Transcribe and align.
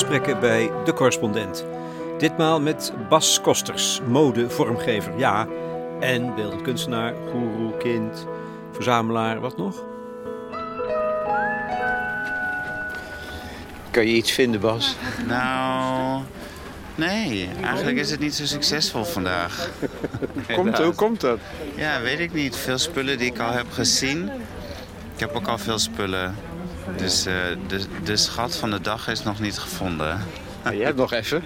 gesprekken 0.00 0.40
bij 0.40 0.70
De 0.84 0.92
Correspondent. 0.92 1.64
Ditmaal 2.18 2.60
met 2.60 2.92
Bas 3.08 3.40
Kosters, 3.40 4.00
modevormgever, 4.08 5.18
ja. 5.18 5.46
En 6.00 6.34
beeldend 6.34 6.62
kunstenaar, 6.62 7.14
goeroe, 7.30 7.76
kind, 7.76 8.26
verzamelaar, 8.72 9.40
wat 9.40 9.56
nog? 9.56 9.84
Kan 13.90 14.06
je 14.06 14.12
iets 14.12 14.32
vinden, 14.32 14.60
Bas? 14.60 14.96
Nou, 15.26 16.22
nee. 16.94 17.48
Eigenlijk 17.62 17.98
is 17.98 18.10
het 18.10 18.20
niet 18.20 18.34
zo 18.34 18.44
succesvol 18.44 19.04
vandaag. 19.04 19.70
Komt, 20.56 20.78
hoe 20.78 20.94
komt 20.94 21.20
dat? 21.20 21.38
Ja, 21.76 22.00
weet 22.00 22.18
ik 22.18 22.32
niet. 22.32 22.56
Veel 22.56 22.78
spullen 22.78 23.18
die 23.18 23.32
ik 23.32 23.38
al 23.38 23.52
heb 23.52 23.70
gezien. 23.70 24.30
Ik 25.14 25.20
heb 25.20 25.34
ook 25.34 25.46
al 25.46 25.58
veel 25.58 25.78
spullen. 25.78 26.34
Dus 26.96 27.26
uh, 27.26 27.34
de, 27.66 27.80
de 28.04 28.16
schat 28.16 28.56
van 28.56 28.70
de 28.70 28.80
dag 28.80 29.08
is 29.08 29.22
nog 29.22 29.40
niet 29.40 29.58
gevonden. 29.58 30.20
Je 30.72 30.84
hebt 30.84 30.96
nog 30.96 31.12
even. 31.12 31.44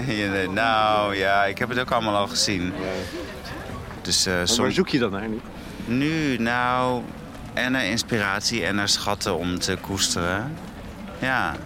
nou 0.54 1.16
ja, 1.16 1.44
ik 1.44 1.58
heb 1.58 1.68
het 1.68 1.78
ook 1.78 1.90
allemaal 1.90 2.16
al 2.16 2.28
gezien. 2.28 2.72
Dus, 4.02 4.26
uh, 4.26 4.34
som... 4.44 4.64
Waar 4.64 4.72
zoek 4.72 4.88
je 4.88 4.98
dan 4.98 5.10
naar 5.10 5.28
nu? 5.28 5.40
Nu, 5.84 6.36
nou, 6.38 7.02
en 7.54 7.72
naar 7.72 7.84
inspiratie 7.84 8.64
en 8.64 8.74
naar 8.74 8.88
schatten 8.88 9.36
om 9.36 9.58
te 9.58 9.76
koesteren. 9.80 10.56
Ja. 11.18 11.56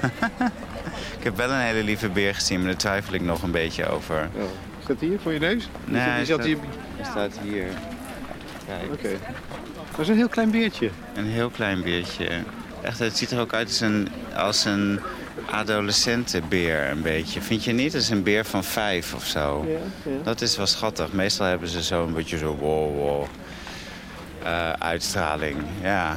ik 1.18 1.24
heb 1.24 1.36
wel 1.36 1.50
een 1.50 1.60
hele 1.60 1.84
lieve 1.84 2.08
beer 2.08 2.34
gezien, 2.34 2.58
maar 2.58 2.68
daar 2.68 2.76
twijfel 2.76 3.14
ik 3.14 3.22
nog 3.22 3.42
een 3.42 3.50
beetje 3.50 3.88
over. 3.88 4.16
Ja. 4.16 4.44
Staat 4.82 5.00
hier 5.00 5.20
voor 5.22 5.32
je 5.32 5.38
neus? 5.38 5.68
Nee, 5.84 6.24
staat, 6.24 6.44
hier... 6.44 6.58
hij 6.96 7.04
staat 7.04 7.38
hier. 7.42 7.66
Kijk. 8.66 8.92
Oké. 8.92 9.18
Dat 9.90 10.00
is 10.00 10.08
een 10.08 10.16
heel 10.16 10.28
klein 10.28 10.50
beertje. 10.50 10.90
Een 11.14 11.26
heel 11.26 11.50
klein 11.50 11.82
beertje. 11.82 12.28
Echt, 12.82 12.98
het 12.98 13.16
ziet 13.16 13.30
er 13.30 13.40
ook 13.40 13.54
uit 13.54 13.66
als 13.68 13.80
een, 13.80 14.08
als 14.36 14.64
een 14.64 15.00
adolescentenbeer 15.50 16.90
een 16.90 17.02
beetje. 17.02 17.40
Vind 17.40 17.64
je 17.64 17.72
niet? 17.72 17.92
Het 17.92 18.02
is 18.02 18.08
een 18.08 18.22
beer 18.22 18.44
van 18.44 18.64
vijf 18.64 19.14
of 19.14 19.24
zo. 19.24 19.66
Ja, 19.68 19.78
ja. 20.12 20.22
Dat 20.22 20.40
is 20.40 20.56
wel 20.56 20.66
schattig. 20.66 21.12
Meestal 21.12 21.46
hebben 21.46 21.68
ze 21.68 21.82
zo 21.82 22.04
een 22.04 22.12
beetje 22.12 22.38
zo 22.38 22.56
wow, 22.56 22.96
wow 22.96 23.26
uh, 24.44 24.72
uitstraling. 24.72 25.56
Ja. 25.82 26.16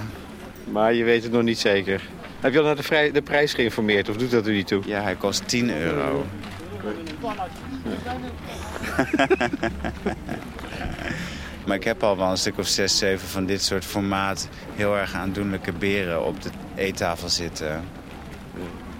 Maar 0.72 0.94
je 0.94 1.04
weet 1.04 1.24
het 1.24 1.32
nog 1.32 1.44
niet 1.44 1.60
zeker. 1.60 2.02
Heb 2.40 2.54
je 2.54 2.60
al 2.60 2.66
naar 2.66 2.76
de, 2.76 2.84
vrij, 2.84 3.12
de 3.12 3.22
prijs 3.22 3.54
geïnformeerd 3.54 4.10
of 4.10 4.18
doet 4.18 4.32
dat 4.32 4.46
er 4.46 4.54
niet 4.54 4.68
toe? 4.68 4.82
Ja, 4.86 5.02
hij 5.02 5.16
kost 5.16 5.48
10 5.48 5.72
euro. 5.78 6.26
maar 11.66 11.76
ik 11.76 11.84
heb 11.84 12.04
al 12.04 12.18
wel 12.18 12.30
een 12.30 12.38
stuk 12.38 12.58
of 12.58 12.68
6, 12.68 12.98
7 12.98 13.28
van 13.28 13.46
dit 13.46 13.64
soort 13.64 13.86
formaat... 13.86 14.48
heel 14.76 14.98
erg 14.98 15.14
aandoenlijke 15.14 15.72
beren 15.72 16.26
op 16.26 16.42
de 16.42 16.50
eettafel 16.76 17.30
zitten. 17.30 17.84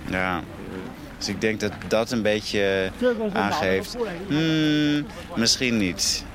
Ja. 0.10 0.42
Dus 1.18 1.28
ik 1.28 1.42
denk 1.42 1.60
dat 1.60 1.72
dat 1.88 2.12
een 2.12 2.22
beetje 2.22 2.92
aangeeft... 3.34 3.98
Hmm, 4.28 5.06
misschien 5.36 5.78
niet. 5.78 6.26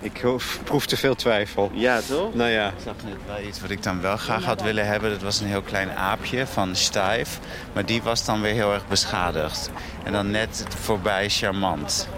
Ik 0.00 0.24
proef 0.64 0.86
te 0.86 0.96
veel 0.96 1.14
twijfel. 1.14 1.70
Ja, 1.74 2.00
toch? 2.00 2.34
Nou 2.34 2.50
ja. 2.50 2.68
Ik 2.68 2.74
zag 2.84 2.94
net 3.04 3.16
wel 3.26 3.48
iets 3.48 3.60
wat 3.60 3.70
ik 3.70 3.82
dan 3.82 4.00
wel 4.00 4.16
graag 4.16 4.44
had 4.44 4.62
willen 4.62 4.86
hebben. 4.86 5.10
Dat 5.10 5.22
was 5.22 5.40
een 5.40 5.46
heel 5.46 5.62
klein 5.62 5.90
aapje 5.90 6.46
van 6.46 6.76
Stijf. 6.76 7.38
Maar 7.72 7.86
die 7.86 8.02
was 8.02 8.24
dan 8.24 8.40
weer 8.40 8.52
heel 8.52 8.72
erg 8.72 8.88
beschadigd. 8.88 9.70
En 10.04 10.12
dan 10.12 10.30
net 10.30 10.64
voorbij 10.68 11.28
charmant. 11.28 12.08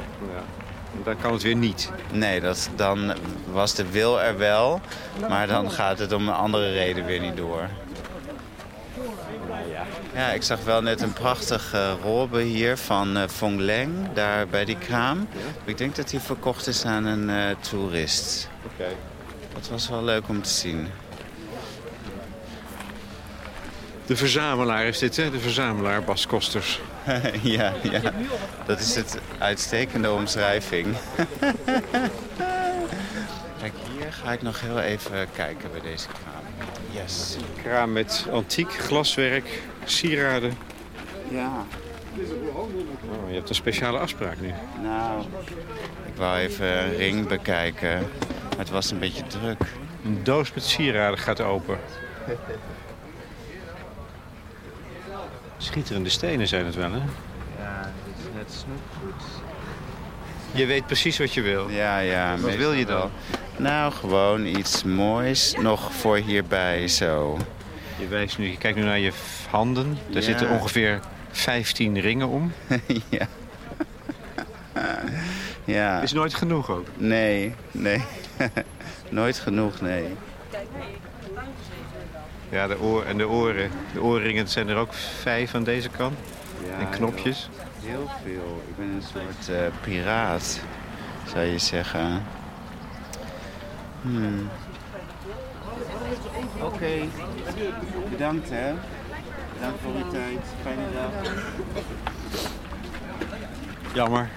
Dan 1.05 1.17
kan 1.20 1.33
het 1.33 1.43
weer 1.43 1.56
niet. 1.56 1.91
Nee, 2.12 2.41
dat, 2.41 2.70
dan 2.77 3.15
was 3.53 3.75
de 3.75 3.91
wil 3.91 4.20
er 4.20 4.39
wel. 4.39 4.81
Maar 5.29 5.47
dan 5.47 5.71
gaat 5.71 5.99
het 5.99 6.12
om 6.12 6.28
een 6.28 6.34
andere 6.34 6.72
reden 6.72 7.05
weer 7.05 7.21
niet 7.21 7.37
door. 7.37 7.69
Ja, 10.15 10.31
ik 10.31 10.43
zag 10.43 10.65
wel 10.65 10.83
net 10.83 11.00
een 11.00 11.12
prachtige 11.12 11.97
robe 12.03 12.41
hier 12.41 12.77
van 12.77 13.16
uh, 13.16 13.22
Fong 13.28 13.61
Leng, 13.61 14.12
daar 14.15 14.49
bij 14.49 14.65
die 14.65 14.78
kraam. 14.78 15.28
Ik 15.65 15.78
denk 15.78 15.97
dat 15.97 16.09
die 16.09 16.21
verkocht 16.21 16.66
is 16.66 16.84
aan 16.84 17.05
een 17.05 17.28
uh, 17.28 17.56
toerist. 17.61 18.49
Oké. 18.65 18.75
Okay. 18.75 18.97
Dat 19.55 19.69
was 19.69 19.88
wel 19.88 20.05
leuk 20.05 20.28
om 20.28 20.43
te 20.43 20.49
zien. 20.49 20.88
De 24.10 24.16
verzamelaar 24.16 24.84
is 24.84 24.98
dit, 24.98 25.16
hè? 25.16 25.31
De 25.31 25.41
verzamelaar 25.41 26.03
Bas 26.04 26.26
Kosters. 26.26 26.81
ja, 27.43 27.72
ja, 27.82 28.12
dat 28.66 28.81
is 28.81 28.94
het 28.94 29.19
uitstekende 29.38 30.10
omschrijving. 30.10 30.87
Kijk, 33.60 33.72
hier 33.99 34.12
ga 34.12 34.32
ik 34.32 34.43
nog 34.43 34.60
heel 34.60 34.81
even 34.81 35.26
kijken 35.34 35.70
bij 35.70 35.81
deze 35.81 36.06
kraam. 36.09 36.72
Yes. 36.91 37.37
Kraam 37.62 37.93
met 37.93 38.26
antiek 38.32 38.72
glaswerk, 38.72 39.62
sieraden. 39.84 40.59
Ja. 41.28 41.66
Oh, 42.53 43.28
je 43.28 43.34
hebt 43.34 43.49
een 43.49 43.54
speciale 43.54 43.99
afspraak 43.99 44.41
nu. 44.41 44.53
Nou, 44.82 45.22
ik 46.06 46.16
wou 46.16 46.38
even 46.38 46.82
een 46.82 46.97
ring 46.97 47.28
bekijken. 47.28 47.99
Maar 48.49 48.59
het 48.59 48.70
was 48.70 48.91
een 48.91 48.99
beetje 48.99 49.26
druk. 49.26 49.62
Een 50.04 50.20
doos 50.25 50.53
met 50.53 50.65
sieraden 50.65 51.19
gaat 51.19 51.41
open. 51.41 51.78
Schitterende 55.62 56.09
stenen 56.09 56.48
zijn 56.48 56.66
het 56.66 56.75
wel, 56.75 56.93
hè? 56.93 56.98
Ja, 57.59 57.93
dit 58.04 58.15
is 58.19 58.34
net 58.34 58.53
snoepgoed. 58.53 59.22
Je 60.53 60.66
weet 60.66 60.87
precies 60.87 61.19
wat 61.19 61.34
je 61.34 61.41
wil. 61.41 61.69
Ja, 61.69 61.98
ja. 61.98 62.37
Wat 62.38 62.54
wil 62.56 62.72
je 62.72 62.87
dan? 62.87 63.10
Nou, 63.56 63.93
gewoon 63.93 64.47
iets 64.47 64.84
moois 64.84 65.54
nog 65.59 65.94
voor 65.94 66.16
hierbij 66.16 66.88
zo. 66.88 67.38
Je 67.99 68.09
wijst 68.09 68.38
nu, 68.38 68.49
je 68.50 68.56
kijkt 68.56 68.78
nu 68.78 68.84
naar 68.84 68.99
je 68.99 69.12
handen. 69.50 69.99
Daar 70.10 70.22
zitten 70.22 70.50
ongeveer 70.50 71.00
15 71.31 72.00
ringen 72.00 72.28
om. 72.28 72.53
ja. 73.09 73.26
ja. 75.65 76.00
Is 76.00 76.12
nooit 76.12 76.34
genoeg 76.34 76.70
ook? 76.70 76.87
Nee, 76.97 77.54
nee. 77.70 78.03
nooit 79.10 79.38
genoeg, 79.38 79.81
nee. 79.81 80.04
Ja, 82.50 82.66
de 82.66 82.81
oor 82.81 83.05
en 83.05 83.19
de 83.19 83.28
oren. 83.28 83.71
De 83.93 84.03
oorringen 84.03 84.49
zijn 84.49 84.69
er 84.69 84.77
ook 84.77 84.94
vijf 84.94 85.55
aan 85.55 85.65
deze 85.65 85.88
kant. 85.88 86.19
Ja, 86.66 86.78
en 86.78 86.91
knopjes. 86.91 87.49
Heel 87.83 88.11
veel. 88.22 88.62
Ik 88.69 88.77
ben 88.77 88.87
een 88.87 89.03
soort 89.03 89.49
uh, 89.49 89.56
piraat, 89.81 90.61
zou 91.27 91.44
je 91.44 91.59
zeggen. 91.59 92.22
Hmm. 94.03 94.49
Oké. 96.55 96.65
Okay. 96.65 97.09
Bedankt, 98.11 98.50
hè. 98.50 98.72
Bedankt 99.55 99.81
voor 99.82 99.94
uw 99.94 100.11
tijd. 100.11 100.41
Fijne 100.62 100.82
dag. 100.94 101.32
Jammer. 103.94 104.28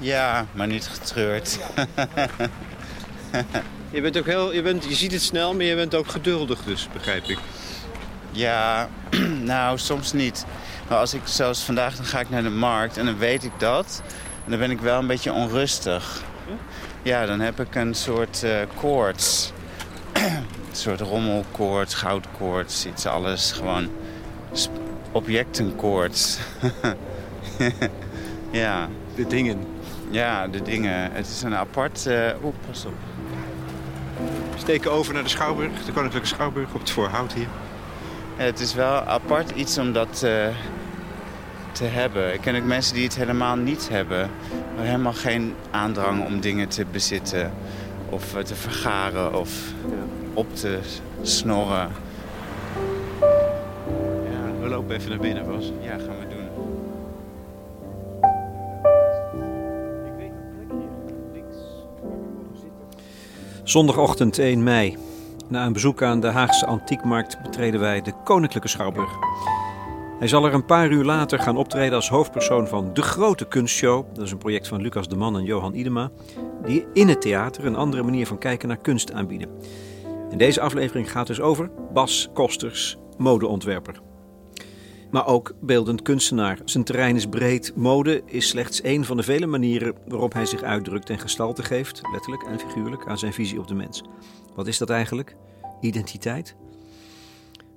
Ja, 0.00 0.46
maar 0.52 0.66
niet 0.66 0.86
getreurd. 0.86 1.58
je 3.90 4.00
bent 4.00 4.18
ook 4.18 4.26
heel, 4.26 4.52
je, 4.52 4.62
bent, 4.62 4.84
je 4.84 4.94
ziet 4.94 5.12
het 5.12 5.22
snel, 5.22 5.54
maar 5.54 5.64
je 5.64 5.74
bent 5.74 5.94
ook 5.94 6.08
geduldig 6.08 6.62
dus, 6.64 6.88
begrijp 6.92 7.24
ik. 7.24 7.38
Ja, 8.30 8.88
nou, 9.42 9.78
soms 9.78 10.12
niet. 10.12 10.44
Maar 10.88 10.98
als 10.98 11.14
ik, 11.14 11.20
zoals 11.24 11.62
vandaag, 11.62 11.96
dan 11.96 12.04
ga 12.04 12.20
ik 12.20 12.30
naar 12.30 12.42
de 12.42 12.50
markt 12.50 12.96
en 12.96 13.04
dan 13.04 13.18
weet 13.18 13.44
ik 13.44 13.52
dat. 13.58 14.02
En 14.44 14.50
dan 14.50 14.58
ben 14.58 14.70
ik 14.70 14.80
wel 14.80 14.98
een 14.98 15.06
beetje 15.06 15.32
onrustig. 15.32 16.22
Ja, 17.02 17.26
dan 17.26 17.40
heb 17.40 17.60
ik 17.60 17.74
een 17.74 17.94
soort 17.94 18.42
uh, 18.44 18.60
koorts. 18.74 19.52
een 20.12 20.44
soort 20.72 21.00
rommelkoorts, 21.00 21.94
goudkoorts, 21.94 22.86
iets 22.86 23.06
alles. 23.06 23.52
Gewoon 23.52 23.90
objectenkoorts. 25.12 26.38
ja. 28.50 28.88
De 29.14 29.26
dingen. 29.26 29.58
Ja, 30.10 30.48
de 30.48 30.62
dingen. 30.62 31.12
Het 31.12 31.26
is 31.26 31.42
een 31.42 31.54
apart... 31.54 32.06
Uh... 32.06 32.30
Oeh, 32.44 32.54
pas 32.66 32.84
op. 32.84 33.17
We 34.52 34.58
steken 34.58 34.92
over 34.92 35.14
naar 35.14 35.22
de 35.22 35.28
Schouwburg, 35.28 35.84
de 35.84 35.92
Koninklijke 35.92 36.28
Schouwburg, 36.28 36.74
op 36.74 36.80
het 36.80 36.90
voorhout 36.90 37.32
hier. 37.32 37.46
Ja, 38.38 38.44
het 38.44 38.60
is 38.60 38.74
wel 38.74 39.00
apart 39.00 39.50
iets 39.50 39.78
om 39.78 39.92
dat 39.92 40.22
uh, 40.24 40.46
te 41.72 41.84
hebben. 41.84 42.34
Ik 42.34 42.40
ken 42.40 42.56
ook 42.56 42.64
mensen 42.64 42.94
die 42.94 43.04
het 43.04 43.16
helemaal 43.16 43.56
niet 43.56 43.88
hebben. 43.88 44.30
Helemaal 44.76 45.12
geen 45.12 45.54
aandrang 45.70 46.26
om 46.26 46.40
dingen 46.40 46.68
te 46.68 46.84
bezitten. 46.90 47.52
Of 48.08 48.34
uh, 48.36 48.42
te 48.42 48.54
vergaren 48.54 49.34
of 49.34 49.50
op 50.34 50.56
te 50.56 50.78
snorren. 51.22 51.88
Ja, 54.30 54.60
we 54.60 54.68
lopen 54.68 54.96
even 54.96 55.10
naar 55.10 55.18
binnen, 55.18 55.46
Bas. 55.46 55.72
Ja, 55.80 55.98
gaan 55.98 56.18
we 56.18 56.27
Zondagochtend 63.68 64.38
1 64.38 64.62
mei. 64.62 64.96
Na 65.48 65.66
een 65.66 65.72
bezoek 65.72 66.02
aan 66.02 66.20
de 66.20 66.26
Haagse 66.26 66.66
Antiekmarkt 66.66 67.42
betreden 67.42 67.80
wij 67.80 68.02
de 68.02 68.12
Koninklijke 68.24 68.68
Schouwburg. 68.68 69.10
Hij 70.18 70.28
zal 70.28 70.44
er 70.44 70.54
een 70.54 70.64
paar 70.64 70.90
uur 70.90 71.04
later 71.04 71.38
gaan 71.38 71.56
optreden 71.56 71.94
als 71.94 72.08
hoofdpersoon 72.08 72.68
van 72.68 72.90
De 72.94 73.02
Grote 73.02 73.44
Kunstshow. 73.44 74.04
Dat 74.14 74.24
is 74.24 74.30
een 74.30 74.38
project 74.38 74.68
van 74.68 74.80
Lucas 74.80 75.08
de 75.08 75.16
Man 75.16 75.36
en 75.36 75.44
Johan 75.44 75.74
Idema. 75.74 76.10
Die 76.64 76.86
in 76.92 77.08
het 77.08 77.20
theater 77.20 77.66
een 77.66 77.76
andere 77.76 78.02
manier 78.02 78.26
van 78.26 78.38
kijken 78.38 78.68
naar 78.68 78.80
kunst 78.80 79.12
aanbieden. 79.12 79.48
En 80.30 80.38
deze 80.38 80.60
aflevering 80.60 81.10
gaat 81.10 81.26
dus 81.26 81.40
over 81.40 81.70
Bas 81.92 82.28
Kosters, 82.32 82.96
modeontwerper. 83.16 84.07
Maar 85.10 85.26
ook 85.26 85.54
beeldend 85.60 86.02
kunstenaar. 86.02 86.58
Zijn 86.64 86.84
terrein 86.84 87.16
is 87.16 87.26
breed. 87.26 87.72
Mode 87.76 88.22
is 88.24 88.48
slechts 88.48 88.80
één 88.80 89.04
van 89.04 89.16
de 89.16 89.22
vele 89.22 89.46
manieren 89.46 89.94
waarop 90.08 90.32
hij 90.32 90.46
zich 90.46 90.62
uitdrukt 90.62 91.10
en 91.10 91.18
gestalte 91.18 91.62
geeft, 91.62 92.00
letterlijk 92.12 92.42
en 92.42 92.58
figuurlijk, 92.58 93.06
aan 93.06 93.18
zijn 93.18 93.32
visie 93.32 93.58
op 93.58 93.68
de 93.68 93.74
mens. 93.74 94.02
Wat 94.54 94.66
is 94.66 94.78
dat 94.78 94.90
eigenlijk? 94.90 95.36
Identiteit? 95.80 96.56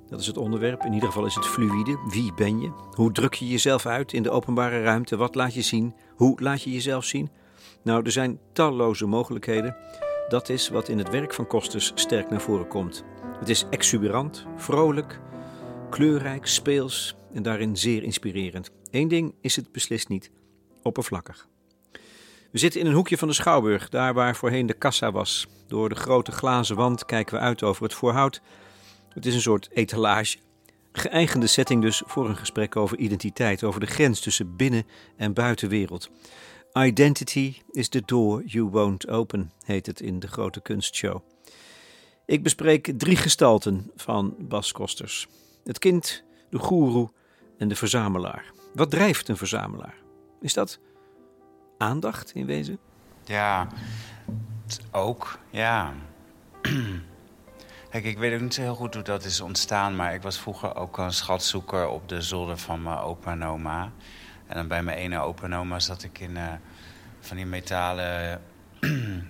Dat 0.09 0.19
is 0.19 0.27
het 0.27 0.37
onderwerp. 0.37 0.83
In 0.83 0.93
ieder 0.93 1.07
geval 1.07 1.25
is 1.25 1.35
het 1.35 1.45
fluïde. 1.45 1.97
Wie 2.09 2.33
ben 2.33 2.61
je? 2.61 2.71
Hoe 2.91 3.11
druk 3.11 3.33
je 3.33 3.47
jezelf 3.47 3.85
uit 3.85 4.13
in 4.13 4.23
de 4.23 4.29
openbare 4.29 4.81
ruimte? 4.81 5.17
Wat 5.17 5.35
laat 5.35 5.53
je 5.53 5.61
zien? 5.61 5.93
Hoe 6.15 6.41
laat 6.41 6.61
je 6.61 6.71
jezelf 6.71 7.05
zien? 7.05 7.29
Nou, 7.81 8.03
er 8.03 8.11
zijn 8.11 8.39
talloze 8.51 9.05
mogelijkheden. 9.05 9.75
Dat 10.29 10.49
is 10.49 10.69
wat 10.69 10.87
in 10.87 10.97
het 10.97 11.09
werk 11.09 11.33
van 11.33 11.47
Kostes 11.47 11.91
sterk 11.95 12.29
naar 12.29 12.41
voren 12.41 12.67
komt. 12.67 13.03
Het 13.39 13.49
is 13.49 13.65
exuberant, 13.69 14.45
vrolijk, 14.55 15.19
kleurrijk, 15.89 16.47
speels 16.47 17.15
en 17.33 17.43
daarin 17.43 17.77
zeer 17.77 18.03
inspirerend. 18.03 18.71
Eén 18.91 19.07
ding 19.07 19.33
is 19.41 19.55
het 19.55 19.71
beslist 19.71 20.09
niet: 20.09 20.31
oppervlakkig. 20.81 21.47
We 22.51 22.57
zitten 22.57 22.79
in 22.79 22.85
een 22.85 22.93
hoekje 22.93 23.17
van 23.17 23.27
de 23.27 23.33
schouwburg, 23.33 23.89
daar 23.89 24.13
waar 24.13 24.35
voorheen 24.35 24.65
de 24.65 24.73
kassa 24.73 25.11
was. 25.11 25.47
Door 25.67 25.89
de 25.89 25.95
grote 25.95 26.31
glazen 26.31 26.75
wand 26.75 27.05
kijken 27.05 27.35
we 27.35 27.41
uit 27.41 27.63
over 27.63 27.83
het 27.83 27.93
voorhout. 27.93 28.41
Het 29.09 29.25
is 29.25 29.33
een 29.33 29.41
soort 29.41 29.69
etalage. 29.73 30.37
Geëigende 30.91 31.47
setting 31.47 31.81
dus 31.81 32.01
voor 32.05 32.29
een 32.29 32.37
gesprek 32.37 32.75
over 32.75 32.97
identiteit, 32.97 33.63
over 33.63 33.79
de 33.79 33.85
grens 33.85 34.19
tussen 34.19 34.55
binnen- 34.55 34.87
en 35.17 35.33
buitenwereld. 35.33 36.09
Identity 36.73 37.55
is 37.71 37.89
the 37.89 38.01
door 38.05 38.43
you 38.45 38.65
won't 38.65 39.07
open, 39.07 39.51
heet 39.65 39.85
het 39.85 40.01
in 40.01 40.19
de 40.19 40.27
grote 40.27 40.61
kunstshow. 40.61 41.21
Ik 42.25 42.43
bespreek 42.43 42.93
drie 42.97 43.15
gestalten 43.15 43.91
van 43.95 44.35
Bas 44.39 44.71
Kosters: 44.71 45.27
het 45.63 45.79
kind, 45.79 46.23
de 46.49 46.59
goeroe 46.59 47.09
en 47.61 47.67
de 47.67 47.75
verzamelaar. 47.75 48.45
Wat 48.73 48.91
drijft 48.91 49.27
een 49.27 49.37
verzamelaar? 49.37 49.93
Is 50.39 50.53
dat 50.53 50.79
aandacht 51.77 52.31
in 52.33 52.45
wezen? 52.45 52.79
Ja, 53.25 53.67
ook, 54.91 55.39
ja. 55.49 55.93
Kijk, 57.91 58.03
ik 58.03 58.17
weet 58.17 58.33
ook 58.33 58.41
niet 58.41 58.53
zo 58.53 58.61
heel 58.61 58.75
goed 58.75 58.93
hoe 58.93 59.03
dat 59.03 59.23
is 59.23 59.41
ontstaan, 59.41 59.95
maar 59.95 60.13
ik 60.13 60.21
was 60.21 60.39
vroeger 60.39 60.75
ook 60.75 60.97
een 60.97 61.13
schatzoeker 61.13 61.87
op 61.87 62.09
de 62.09 62.21
zolder 62.21 62.57
van 62.57 62.81
mijn 62.81 62.97
opa 62.97 63.31
en 63.31 63.43
oma. 63.43 63.91
En 64.47 64.55
dan 64.55 64.67
bij 64.67 64.83
mijn 64.83 64.97
ene 64.97 65.19
opa 65.19 65.43
en 65.43 65.55
oma 65.55 65.79
zat 65.79 66.03
ik 66.03 66.19
in 66.19 66.31
uh, 66.31 66.53
van 67.19 67.37
die 67.37 67.45
metalen 67.45 68.41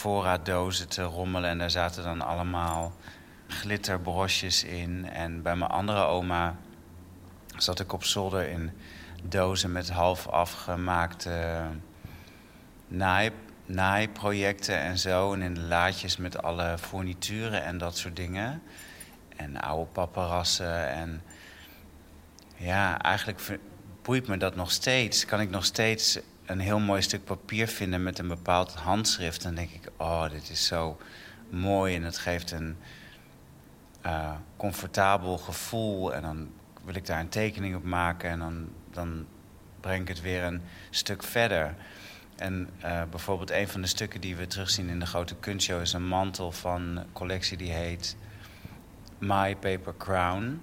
voorraaddozen 0.00 0.88
te 0.88 1.02
rommelen. 1.02 1.50
En 1.50 1.58
daar 1.58 1.70
zaten 1.70 2.04
dan 2.04 2.20
allemaal 2.20 2.92
glitterbrosjes 3.46 4.64
in. 4.64 5.10
En 5.10 5.42
bij 5.42 5.56
mijn 5.56 5.70
andere 5.70 6.04
oma 6.04 6.56
zat 7.62 7.80
ik 7.80 7.92
op 7.92 8.04
zolder 8.04 8.48
in 8.48 8.70
dozen 9.22 9.72
met 9.72 9.90
half 9.90 10.26
afgemaakte 10.26 11.66
naai, 12.88 13.30
naaiprojecten 13.66 14.78
en 14.78 14.98
zo. 14.98 15.32
En 15.32 15.42
in 15.42 15.54
de 15.54 15.60
laadjes 15.60 16.16
met 16.16 16.42
alle 16.42 16.78
fournituren 16.78 17.64
en 17.64 17.78
dat 17.78 17.96
soort 17.96 18.16
dingen. 18.16 18.62
En 19.36 19.60
oude 19.60 19.90
paparassen. 19.90 20.88
En 20.88 21.22
ja, 22.56 22.98
eigenlijk 22.98 23.58
boeit 24.02 24.26
me 24.26 24.36
dat 24.36 24.56
nog 24.56 24.70
steeds. 24.70 25.24
Kan 25.24 25.40
ik 25.40 25.50
nog 25.50 25.64
steeds 25.64 26.18
een 26.46 26.60
heel 26.60 26.78
mooi 26.78 27.02
stuk 27.02 27.24
papier 27.24 27.68
vinden 27.68 28.02
met 28.02 28.18
een 28.18 28.28
bepaald 28.28 28.74
handschrift. 28.74 29.42
Dan 29.42 29.54
denk 29.54 29.70
ik, 29.70 29.90
oh, 29.96 30.30
dit 30.30 30.50
is 30.50 30.66
zo 30.66 30.96
mooi 31.50 31.94
en 31.94 32.02
het 32.02 32.18
geeft 32.18 32.50
een 32.50 32.76
uh, 34.06 34.30
comfortabel 34.56 35.38
gevoel. 35.38 36.14
En 36.14 36.22
dan 36.22 36.48
wil 36.88 36.96
ik 36.96 37.06
daar 37.06 37.20
een 37.20 37.28
tekening 37.28 37.76
op 37.76 37.84
maken 37.84 38.30
en 38.30 38.38
dan, 38.38 38.68
dan 38.90 39.26
breng 39.80 40.02
ik 40.02 40.08
het 40.08 40.20
weer 40.20 40.42
een 40.42 40.62
stuk 40.90 41.22
verder. 41.22 41.74
En 42.36 42.68
uh, 42.84 43.02
bijvoorbeeld 43.10 43.50
een 43.50 43.68
van 43.68 43.80
de 43.80 43.86
stukken 43.86 44.20
die 44.20 44.36
we 44.36 44.46
terugzien 44.46 44.88
in 44.88 44.98
de 44.98 45.06
grote 45.06 45.34
kunstshow... 45.34 45.80
is 45.80 45.92
een 45.92 46.08
mantel 46.08 46.52
van 46.52 46.82
een 46.82 47.12
collectie 47.12 47.56
die 47.56 47.72
heet 47.72 48.16
My 49.18 49.56
Paper 49.56 49.94
Crown. 49.96 50.62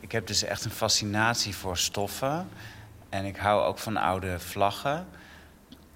Ik 0.00 0.12
heb 0.12 0.26
dus 0.26 0.42
echt 0.42 0.64
een 0.64 0.70
fascinatie 0.70 1.56
voor 1.56 1.76
stoffen... 1.76 2.48
En 3.08 3.24
ik 3.24 3.36
hou 3.36 3.62
ook 3.62 3.78
van 3.78 3.96
oude 3.96 4.38
vlaggen. 4.38 5.06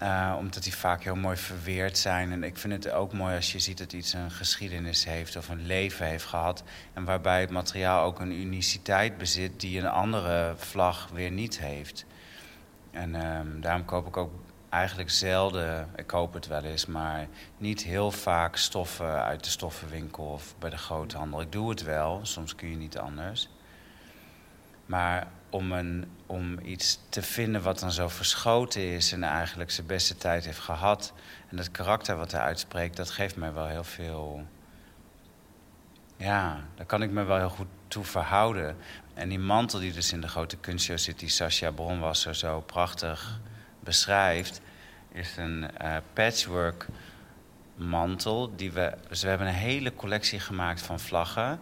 Uh, 0.03 0.35
omdat 0.39 0.63
die 0.63 0.75
vaak 0.75 1.03
heel 1.03 1.17
mooi 1.17 1.37
verweerd 1.37 1.99
zijn. 1.99 2.33
En 2.33 2.45
ik 2.45 2.57
vind 2.57 2.73
het 2.73 2.93
ook 2.93 3.13
mooi 3.13 3.37
als 3.37 3.53
je 3.53 3.59
ziet 3.59 3.79
dat 3.79 3.93
iets 3.93 4.13
een 4.13 4.31
geschiedenis 4.31 5.05
heeft 5.05 5.37
of 5.37 5.49
een 5.49 5.67
leven 5.67 6.07
heeft 6.07 6.25
gehad. 6.25 6.63
En 6.93 7.05
waarbij 7.05 7.41
het 7.41 7.51
materiaal 7.51 8.05
ook 8.05 8.21
een 8.21 8.33
uniciteit 8.33 9.19
bezit 9.19 9.61
die 9.61 9.79
een 9.79 9.89
andere 9.89 10.55
vlag 10.57 11.09
weer 11.13 11.31
niet 11.31 11.59
heeft. 11.59 12.07
En 12.91 13.27
um, 13.37 13.61
daarom 13.61 13.85
koop 13.85 14.07
ik 14.07 14.17
ook 14.17 14.33
eigenlijk 14.69 15.11
zelden, 15.11 15.89
ik 15.97 16.07
koop 16.07 16.33
het 16.35 16.47
wel 16.47 16.63
eens, 16.63 16.87
maar 16.87 17.27
niet 17.57 17.83
heel 17.83 18.11
vaak 18.11 18.57
stoffen 18.57 19.25
uit 19.25 19.45
de 19.45 19.51
stoffenwinkel 19.51 20.25
of 20.25 20.55
bij 20.59 20.71
de 20.71 20.79
groothandel. 20.79 21.41
Ik 21.41 21.53
doe 21.53 21.71
het 21.71 21.83
wel, 21.83 22.21
soms 22.23 22.55
kun 22.55 22.71
je 22.71 22.77
niet 22.77 22.99
anders. 22.99 23.49
Maar 24.87 25.27
om, 25.53 25.73
een, 25.73 26.11
om 26.27 26.59
iets 26.59 26.99
te 27.09 27.23
vinden 27.23 27.63
wat 27.63 27.79
dan 27.79 27.93
zo 27.93 28.09
verschoten 28.09 28.83
is 28.83 29.13
en 29.13 29.23
eigenlijk 29.23 29.71
zijn 29.71 29.87
beste 29.87 30.17
tijd 30.17 30.45
heeft 30.45 30.59
gehad. 30.59 31.13
En 31.49 31.57
dat 31.57 31.71
karakter 31.71 32.17
wat 32.17 32.33
hij 32.33 32.41
uitspreekt, 32.41 32.97
dat 32.97 33.11
geeft 33.11 33.37
mij 33.37 33.53
wel 33.53 33.67
heel 33.67 33.85
veel. 33.85 34.47
Ja, 36.17 36.61
daar 36.75 36.87
kan 36.87 37.03
ik 37.03 37.11
me 37.11 37.25
wel 37.25 37.37
heel 37.37 37.49
goed 37.49 37.67
toe 37.89 38.05
verhouden. 38.05 38.77
En 39.15 39.29
die 39.29 39.39
mantel 39.39 39.79
die 39.79 39.93
dus 39.93 40.13
in 40.13 40.21
de 40.21 40.29
grote 40.29 40.57
kunstshow 40.57 40.99
zit, 40.99 41.19
die 41.19 41.29
Sascha 41.29 41.71
Bronwasser 41.71 42.35
zo 42.35 42.61
prachtig 42.61 43.41
beschrijft, 43.81 44.61
is 45.13 45.37
een 45.37 45.71
uh, 45.83 45.97
patchwork 46.13 46.87
mantel. 47.75 48.57
Die 48.57 48.73
we, 48.73 48.95
dus 49.09 49.23
we 49.23 49.29
hebben 49.29 49.47
een 49.47 49.55
hele 49.55 49.95
collectie 49.95 50.41
gemaakt 50.41 50.83
van 50.83 51.01
vlaggen. 51.01 51.59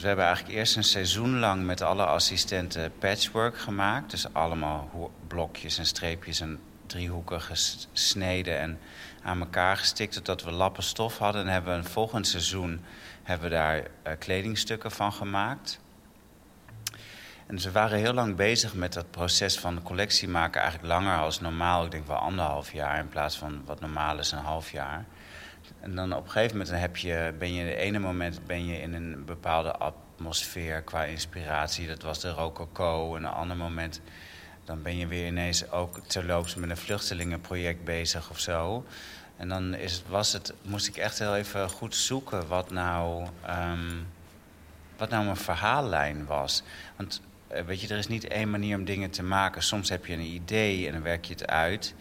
We 0.00 0.06
hebben 0.06 0.24
eigenlijk 0.24 0.56
eerst 0.56 0.76
een 0.76 0.84
seizoen 0.84 1.38
lang 1.38 1.64
met 1.64 1.80
alle 1.80 2.04
assistenten 2.04 2.92
patchwork 2.98 3.58
gemaakt. 3.58 4.10
Dus 4.10 4.32
allemaal 4.32 5.10
blokjes 5.26 5.78
en 5.78 5.86
streepjes 5.86 6.40
en 6.40 6.60
driehoeken 6.86 7.40
gesneden 7.40 8.58
en 8.58 8.78
aan 9.22 9.40
elkaar 9.40 9.76
gestikt 9.76 10.14
totdat 10.14 10.42
we 10.42 10.50
lappen 10.50 10.82
stof 10.82 11.18
hadden. 11.18 11.42
En 11.42 11.48
hebben 11.48 11.72
we 11.72 11.78
een 11.78 11.84
volgend 11.84 12.26
seizoen 12.26 12.84
hebben 13.22 13.48
we 13.48 13.54
daar 13.54 13.76
uh, 13.76 14.12
kledingstukken 14.18 14.90
van 14.90 15.12
gemaakt. 15.12 15.80
En 17.46 17.58
we 17.58 17.72
waren 17.72 17.98
heel 17.98 18.14
lang 18.14 18.36
bezig 18.36 18.74
met 18.74 18.92
dat 18.92 19.10
proces 19.10 19.58
van 19.58 19.82
collectie 19.82 20.28
maken. 20.28 20.60
Eigenlijk 20.60 20.92
langer 20.92 21.18
als 21.18 21.40
normaal. 21.40 21.84
Ik 21.84 21.90
denk 21.90 22.06
wel 22.06 22.16
anderhalf 22.16 22.72
jaar 22.72 22.98
in 22.98 23.08
plaats 23.08 23.36
van 23.36 23.62
wat 23.64 23.80
normaal 23.80 24.18
is 24.18 24.32
een 24.32 24.38
half 24.38 24.70
jaar. 24.70 25.04
En 25.86 25.94
dan 25.94 26.12
op 26.12 26.24
een 26.24 26.30
gegeven 26.30 26.56
moment 26.56 26.76
heb 26.76 26.96
je, 26.96 27.34
ben 27.38 27.54
je 27.54 27.64
de 27.64 27.76
ene 27.76 27.98
moment 27.98 28.46
ben 28.46 28.66
je 28.66 28.80
in 28.80 28.94
een 28.94 29.24
bepaalde 29.24 29.72
atmosfeer 29.72 30.82
qua 30.82 31.04
inspiratie. 31.04 31.86
Dat 31.86 32.02
was 32.02 32.20
de 32.20 32.30
Rococo. 32.30 33.16
En 33.16 33.24
een 33.24 33.30
ander 33.30 33.56
moment 33.56 34.00
dan 34.64 34.82
ben 34.82 34.96
je 34.96 35.06
weer 35.06 35.26
ineens 35.26 35.70
ook 35.70 35.98
terloops 36.06 36.54
met 36.54 36.70
een 36.70 36.76
vluchtelingenproject 36.76 37.84
bezig 37.84 38.30
of 38.30 38.38
zo. 38.38 38.84
En 39.36 39.48
dan 39.48 39.74
is, 39.74 40.02
was 40.08 40.32
het, 40.32 40.54
moest 40.62 40.86
ik 40.86 40.96
echt 40.96 41.18
heel 41.18 41.36
even 41.36 41.68
goed 41.70 41.94
zoeken 41.94 42.48
wat 42.48 42.70
nou, 42.70 43.26
um, 43.48 44.06
wat 44.96 45.10
nou 45.10 45.24
mijn 45.24 45.36
verhaallijn 45.36 46.26
was. 46.26 46.62
Want 46.96 47.20
eh, 47.48 47.64
weet 47.64 47.80
je, 47.80 47.88
er 47.88 47.98
is 47.98 48.08
niet 48.08 48.26
één 48.26 48.50
manier 48.50 48.76
om 48.76 48.84
dingen 48.84 49.10
te 49.10 49.22
maken. 49.22 49.62
Soms 49.62 49.88
heb 49.88 50.06
je 50.06 50.12
een 50.12 50.20
idee 50.20 50.86
en 50.86 50.92
dan 50.92 51.02
werk 51.02 51.24
je 51.24 51.32
het 51.32 51.46
uit. 51.46 51.94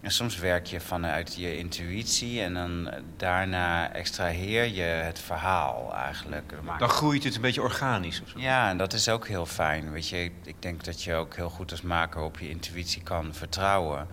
En 0.00 0.10
soms 0.10 0.38
werk 0.38 0.66
je 0.66 0.80
vanuit 0.80 1.34
je 1.34 1.58
intuïtie 1.58 2.42
en 2.42 2.54
dan 2.54 2.90
daarna 3.16 3.92
extraheer 3.92 4.64
je 4.64 4.82
het 4.82 5.18
verhaal 5.18 5.94
eigenlijk. 5.94 6.52
Dan 6.78 6.88
groeit 6.88 7.24
het 7.24 7.34
een 7.34 7.40
beetje 7.40 7.62
organisch 7.62 8.22
of 8.22 8.28
zo. 8.28 8.38
Ja, 8.38 8.68
en 8.68 8.76
dat 8.76 8.92
is 8.92 9.08
ook 9.08 9.26
heel 9.26 9.46
fijn. 9.46 9.92
Weet 9.92 10.08
je, 10.08 10.30
ik 10.44 10.62
denk 10.62 10.84
dat 10.84 11.02
je 11.02 11.14
ook 11.14 11.36
heel 11.36 11.50
goed 11.50 11.70
als 11.70 11.82
maker 11.82 12.20
op 12.20 12.38
je 12.38 12.48
intuïtie 12.48 13.02
kan 13.02 13.34
vertrouwen. 13.34 14.08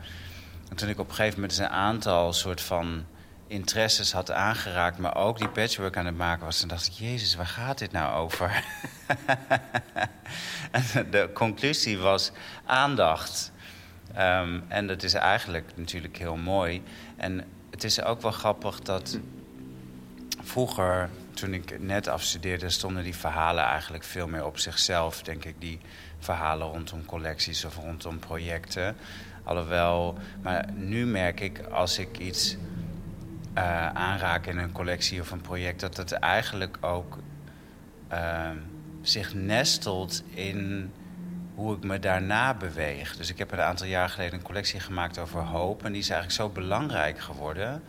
En 0.69 0.75
toen 0.75 0.89
ik 0.89 0.99
op 0.99 1.09
een 1.09 1.15
gegeven 1.15 1.39
moment 1.39 1.57
een 1.57 1.69
aantal 1.69 2.33
soort 2.33 2.61
van 2.61 3.05
interesses 3.47 4.11
had 4.11 4.31
aangeraakt, 4.31 4.97
maar 4.97 5.15
ook 5.15 5.37
die 5.37 5.49
patchwork 5.49 5.97
aan 5.97 6.05
het 6.05 6.17
maken 6.17 6.45
was, 6.45 6.59
dan 6.59 6.67
dacht 6.67 6.87
ik, 6.87 6.93
Jezus, 6.93 7.35
waar 7.35 7.45
gaat 7.45 7.77
dit 7.77 7.91
nou 7.91 8.15
over? 8.15 8.63
en 10.71 11.11
de 11.11 11.29
conclusie 11.33 11.97
was 11.97 12.31
aandacht. 12.65 13.51
Um, 14.09 14.63
en 14.67 14.87
dat 14.87 15.03
is 15.03 15.13
eigenlijk 15.13 15.71
natuurlijk 15.75 16.17
heel 16.17 16.35
mooi. 16.35 16.83
En 17.15 17.43
het 17.69 17.83
is 17.83 18.01
ook 18.01 18.21
wel 18.21 18.31
grappig 18.31 18.79
dat 18.79 19.19
vroeger, 20.41 21.09
toen 21.33 21.53
ik 21.53 21.79
net 21.79 22.07
afstudeerde, 22.07 22.69
stonden 22.69 23.03
die 23.03 23.15
verhalen 23.15 23.63
eigenlijk 23.63 24.03
veel 24.03 24.27
meer 24.27 24.45
op 24.45 24.57
zichzelf. 24.57 25.21
Denk 25.21 25.45
ik, 25.45 25.55
die 25.59 25.79
verhalen 26.19 26.67
rondom 26.67 27.05
collecties 27.05 27.65
of 27.65 27.75
rondom 27.75 28.19
projecten. 28.19 28.95
Alhoewel, 29.43 30.17
maar 30.41 30.71
nu 30.73 31.05
merk 31.05 31.39
ik 31.39 31.59
als 31.59 31.99
ik 31.99 32.17
iets 32.17 32.57
uh, 33.57 33.87
aanraak 33.87 34.45
in 34.45 34.57
een 34.57 34.71
collectie 34.71 35.21
of 35.21 35.31
een 35.31 35.41
project, 35.41 35.79
dat 35.79 35.97
het 35.97 36.11
eigenlijk 36.11 36.77
ook 36.81 37.17
uh, 38.11 38.49
zich 39.01 39.33
nestelt 39.33 40.23
in 40.29 40.91
hoe 41.57 41.75
ik 41.75 41.83
me 41.83 41.99
daarna 41.99 42.53
beweeg. 42.53 43.15
Dus 43.15 43.29
ik 43.29 43.37
heb 43.37 43.51
een 43.51 43.61
aantal 43.61 43.87
jaar 43.87 44.09
geleden 44.09 44.33
een 44.33 44.45
collectie 44.45 44.79
gemaakt 44.79 45.17
over 45.17 45.41
hoop. 45.41 45.85
En 45.85 45.91
die 45.91 46.01
is 46.01 46.09
eigenlijk 46.09 46.41
zo 46.41 46.61
belangrijk 46.61 47.19
geworden. 47.19 47.83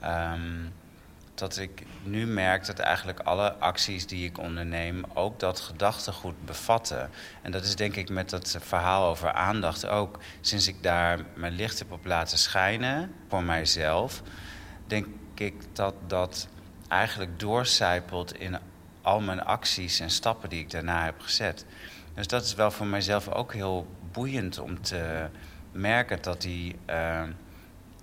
Ehm, 0.00 0.64
dat 1.34 1.58
ik 1.58 1.86
nu 2.02 2.26
merk 2.26 2.66
dat 2.66 2.78
eigenlijk 2.78 3.20
alle 3.20 3.54
acties 3.54 4.06
die 4.06 4.28
ik 4.28 4.38
onderneem 4.38 5.04
ook 5.14 5.40
dat 5.40 5.60
gedachtegoed 5.60 6.44
bevatten. 6.44 7.10
En 7.42 7.50
dat 7.50 7.64
is 7.64 7.76
denk 7.76 7.96
ik 7.96 8.08
met 8.08 8.30
dat 8.30 8.58
verhaal 8.60 9.08
over 9.08 9.32
aandacht 9.32 9.86
ook. 9.86 10.18
Sinds 10.40 10.68
ik 10.68 10.82
daar 10.82 11.20
mijn 11.34 11.52
licht 11.52 11.78
heb 11.78 11.92
op 11.92 12.06
laten 12.06 12.38
schijnen 12.38 13.12
voor 13.28 13.42
mijzelf, 13.42 14.22
denk 14.86 15.06
ik 15.34 15.54
dat 15.72 15.94
dat 16.06 16.48
eigenlijk 16.88 17.40
doorcijpelt 17.40 18.38
in 18.38 18.58
al 19.02 19.20
mijn 19.20 19.44
acties 19.44 20.00
en 20.00 20.10
stappen 20.10 20.48
die 20.48 20.60
ik 20.60 20.70
daarna 20.70 21.04
heb 21.04 21.20
gezet. 21.20 21.64
Dus 22.16 22.26
dat 22.26 22.44
is 22.44 22.54
wel 22.54 22.70
voor 22.70 22.86
mijzelf 22.86 23.28
ook 23.28 23.52
heel 23.52 23.86
boeiend 24.12 24.58
om 24.58 24.82
te 24.82 25.28
merken 25.72 26.22
dat 26.22 26.40
die 26.40 26.76
uh, 26.90 27.22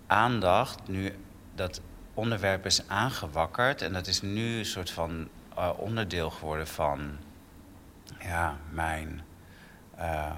aandacht 0.07 0.87
nu 0.87 1.15
dat 1.55 1.81
onderwerp 2.13 2.65
is 2.65 2.87
aangewakkerd. 2.87 3.81
En 3.81 3.93
dat 3.93 4.07
is 4.07 4.21
nu 4.21 4.57
een 4.57 4.65
soort 4.65 4.91
van 4.91 5.27
uh, 5.57 5.69
onderdeel 5.77 6.29
geworden 6.29 6.67
van 6.67 7.17
ja, 8.19 8.57
mijn, 8.69 9.21
uh, 9.99 10.31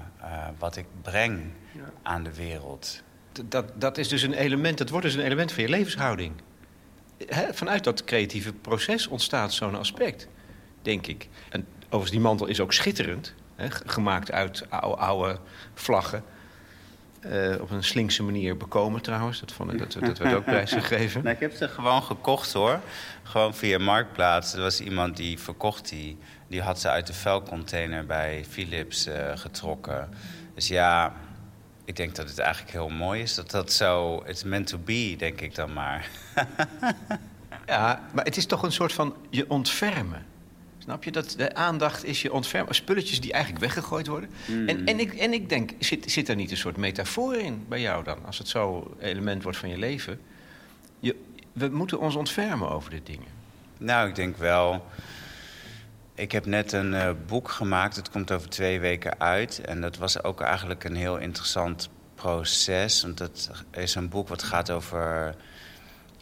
wat 0.58 0.76
ik 0.76 0.86
breng 1.02 1.42
ja. 1.72 1.92
aan 2.02 2.22
de 2.22 2.34
wereld. 2.34 3.02
Dat, 3.44 3.80
dat 3.80 3.98
is 3.98 4.08
dus 4.08 4.22
een 4.22 4.34
element, 4.34 4.78
dat 4.78 4.88
wordt 4.88 5.06
dus 5.06 5.14
een 5.14 5.24
element 5.24 5.52
van 5.52 5.62
je 5.62 5.68
levenshouding. 5.68 6.32
He, 7.26 7.54
vanuit 7.54 7.84
dat 7.84 8.04
creatieve 8.04 8.52
proces 8.52 9.06
ontstaat 9.06 9.52
zo'n 9.52 9.74
aspect, 9.74 10.28
denk 10.82 11.06
ik. 11.06 11.28
En 11.48 11.66
overigens, 11.86 12.10
die 12.10 12.20
mantel 12.20 12.46
is 12.46 12.60
ook 12.60 12.72
schitterend. 12.72 13.34
He, 13.54 13.66
gemaakt 13.70 14.32
uit 14.32 14.66
oude, 14.70 14.96
oude 14.96 15.38
vlaggen. 15.74 16.24
Uh, 17.20 17.60
op 17.60 17.70
een 17.70 17.84
slinkse 17.84 18.22
manier 18.22 18.56
bekomen 18.56 19.02
trouwens. 19.02 19.40
Dat, 19.40 19.52
vond 19.52 19.72
ik, 19.72 19.78
dat, 19.78 19.92
dat 19.92 20.18
werd 20.18 20.34
ook 20.34 20.44
prijsgegeven. 20.44 21.22
nee, 21.24 21.34
ik 21.34 21.40
heb 21.40 21.52
ze 21.52 21.68
gewoon 21.68 22.02
gekocht 22.02 22.52
hoor. 22.52 22.80
Gewoon 23.22 23.54
via 23.54 23.78
Marktplaats. 23.78 24.54
Er 24.54 24.60
was 24.60 24.80
iemand 24.80 25.16
die 25.16 25.38
verkocht 25.38 25.88
die. 25.88 26.18
Die 26.48 26.62
had 26.62 26.80
ze 26.80 26.88
uit 26.88 27.06
de 27.06 27.12
vuilcontainer 27.12 28.06
bij 28.06 28.44
Philips 28.48 29.06
uh, 29.06 29.14
getrokken. 29.34 30.08
Dus 30.54 30.68
ja, 30.68 31.12
ik 31.84 31.96
denk 31.96 32.14
dat 32.14 32.28
het 32.28 32.38
eigenlijk 32.38 32.72
heel 32.72 32.88
mooi 32.88 33.22
is. 33.22 33.34
Dat 33.34 33.50
dat 33.50 33.72
zo... 33.72 34.22
It's 34.26 34.44
meant 34.44 34.66
to 34.66 34.78
be, 34.78 35.14
denk 35.18 35.40
ik 35.40 35.54
dan 35.54 35.72
maar. 35.72 36.08
ja, 37.66 38.00
maar 38.12 38.24
het 38.24 38.36
is 38.36 38.46
toch 38.46 38.62
een 38.62 38.72
soort 38.72 38.92
van 38.92 39.14
je 39.30 39.50
ontfermen. 39.50 40.26
Snap 40.86 41.04
je? 41.04 41.12
Dat 41.12 41.34
de 41.36 41.54
aandacht 41.54 42.04
is 42.04 42.22
je 42.22 42.32
ontfermen. 42.32 42.74
Spulletjes 42.74 43.20
die 43.20 43.32
eigenlijk 43.32 43.64
weggegooid 43.64 44.06
worden. 44.06 44.30
Mm. 44.46 44.68
En, 44.68 44.86
en, 44.86 45.00
ik, 45.00 45.14
en 45.14 45.32
ik 45.32 45.48
denk, 45.48 45.70
zit, 45.78 46.10
zit 46.10 46.28
er 46.28 46.36
niet 46.36 46.50
een 46.50 46.56
soort 46.56 46.76
metafoor 46.76 47.34
in 47.34 47.64
bij 47.68 47.80
jou 47.80 48.04
dan? 48.04 48.24
Als 48.26 48.38
het 48.38 48.48
zo 48.48 48.94
element 49.00 49.42
wordt 49.42 49.58
van 49.58 49.68
je 49.68 49.78
leven. 49.78 50.20
Je, 50.98 51.16
we 51.52 51.68
moeten 51.68 52.00
ons 52.00 52.14
ontfermen 52.14 52.70
over 52.70 52.90
dit 52.90 53.06
dingen. 53.06 53.26
Nou, 53.78 54.08
ik 54.08 54.14
denk 54.14 54.36
wel. 54.36 54.86
Ik 56.14 56.32
heb 56.32 56.46
net 56.46 56.72
een 56.72 56.92
uh, 56.92 57.10
boek 57.26 57.50
gemaakt. 57.50 57.96
Het 57.96 58.10
komt 58.10 58.32
over 58.32 58.48
twee 58.48 58.80
weken 58.80 59.20
uit. 59.20 59.60
En 59.60 59.80
dat 59.80 59.96
was 59.96 60.22
ook 60.22 60.40
eigenlijk 60.40 60.84
een 60.84 60.96
heel 60.96 61.16
interessant 61.16 61.88
proces. 62.14 63.02
Want 63.02 63.18
het 63.18 63.50
is 63.70 63.94
een 63.94 64.08
boek 64.08 64.28
wat 64.28 64.42
gaat 64.42 64.70
over. 64.70 65.34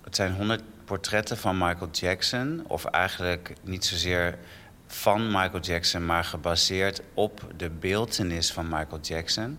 Het 0.05 0.17
zijn 0.17 0.33
honderd 0.33 0.63
portretten 0.85 1.37
van 1.37 1.59
Michael 1.59 1.91
Jackson. 1.91 2.65
Of 2.67 2.85
eigenlijk 2.85 3.53
niet 3.63 3.85
zozeer 3.85 4.39
van 4.87 5.27
Michael 5.27 5.61
Jackson, 5.61 6.07
maar 6.07 6.25
gebaseerd 6.25 7.03
op 7.15 7.53
de 7.57 7.71
beeldenis 7.71 8.53
van 8.53 8.69
Michael 8.69 9.01
Jackson. 9.01 9.59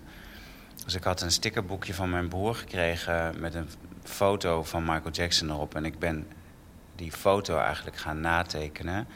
Dus 0.83 0.95
ik 0.95 1.03
had 1.03 1.21
een 1.21 1.31
stickerboekje 1.31 1.93
van 1.93 2.09
mijn 2.09 2.27
broer 2.27 2.55
gekregen 2.55 3.39
met 3.39 3.55
een 3.55 3.69
foto 4.03 4.63
van 4.63 4.83
Michael 4.83 5.11
Jackson 5.11 5.49
erop. 5.49 5.75
En 5.75 5.85
ik 5.85 5.99
ben 5.99 6.27
die 6.95 7.11
foto 7.11 7.57
eigenlijk 7.57 7.97
gaan 7.97 8.19
natekenen. 8.19 9.07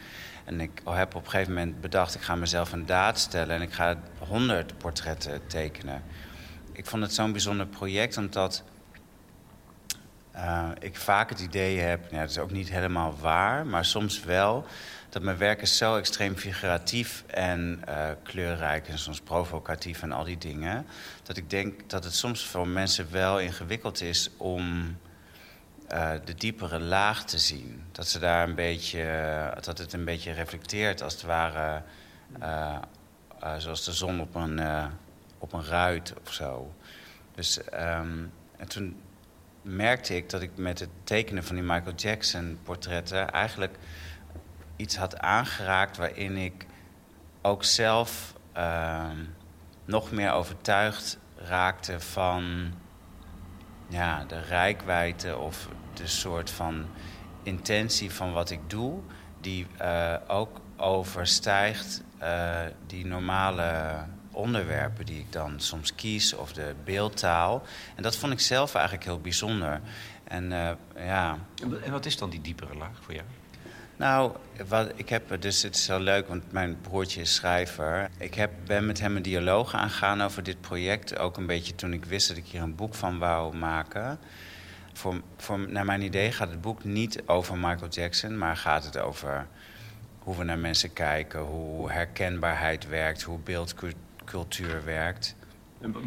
En 0.45 0.59
ik 0.59 0.81
heb 0.85 1.15
op 1.15 1.23
een 1.23 1.29
gegeven 1.29 1.53
moment 1.53 1.81
bedacht, 1.81 2.15
ik 2.15 2.21
ga 2.21 2.35
mezelf 2.35 2.71
een 2.71 2.85
daad 2.85 3.19
stellen 3.19 3.55
en 3.55 3.61
ik 3.61 3.73
ga 3.73 3.97
honderd 4.27 4.77
portretten 4.77 5.47
tekenen. 5.47 6.03
Ik 6.71 6.85
vond 6.85 7.03
het 7.03 7.13
zo'n 7.13 7.31
bijzonder 7.31 7.67
project, 7.67 8.17
omdat 8.17 8.63
uh, 10.39 10.69
ik 10.79 10.95
vaak 10.95 11.29
het 11.29 11.39
idee 11.39 11.79
heb, 11.79 12.11
dat 12.11 12.29
is 12.29 12.37
ook 12.37 12.51
niet 12.51 12.69
helemaal 12.69 13.17
waar, 13.19 13.65
maar 13.65 13.85
soms 13.85 14.23
wel, 14.23 14.65
dat 15.09 15.21
mijn 15.21 15.37
werk 15.37 15.61
is 15.61 15.77
zo 15.77 15.97
extreem 15.97 16.35
figuratief 16.35 17.23
en 17.27 17.81
uh, 17.89 18.09
kleurrijk 18.23 18.87
en 18.87 18.97
soms 18.97 19.21
provocatief 19.21 20.01
en 20.01 20.11
al 20.11 20.23
die 20.23 20.37
dingen, 20.37 20.85
dat 21.23 21.37
ik 21.37 21.49
denk 21.49 21.89
dat 21.89 22.03
het 22.03 22.15
soms 22.15 22.45
voor 22.45 22.67
mensen 22.67 23.11
wel 23.11 23.39
ingewikkeld 23.39 24.01
is 24.01 24.29
om 24.37 24.97
uh, 25.93 26.11
de 26.25 26.35
diepere 26.35 26.79
laag 26.79 27.25
te 27.25 27.37
zien. 27.37 27.83
Dat 27.91 28.07
ze 28.07 28.19
daar 28.19 28.47
een 28.47 28.55
beetje, 28.55 29.03
dat 29.61 29.77
het 29.77 29.93
een 29.93 30.05
beetje 30.05 30.31
reflecteert 30.31 31.01
als 31.01 31.13
het 31.13 31.21
ware, 31.21 31.81
zoals 33.57 33.85
de 33.85 33.93
zon 33.93 34.21
op 34.21 34.35
een, 34.35 34.61
op 35.37 35.53
een 35.53 35.65
ruit 35.65 36.13
of 36.25 36.33
zo. 36.33 36.73
Dus 37.35 37.59
um, 37.73 38.31
en 38.57 38.67
toen 38.67 39.01
merkte 39.61 40.15
ik 40.15 40.29
dat 40.29 40.41
ik 40.41 40.51
met 40.55 40.79
het 40.79 40.89
tekenen 41.03 41.43
van 41.43 41.55
die 41.55 41.63
Michael 41.63 41.95
Jackson 41.95 42.59
portretten 42.63 43.31
eigenlijk 43.31 43.77
iets 44.75 44.95
had 44.95 45.17
aangeraakt 45.17 45.97
waarin 45.97 46.37
ik 46.37 46.65
ook 47.41 47.63
zelf 47.63 48.33
uh, 48.57 49.09
nog 49.85 50.11
meer 50.11 50.31
overtuigd 50.31 51.19
raakte 51.35 51.99
van 51.99 52.73
ja, 53.87 54.25
de 54.27 54.41
rijkwijde 54.41 55.37
of 55.37 55.67
de 55.93 56.07
soort 56.07 56.49
van 56.49 56.85
intentie 57.43 58.11
van 58.11 58.33
wat 58.33 58.49
ik 58.49 58.59
doe, 58.67 58.99
die 59.41 59.67
uh, 59.81 60.15
ook 60.27 60.61
overstijgt 60.77 62.03
uh, 62.21 62.59
die 62.87 63.05
normale 63.05 63.95
onderwerpen 64.31 65.05
die 65.05 65.19
ik 65.19 65.31
dan 65.31 65.59
soms 65.59 65.95
kies 65.95 66.33
of 66.33 66.53
de 66.53 66.75
beeldtaal. 66.83 67.63
En 67.95 68.03
dat 68.03 68.15
vond 68.15 68.33
ik 68.33 68.39
zelf 68.39 68.75
eigenlijk 68.75 69.05
heel 69.05 69.19
bijzonder. 69.19 69.81
En 70.23 70.51
uh, 70.51 70.71
ja. 70.95 71.37
En 71.83 71.91
wat 71.91 72.05
is 72.05 72.17
dan 72.17 72.29
die 72.29 72.41
diepere 72.41 72.75
laag 72.75 72.99
voor 73.01 73.13
jou? 73.13 73.25
Nou, 73.97 74.31
wat, 74.67 74.91
ik 74.95 75.09
heb 75.09 75.41
dus 75.41 75.61
het 75.61 75.75
is 75.75 75.87
heel 75.87 75.99
leuk, 75.99 76.27
want 76.27 76.51
mijn 76.51 76.77
broertje 76.81 77.21
is 77.21 77.35
schrijver. 77.35 78.09
Ik 78.17 78.33
heb, 78.33 78.51
ben 78.65 78.85
met 78.85 78.99
hem 78.99 79.15
een 79.15 79.21
dialoog 79.21 79.73
aangegaan 79.73 80.21
over 80.21 80.43
dit 80.43 80.61
project. 80.61 81.17
Ook 81.17 81.37
een 81.37 81.45
beetje 81.45 81.75
toen 81.75 81.93
ik 81.93 82.05
wist 82.05 82.27
dat 82.27 82.37
ik 82.37 82.45
hier 82.45 82.61
een 82.61 82.75
boek 82.75 82.93
van 82.95 83.19
wou 83.19 83.55
maken. 83.55 84.19
Voor, 84.93 85.21
voor, 85.37 85.59
naar 85.59 85.85
mijn 85.85 86.01
idee 86.01 86.31
gaat 86.31 86.49
het 86.49 86.61
boek 86.61 86.83
niet 86.83 87.21
over 87.25 87.57
Michael 87.57 87.89
Jackson, 87.89 88.37
maar 88.37 88.57
gaat 88.57 88.83
het 88.85 88.97
over 88.97 89.47
hoe 90.19 90.37
we 90.37 90.43
naar 90.43 90.59
mensen 90.59 90.93
kijken, 90.93 91.39
hoe 91.39 91.91
herkenbaarheid 91.91 92.87
werkt, 92.87 93.21
hoe 93.21 93.39
beeldcultuur 93.39 94.07
cultuur 94.29 94.85
werkt. 94.85 95.35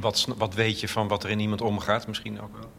Wat, 0.01 0.27
wat 0.37 0.55
weet 0.55 0.81
je 0.81 0.89
van 0.89 1.09
wat 1.09 1.25
er 1.25 1.31
in 1.31 1.41
iemand 1.41 1.61
omgaat 1.61 2.07
misschien 2.07 2.41
ook 2.41 2.57
wel? 2.57 2.73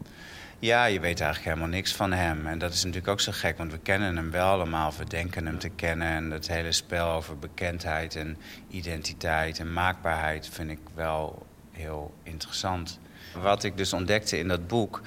Ja, 0.58 0.84
je 0.84 1.00
weet 1.00 1.20
eigenlijk 1.20 1.54
helemaal 1.54 1.76
niks 1.76 1.94
van 1.94 2.12
hem. 2.12 2.46
En 2.46 2.58
dat 2.58 2.72
is 2.72 2.84
natuurlijk 2.84 3.08
ook 3.08 3.20
zo 3.20 3.32
gek, 3.34 3.58
want 3.58 3.72
we 3.72 3.78
kennen 3.78 4.16
hem 4.16 4.30
wel 4.30 4.48
allemaal. 4.48 4.92
We 4.98 5.04
denken 5.04 5.46
hem 5.46 5.58
te 5.58 5.68
kennen. 5.68 6.08
En 6.08 6.30
het 6.30 6.48
hele 6.48 6.72
spel 6.72 7.08
over 7.08 7.38
bekendheid 7.38 8.16
en 8.16 8.36
identiteit 8.68 9.58
en 9.58 9.72
maakbaarheid 9.72 10.48
vind 10.48 10.70
ik 10.70 10.78
wel 10.94 11.46
heel 11.70 12.14
interessant. 12.22 12.98
Wat 13.42 13.64
ik 13.64 13.76
dus 13.76 13.92
ontdekte 13.92 14.38
in 14.38 14.48
dat 14.48 14.66
boek, 14.66 15.00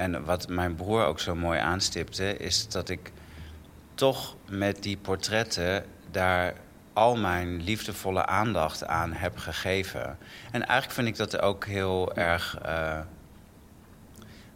en 0.00 0.24
wat 0.24 0.48
mijn 0.48 0.74
broer 0.74 1.04
ook 1.04 1.20
zo 1.20 1.34
mooi 1.34 1.58
aanstipte, 1.58 2.36
is 2.36 2.68
dat 2.68 2.88
ik 2.88 3.12
toch 3.94 4.36
met 4.48 4.82
die 4.82 4.96
portretten 4.96 5.84
daar 6.10 6.54
al 7.00 7.16
mijn 7.16 7.62
liefdevolle 7.62 8.26
aandacht 8.26 8.86
aan 8.86 9.12
heb 9.12 9.36
gegeven. 9.36 10.18
En 10.50 10.66
eigenlijk 10.66 10.92
vind 10.92 11.08
ik 11.08 11.16
dat 11.16 11.40
ook 11.40 11.64
heel 11.64 12.14
erg 12.14 12.58
uh, 12.66 12.98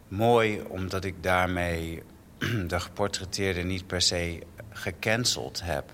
mooi, 0.08 0.62
omdat 0.68 1.04
ik 1.04 1.22
daarmee 1.22 2.02
de 2.66 2.80
geportretteerde 2.80 3.62
niet 3.62 3.86
per 3.86 4.00
se 4.00 4.42
gecanceld 4.70 5.62
heb. 5.64 5.92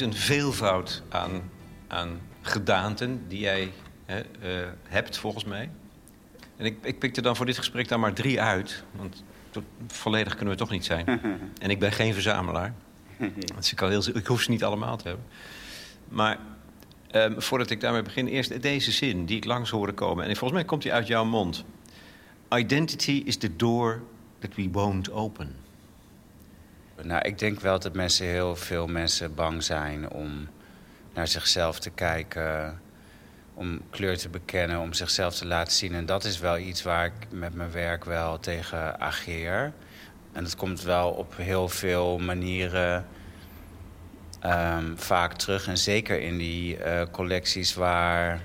Is 0.00 0.06
een 0.06 0.14
veelvoud 0.14 1.02
aan, 1.08 1.50
aan 1.88 2.20
gedaanten 2.40 3.24
die 3.28 3.38
jij 3.38 3.72
hè, 4.04 4.20
uh, 4.20 4.68
hebt, 4.82 5.18
volgens 5.18 5.44
mij. 5.44 5.70
En 6.56 6.64
ik, 6.66 6.76
ik 6.82 6.98
pikte 6.98 7.22
dan 7.22 7.36
voor 7.36 7.46
dit 7.46 7.58
gesprek 7.58 7.88
dan 7.88 8.00
maar 8.00 8.12
drie 8.12 8.40
uit. 8.40 8.84
Want 8.92 9.24
volledig 9.86 10.34
kunnen 10.34 10.54
we 10.54 10.60
toch 10.60 10.70
niet 10.70 10.84
zijn. 10.84 11.06
en 11.62 11.70
ik 11.70 11.78
ben 11.78 11.92
geen 11.92 12.12
verzamelaar. 12.12 12.74
Dus 13.56 13.70
ik, 13.70 13.76
kan 13.76 13.90
heel, 13.90 14.02
ik 14.14 14.26
hoef 14.26 14.42
ze 14.42 14.50
niet 14.50 14.64
allemaal 14.64 14.96
te 14.96 15.08
hebben. 15.08 15.26
Maar 16.08 16.38
um, 17.12 17.42
voordat 17.42 17.70
ik 17.70 17.80
daarmee 17.80 18.02
begin, 18.02 18.26
eerst 18.26 18.62
deze 18.62 18.92
zin 18.92 19.24
die 19.26 19.36
ik 19.36 19.44
langs 19.44 19.70
hoorde 19.70 19.92
komen. 19.92 20.24
En 20.24 20.30
volgens 20.30 20.52
mij 20.52 20.64
komt 20.64 20.82
die 20.82 20.92
uit 20.92 21.06
jouw 21.06 21.24
mond. 21.24 21.64
Identity 22.54 23.22
is 23.24 23.36
the 23.36 23.56
door 23.56 24.02
that 24.38 24.54
we 24.54 24.68
won't 24.72 25.10
open. 25.10 25.56
Nou, 27.02 27.22
ik 27.22 27.38
denk 27.38 27.60
wel 27.60 27.78
dat 27.78 27.94
mensen, 27.94 28.26
heel 28.26 28.56
veel 28.56 28.86
mensen 28.86 29.34
bang 29.34 29.62
zijn 29.62 30.10
om 30.10 30.48
naar 31.14 31.28
zichzelf 31.28 31.78
te 31.78 31.90
kijken, 31.90 32.80
om 33.54 33.80
kleur 33.90 34.18
te 34.18 34.28
bekennen, 34.28 34.80
om 34.80 34.92
zichzelf 34.92 35.34
te 35.34 35.46
laten 35.46 35.72
zien. 35.72 35.94
En 35.94 36.06
dat 36.06 36.24
is 36.24 36.38
wel 36.38 36.58
iets 36.58 36.82
waar 36.82 37.04
ik 37.04 37.12
met 37.30 37.54
mijn 37.54 37.70
werk 37.70 38.04
wel 38.04 38.38
tegen 38.38 39.00
ageer. 39.00 39.72
En 40.32 40.44
dat 40.44 40.56
komt 40.56 40.82
wel 40.82 41.10
op 41.10 41.36
heel 41.36 41.68
veel 41.68 42.18
manieren 42.18 43.06
um, 44.44 44.98
vaak 44.98 45.32
terug. 45.32 45.66
En 45.66 45.78
zeker 45.78 46.20
in 46.20 46.38
die 46.38 46.78
uh, 46.78 47.02
collecties 47.10 47.74
waar 47.74 48.40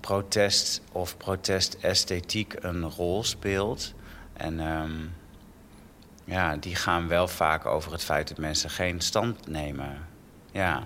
protest 0.00 0.82
of 0.92 1.16
protesesthetiek 1.16 2.54
een 2.60 2.90
rol 2.90 3.24
speelt. 3.24 3.94
En 4.32 4.60
um, 4.60 5.14
ja, 6.24 6.56
die 6.56 6.74
gaan 6.74 7.08
wel 7.08 7.28
vaak 7.28 7.66
over 7.66 7.92
het 7.92 8.04
feit 8.04 8.28
dat 8.28 8.38
mensen 8.38 8.70
geen 8.70 9.00
stand 9.00 9.48
nemen. 9.48 10.06
Ja. 10.52 10.82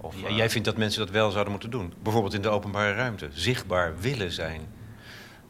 Of, 0.00 0.20
ja, 0.20 0.30
jij 0.30 0.50
vindt 0.50 0.66
dat 0.66 0.76
mensen 0.76 1.00
dat 1.00 1.10
wel 1.10 1.30
zouden 1.30 1.52
moeten 1.52 1.70
doen? 1.70 1.92
Bijvoorbeeld 2.02 2.34
in 2.34 2.42
de 2.42 2.48
openbare 2.48 2.94
ruimte. 2.94 3.28
Zichtbaar 3.32 3.98
willen 3.98 4.32
zijn. 4.32 4.60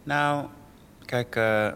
Nou, 0.02 0.46
kijk... 1.04 1.36
Uh, 1.36 1.68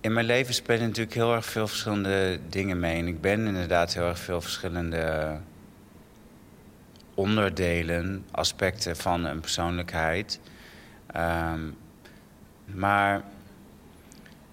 in 0.00 0.12
mijn 0.12 0.26
leven 0.26 0.54
spelen 0.54 0.86
natuurlijk 0.86 1.14
heel 1.14 1.34
erg 1.34 1.44
veel 1.44 1.68
verschillende 1.68 2.40
dingen 2.48 2.80
mee. 2.80 2.98
En 2.98 3.06
ik 3.06 3.20
ben 3.20 3.46
inderdaad 3.46 3.94
heel 3.94 4.08
erg 4.08 4.18
veel 4.18 4.40
verschillende 4.40 5.36
onderdelen, 7.14 8.26
aspecten 8.30 8.96
van 8.96 9.24
een 9.24 9.40
persoonlijkheid. 9.40 10.40
Um, 11.16 11.76
maar 12.64 13.22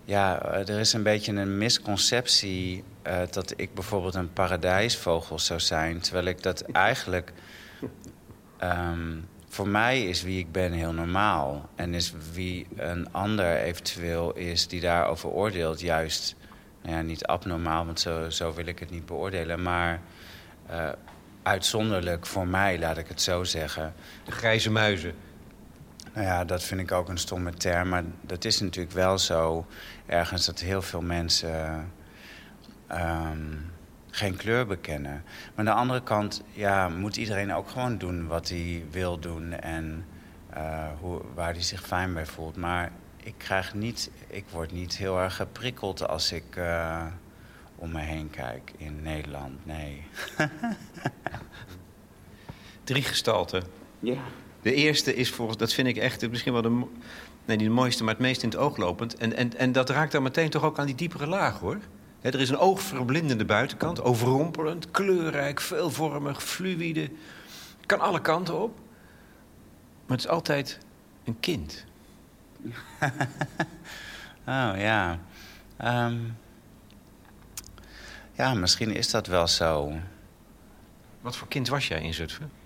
ja, 0.05 0.41
er 0.45 0.79
is 0.79 0.93
een 0.93 1.03
beetje 1.03 1.33
een 1.33 1.57
misconceptie 1.57 2.83
uh, 3.07 3.17
dat 3.31 3.53
ik 3.55 3.73
bijvoorbeeld 3.73 4.15
een 4.15 4.33
paradijsvogel 4.33 5.39
zou 5.39 5.59
zijn. 5.59 5.99
Terwijl 5.99 6.25
ik 6.25 6.43
dat 6.43 6.61
eigenlijk. 6.61 7.33
Um, 8.63 9.27
voor 9.47 9.67
mij 9.67 10.03
is 10.03 10.23
wie 10.23 10.39
ik 10.39 10.51
ben 10.51 10.71
heel 10.71 10.93
normaal. 10.93 11.69
En 11.75 11.93
is 11.93 12.13
wie 12.33 12.67
een 12.75 13.11
ander 13.11 13.55
eventueel 13.55 14.35
is 14.35 14.67
die 14.67 14.81
daarover 14.81 15.29
oordeelt, 15.29 15.79
juist 15.79 16.35
nou 16.81 16.95
ja, 16.95 17.01
niet 17.01 17.25
abnormaal, 17.25 17.85
want 17.85 17.99
zo, 17.99 18.29
zo 18.29 18.53
wil 18.53 18.65
ik 18.65 18.79
het 18.79 18.89
niet 18.89 19.05
beoordelen. 19.05 19.61
Maar 19.61 20.01
uh, 20.71 20.89
uitzonderlijk 21.43 22.25
voor 22.25 22.47
mij, 22.47 22.79
laat 22.79 22.97
ik 22.97 23.07
het 23.07 23.21
zo 23.21 23.43
zeggen. 23.43 23.93
De 24.25 24.31
grijze 24.31 24.71
muizen. 24.71 25.13
Nou 26.13 26.25
ja, 26.25 26.45
dat 26.45 26.63
vind 26.63 26.81
ik 26.81 26.91
ook 26.91 27.09
een 27.09 27.17
stomme 27.17 27.53
term. 27.53 27.89
Maar 27.89 28.03
dat 28.21 28.45
is 28.45 28.59
natuurlijk 28.59 28.95
wel 28.95 29.17
zo 29.17 29.65
ergens 30.05 30.45
dat 30.45 30.59
heel 30.59 30.81
veel 30.81 31.01
mensen 31.01 31.91
um, 32.91 33.71
geen 34.09 34.35
kleur 34.35 34.67
bekennen. 34.67 35.23
Maar 35.23 35.51
aan 35.55 35.65
de 35.65 35.71
andere 35.71 36.03
kant 36.03 36.43
ja, 36.51 36.89
moet 36.89 37.17
iedereen 37.17 37.53
ook 37.53 37.69
gewoon 37.69 37.97
doen 37.97 38.27
wat 38.27 38.49
hij 38.49 38.85
wil 38.91 39.19
doen 39.19 39.51
en 39.51 40.05
uh, 40.57 40.87
hoe, 40.99 41.21
waar 41.33 41.53
hij 41.53 41.61
zich 41.61 41.81
fijn 41.81 42.13
bij 42.13 42.25
voelt. 42.25 42.55
Maar 42.55 42.91
ik, 43.17 43.33
krijg 43.37 43.73
niet, 43.73 44.11
ik 44.27 44.45
word 44.49 44.71
niet 44.71 44.97
heel 44.97 45.19
erg 45.19 45.35
geprikkeld 45.35 46.07
als 46.07 46.31
ik 46.31 46.55
uh, 46.55 47.05
om 47.75 47.91
me 47.91 47.99
heen 47.99 48.29
kijk 48.29 48.71
in 48.77 49.01
Nederland. 49.01 49.65
Nee. 49.65 50.03
Drie 52.83 53.03
gestalten. 53.03 53.63
Ja. 53.99 54.21
De 54.63 54.73
eerste 54.73 55.15
is 55.15 55.31
volgens, 55.31 55.57
dat 55.57 55.73
vind 55.73 55.87
ik 55.87 55.97
echt 55.97 56.29
misschien 56.29 56.53
wel 56.53 56.61
de, 56.61 56.69
nee, 57.45 57.57
niet 57.57 57.59
de 57.59 57.69
mooiste, 57.69 58.03
maar 58.03 58.13
het 58.13 58.23
meest 58.23 58.43
in 58.43 58.49
het 58.49 58.57
oog 58.57 58.77
lopend. 58.77 59.15
En, 59.15 59.35
en, 59.35 59.57
en 59.57 59.71
dat 59.71 59.89
raakt 59.89 60.11
dan 60.11 60.23
meteen 60.23 60.49
toch 60.49 60.63
ook 60.63 60.79
aan 60.79 60.85
die 60.85 60.95
diepere 60.95 61.27
laag 61.27 61.59
hoor. 61.59 61.77
er 62.21 62.39
is 62.39 62.49
een 62.49 62.57
oogverblindende 62.57 63.45
buitenkant, 63.45 64.01
overrompelend, 64.01 64.91
kleurrijk, 64.91 65.61
veelvormig, 65.61 66.43
fluïde. 66.43 67.09
Kan 67.85 67.99
alle 67.99 68.21
kanten 68.21 68.61
op. 68.61 68.79
Maar 70.05 70.17
het 70.17 70.25
is 70.25 70.31
altijd 70.31 70.77
een 71.23 71.39
kind. 71.39 71.85
oh 74.45 74.73
ja. 74.77 75.19
Um, 75.83 76.37
ja, 78.33 78.53
misschien 78.53 78.95
is 78.95 79.11
dat 79.11 79.27
wel 79.27 79.47
zo. 79.47 79.93
Wat 81.21 81.35
voor 81.35 81.47
kind 81.47 81.67
was 81.67 81.87
jij 81.87 82.01
in 82.01 82.13
Zutphen? 82.13 82.62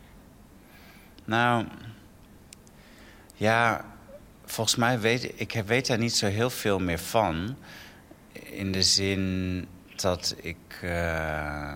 Nou, 1.27 1.65
ja, 3.33 3.85
volgens 4.45 4.75
mij 4.75 4.99
weet 4.99 5.41
ik 5.41 5.63
weet 5.65 5.87
daar 5.87 5.97
niet 5.97 6.15
zo 6.15 6.27
heel 6.27 6.49
veel 6.49 6.79
meer 6.79 6.99
van. 6.99 7.57
In 8.31 8.71
de 8.71 8.83
zin 8.83 9.67
dat 9.95 10.35
ik. 10.41 10.79
Uh, 10.83 11.75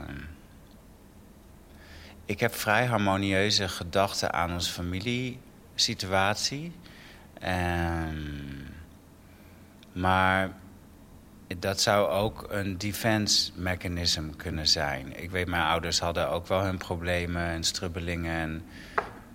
ik 2.25 2.39
heb 2.39 2.55
vrij 2.55 2.85
harmonieuze 2.85 3.67
gedachten 3.67 4.33
aan 4.33 4.53
onze 4.53 4.71
familiesituatie. 4.71 6.71
Um, 7.43 8.67
maar 9.91 10.51
dat 11.59 11.81
zou 11.81 12.09
ook 12.09 12.45
een 12.49 12.77
defense 12.77 13.51
mechanism 13.55 14.29
kunnen 14.37 14.67
zijn. 14.67 15.21
Ik 15.21 15.31
weet, 15.31 15.47
mijn 15.47 15.63
ouders 15.63 15.99
hadden 15.99 16.29
ook 16.29 16.47
wel 16.47 16.63
hun 16.63 16.77
problemen 16.77 17.45
en 17.45 17.63
strubbelingen. 17.63 18.35
En 18.35 18.63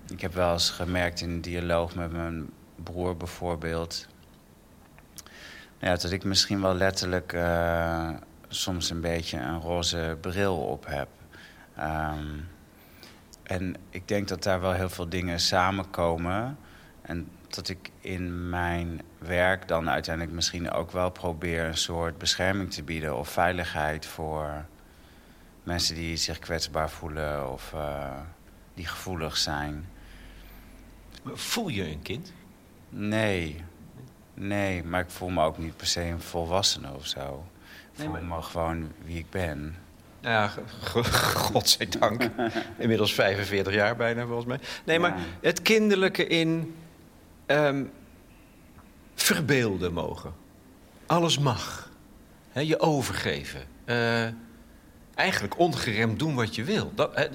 ik 0.09 0.21
heb 0.21 0.35
wel 0.35 0.53
eens 0.53 0.71
gemerkt 0.71 1.21
in 1.21 1.31
een 1.31 1.41
dialoog 1.41 1.95
met 1.95 2.13
mijn 2.13 2.51
broer 2.75 3.17
bijvoorbeeld... 3.17 4.07
Ja, 5.79 5.97
dat 5.97 6.11
ik 6.11 6.25
misschien 6.25 6.61
wel 6.61 6.75
letterlijk 6.75 7.33
uh, 7.33 8.09
soms 8.49 8.91
een 8.91 9.01
beetje 9.01 9.39
een 9.39 9.61
roze 9.61 10.19
bril 10.21 10.57
op 10.57 10.87
heb. 10.87 11.09
Um, 11.79 12.49
en 13.43 13.77
ik 13.91 14.09
denk 14.09 14.29
dat 14.29 14.43
daar 14.43 14.61
wel 14.61 14.73
heel 14.73 14.89
veel 14.89 15.09
dingen 15.09 15.41
samenkomen. 15.41 16.59
En 17.03 17.29
dat 17.49 17.69
ik 17.69 17.91
in 18.01 18.49
mijn 18.49 19.03
werk 19.19 19.69
dan 19.69 19.91
uiteindelijk 19.91 20.35
misschien 20.35 20.71
ook 20.71 20.91
wel 20.91 21.11
probeer 21.11 21.65
een 21.65 21.77
soort 21.77 22.19
bescherming 22.19 22.73
te 22.73 22.83
bieden 22.83 23.17
of 23.17 23.29
veiligheid 23.29 24.07
voor 24.07 24.65
mensen 25.63 25.95
die 25.95 26.17
zich 26.17 26.39
kwetsbaar 26.39 26.91
voelen 26.91 27.53
of 27.53 27.73
uh, 27.75 28.11
die 28.75 28.87
gevoelig 28.87 29.37
zijn. 29.37 29.89
Voel 31.35 31.69
je 31.69 31.91
een 31.91 32.03
kind? 32.03 32.33
Nee. 32.89 33.65
Nee, 34.35 34.85
maar 34.85 35.01
ik 35.01 35.11
voel 35.11 35.29
me 35.29 35.43
ook 35.43 35.59
niet 35.59 35.77
per 35.77 35.87
se 35.87 36.03
een 36.03 36.21
volwassene 36.21 36.95
of 36.95 37.07
zo. 37.07 37.45
Ik 37.93 38.05
voel 38.05 38.23
me 38.23 38.43
gewoon 38.43 38.93
wie 39.05 39.19
ik 39.19 39.31
ben. 39.31 39.77
Nou 40.21 40.35
ja, 40.35 40.53
godzijdank. 41.35 42.31
Inmiddels 42.79 43.15
45 43.15 43.75
jaar 43.75 43.97
bijna, 43.97 44.27
volgens 44.27 44.47
mij. 44.47 44.59
Nee, 44.85 44.99
maar 44.99 45.19
het 45.41 45.63
kinderlijke 45.63 46.27
in 46.27 46.75
um, 47.47 47.91
verbeelden 49.15 49.93
mogen. 49.93 50.35
Alles 51.07 51.39
mag. 51.39 51.91
je 52.53 52.81
overgeven. 52.81 53.61
Uh, 53.85 54.27
eigenlijk 55.15 55.59
ongeremd 55.59 56.19
doen 56.19 56.35
wat 56.35 56.55
je 56.55 56.65
wil. 56.65 56.93
Dat, 56.95 57.29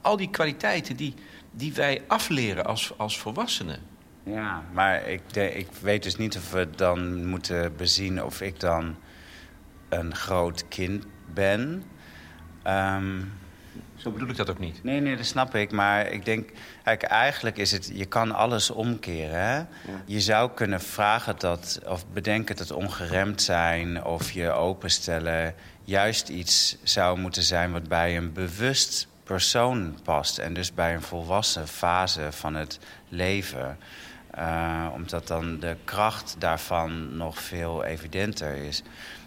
al 0.00 0.16
die 0.16 0.30
kwaliteiten 0.30 0.96
die, 0.96 1.14
die 1.52 1.74
wij 1.74 2.02
afleren 2.06 2.64
als, 2.64 2.92
als 2.96 3.18
volwassenen. 3.18 3.78
Ja, 4.24 4.62
maar 4.72 5.08
ik, 5.08 5.20
de, 5.32 5.54
ik 5.54 5.68
weet 5.80 6.02
dus 6.02 6.16
niet 6.16 6.36
of 6.36 6.52
we 6.52 6.70
dan 6.76 7.26
moeten 7.26 7.76
bezien 7.76 8.24
of 8.24 8.40
ik 8.40 8.60
dan 8.60 8.96
een 9.88 10.14
groot 10.14 10.68
kind 10.68 11.04
ben. 11.34 11.84
Um, 12.66 13.32
Zo 13.96 14.10
bedoel 14.10 14.28
ik 14.28 14.36
dat 14.36 14.50
ook 14.50 14.58
niet. 14.58 14.84
Nee, 14.84 15.00
nee, 15.00 15.16
dat 15.16 15.26
snap 15.26 15.54
ik. 15.54 15.72
Maar 15.72 16.06
ik 16.06 16.24
denk, 16.24 16.50
eigenlijk 17.08 17.56
is 17.56 17.72
het, 17.72 17.90
je 17.94 18.06
kan 18.06 18.32
alles 18.32 18.70
omkeren. 18.70 19.40
Hè? 19.40 19.62
Je 20.06 20.20
zou 20.20 20.50
kunnen 20.50 20.80
vragen 20.80 21.34
dat, 21.38 21.80
of 21.86 22.06
bedenken 22.12 22.56
dat 22.56 22.70
ongeremd 22.70 23.42
zijn 23.42 24.04
of 24.04 24.30
je 24.30 24.50
openstellen 24.50 25.54
juist 25.84 26.28
iets 26.28 26.76
zou 26.82 27.18
moeten 27.18 27.42
zijn 27.42 27.72
wat 27.72 27.88
bij 27.88 28.16
een 28.16 28.32
bewust 28.32 29.08
persoon 29.24 29.98
past. 30.02 30.38
En 30.38 30.54
dus 30.54 30.74
bij 30.74 30.94
een 30.94 31.02
volwassen 31.02 31.68
fase 31.68 32.32
van 32.32 32.54
het 32.54 32.78
leven. 33.08 33.78
Uh, 34.38 34.88
omdat 34.94 35.26
dan 35.26 35.58
de 35.58 35.76
kracht 35.84 36.36
daarvan 36.38 37.16
nog 37.16 37.42
veel 37.42 37.84
evidenter 37.84 38.54
is. 38.54 38.82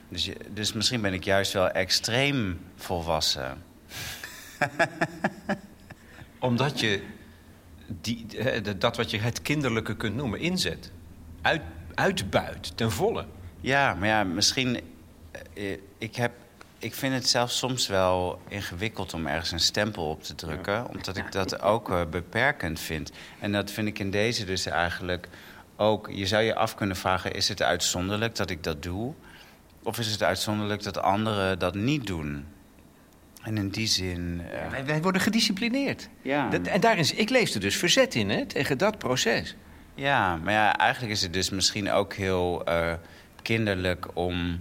Dus, 0.10 0.30
dus 0.50 0.74
misschien 0.74 1.02
ben 1.02 1.14
ik 1.14 1.24
juist 1.24 1.54
wel 1.54 1.70
extreem 1.70 2.60
volwassen. 2.76 3.64
omdat 6.40 6.80
je 6.80 7.04
die, 7.88 8.26
dat 8.78 8.98
wat 8.98 9.12
je 9.12 9.20
het 9.20 9.42
kinderlijke 9.42 9.96
kunt 9.96 10.16
noemen, 10.16 10.40
inzet. 10.40 10.92
Uit, 11.42 11.62
uitbuit, 11.94 12.78
ten 12.78 12.92
volle. 12.92 13.26
Ja, 13.62 13.94
maar 13.94 14.08
ja, 14.08 14.24
misschien... 14.24 14.80
Eh, 15.54 15.78
ik, 15.98 16.16
heb, 16.16 16.32
ik 16.86 16.94
vind 16.94 17.14
het 17.14 17.30
zelfs 17.30 17.58
soms 17.58 17.88
wel 17.88 18.42
ingewikkeld 18.48 19.14
om 19.14 19.28
ergens 19.28 19.52
een 19.52 19.60
stempel 19.60 20.10
op 20.10 20.24
te 20.24 20.36
drukken. 20.36 20.88
Omdat 20.88 21.18
ik 21.18 21.32
dat 21.32 21.62
ook 21.62 21.90
uh, 21.90 22.02
beperkend 22.10 22.80
vind. 22.80 23.12
En 23.40 23.52
dat 23.52 23.72
vind 23.72 23.88
ik 23.88 24.00
in 24.00 24.12
deze 24.12 24.46
dus 24.46 24.66
eigenlijk 24.66 25.28
ook... 25.76 26.10
Je 26.12 26.26
zou 26.26 26.44
je 26.44 26.56
af 26.56 26.76
kunnen 26.76 26.96
vragen, 26.96 27.34
is 27.34 27.48
het 27.48 27.62
uitzonderlijk 27.62 28.36
dat 28.36 28.50
ik 28.50 28.64
dat 28.64 28.84
doe? 28.84 29.14
Of 29.84 30.00
is 30.00 30.12
het 30.12 30.24
uitzonderlijk 30.24 30.84
dat 30.84 30.98
anderen 30.98 31.60
dat 31.60 31.76
niet 31.76 32.08
doen? 32.08 32.46
En 33.42 33.58
in 33.58 33.70
die 33.70 33.88
zin... 33.88 34.42
Uh... 34.44 34.72
Wij, 34.72 34.86
wij, 34.86 35.02
worden 35.02 35.22
gedisciplineerd. 35.22 36.10
Ja. 36.22 36.50
Dat, 36.50 36.68
en 36.68 36.82
daar 36.82 36.98
is, 36.98 37.14
ik 37.14 37.30
lees 37.30 37.54
er 37.54 37.60
dus 37.60 37.76
verzet 37.76 38.16
in, 38.16 38.30
hè, 38.30 38.46
tegen 38.46 38.78
dat 38.78 38.98
proces. 38.98 39.56
Ja, 39.96 40.36
maar 40.36 40.54
ja, 40.54 40.78
eigenlijk 40.78 41.14
is 41.14 41.22
het 41.22 41.34
dus 41.34 41.50
misschien 41.50 41.92
ook 41.92 42.14
heel 42.14 42.70
uh, 42.70 42.94
kinderlijk 43.42 44.08
om 44.14 44.60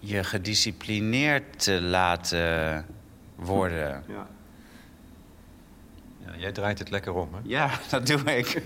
je 0.00 0.24
gedisciplineerd 0.24 1.62
te 1.62 1.82
laten 1.82 2.86
worden. 3.34 4.04
Ja. 4.08 4.28
ja 6.18 6.36
jij 6.36 6.52
draait 6.52 6.78
het 6.78 6.90
lekker 6.90 7.12
om, 7.14 7.34
hè? 7.34 7.40
Ja, 7.42 7.70
dat 7.90 8.06
doe 8.06 8.36
ik. 8.36 8.62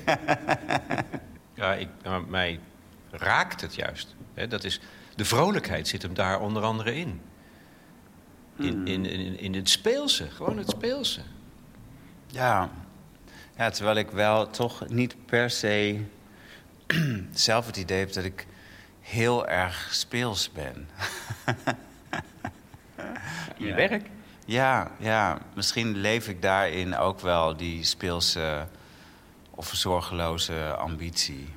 ja, 1.54 1.74
ik, 1.74 1.88
mij 2.28 2.60
raakt 3.10 3.60
het 3.60 3.74
juist. 3.74 4.14
Hè? 4.34 4.46
Dat 4.46 4.64
is, 4.64 4.80
de 5.16 5.24
vrolijkheid 5.24 5.88
zit 5.88 6.02
hem 6.02 6.14
daar 6.14 6.40
onder 6.40 6.62
andere 6.62 6.94
in. 6.94 7.20
In, 8.56 8.86
in, 8.86 9.06
in, 9.06 9.38
in 9.38 9.54
het 9.54 9.68
speelse, 9.68 10.30
gewoon 10.30 10.58
het 10.58 10.70
speelse. 10.70 11.20
Ja. 12.26 12.70
ja, 13.56 13.70
terwijl 13.70 13.96
ik 13.96 14.10
wel 14.10 14.50
toch 14.50 14.88
niet 14.88 15.16
per 15.26 15.50
se 15.50 16.00
zelf 17.32 17.66
het 17.66 17.76
idee 17.76 17.98
heb 17.98 18.12
dat 18.12 18.24
ik 18.24 18.46
heel 19.04 19.48
erg 19.48 19.88
speels 19.90 20.50
ben. 20.52 20.88
Je 23.56 23.74
werk? 23.74 24.06
Ja, 24.44 24.90
ja, 24.98 25.38
misschien 25.54 25.96
leef 25.96 26.28
ik 26.28 26.42
daarin 26.42 26.96
ook 26.96 27.20
wel 27.20 27.56
die 27.56 27.84
speelse 27.84 28.66
of 29.50 29.70
zorgeloze 29.74 30.74
ambitie. 30.74 31.54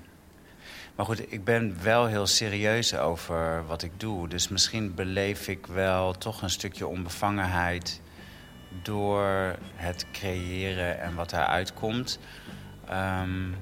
Maar 0.96 1.06
goed, 1.06 1.32
ik 1.32 1.44
ben 1.44 1.84
wel 1.84 2.06
heel 2.06 2.28
serieus 2.28 2.96
over 2.96 3.66
wat 3.66 3.84
ik 3.84 3.92
doe. 3.98 4.28
Dus 4.28 4.48
misschien 4.48 4.96
beleef 4.96 5.48
ik 5.48 5.66
wel 5.66 6.14
toch 6.14 6.42
een 6.42 6.50
stukje 6.50 6.88
onbevangenheid 6.88 8.02
door 8.82 9.56
het 9.76 10.06
creëren 10.12 11.00
en 11.00 11.16
wat 11.16 11.30
daaruit 11.30 11.74
komt. 11.74 12.20
Um, 12.92 13.56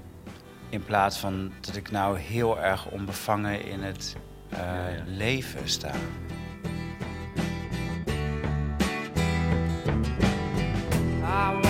in 0.69 0.84
plaats 0.84 1.17
van 1.17 1.51
dat 1.62 1.75
ik 1.75 1.91
nou 1.91 2.19
heel 2.19 2.60
erg 2.60 2.86
onbevangen 2.86 3.65
in 3.65 3.84
het 3.84 4.15
uh, 4.54 4.60
ja, 4.60 4.88
ja. 4.88 5.04
leven 5.06 5.69
sta. 5.69 5.91
I 11.28 11.64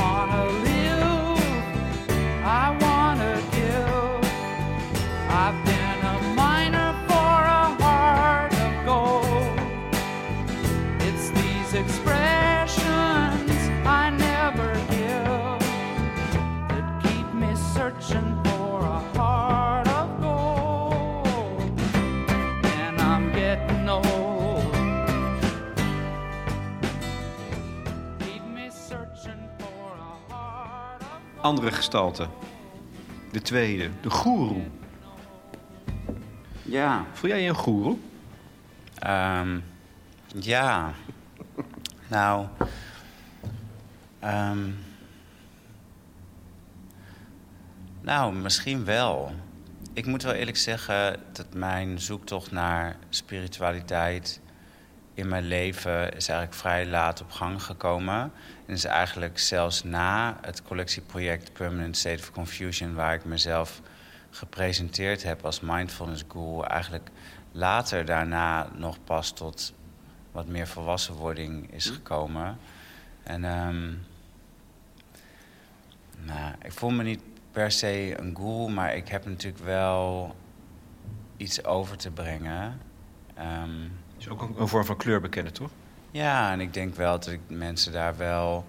Andere 31.46 31.72
gestalte. 31.72 32.28
De 33.32 33.42
tweede, 33.42 33.90
de 34.02 34.10
goeroe. 34.10 34.64
Ja. 36.62 37.06
Voel 37.14 37.30
jij 37.30 37.42
je 37.42 37.50
een 37.50 37.56
goeroe? 37.56 37.98
Um, 39.08 39.64
ja. 40.28 40.94
nou. 42.08 42.48
Um, 44.24 44.78
nou, 48.02 48.36
misschien 48.36 48.86
wel. 48.86 49.32
Ik 49.94 50.06
moet 50.06 50.24
wel 50.24 50.34
eerlijk 50.34 50.58
zeggen 50.58 51.20
dat 51.32 51.54
mijn 51.54 52.00
zoektocht 52.00 52.52
naar 52.52 52.98
spiritualiteit 53.10 54.42
in 55.16 55.28
mijn 55.28 55.48
leven 55.48 56.16
is 56.16 56.28
eigenlijk 56.28 56.60
vrij 56.60 56.88
laat 56.88 57.22
op 57.22 57.32
gang 57.32 57.64
gekomen. 57.64 58.32
En 58.66 58.74
is 58.74 58.84
eigenlijk 58.84 59.40
zelfs 59.40 59.84
na 59.84 60.38
het 60.42 60.64
collectieproject 60.64 61.54
Permanent 61.54 61.98
State 61.98 62.22
of 62.22 62.32
Confusion, 62.32 62.94
waar 62.94 63.14
ik 63.14 63.26
mezelf 63.26 63.82
gepresenteerd 64.30 65.24
heb 65.24 65.46
als 65.46 65.60
mindfulness 65.60 66.24
guru, 66.28 66.62
eigenlijk 66.62 67.10
later 67.52 68.06
daarna 68.06 68.70
nog 68.76 68.98
pas 69.04 69.32
tot 69.32 69.74
wat 70.32 70.48
meer 70.48 70.68
volwassenwording 70.68 71.74
is 71.74 71.90
gekomen. 71.90 72.58
En 73.24 73.44
um, 73.44 74.06
nou, 76.18 76.54
ik 76.62 76.72
voel 76.72 76.90
me 76.90 77.04
niet 77.04 77.22
per 77.52 77.72
se 77.72 78.16
een 78.20 78.36
guru, 78.36 78.70
maar 78.70 78.96
ik 78.96 79.08
heb 79.08 79.26
natuurlijk 79.26 79.64
wel 79.64 80.36
iets 81.38 81.64
over 81.64 81.98
te 81.98 82.12
brengen. 82.12 82.82
Um, 83.40 83.92
is 84.26 84.32
ook 84.32 84.60
een, 84.60 84.68
vorm 84.68 84.86
van 84.86 84.98
kleur 84.98 85.22
bekennen, 85.22 85.54
toch? 85.54 85.70
Ja, 86.12 86.52
en 86.52 86.60
ik 86.60 86.74
denk 86.74 86.96
wel 86.96 87.20
dat 87.20 87.28
ik 87.28 87.40
mensen 87.48 87.92
daar 87.92 88.18
wel 88.18 88.66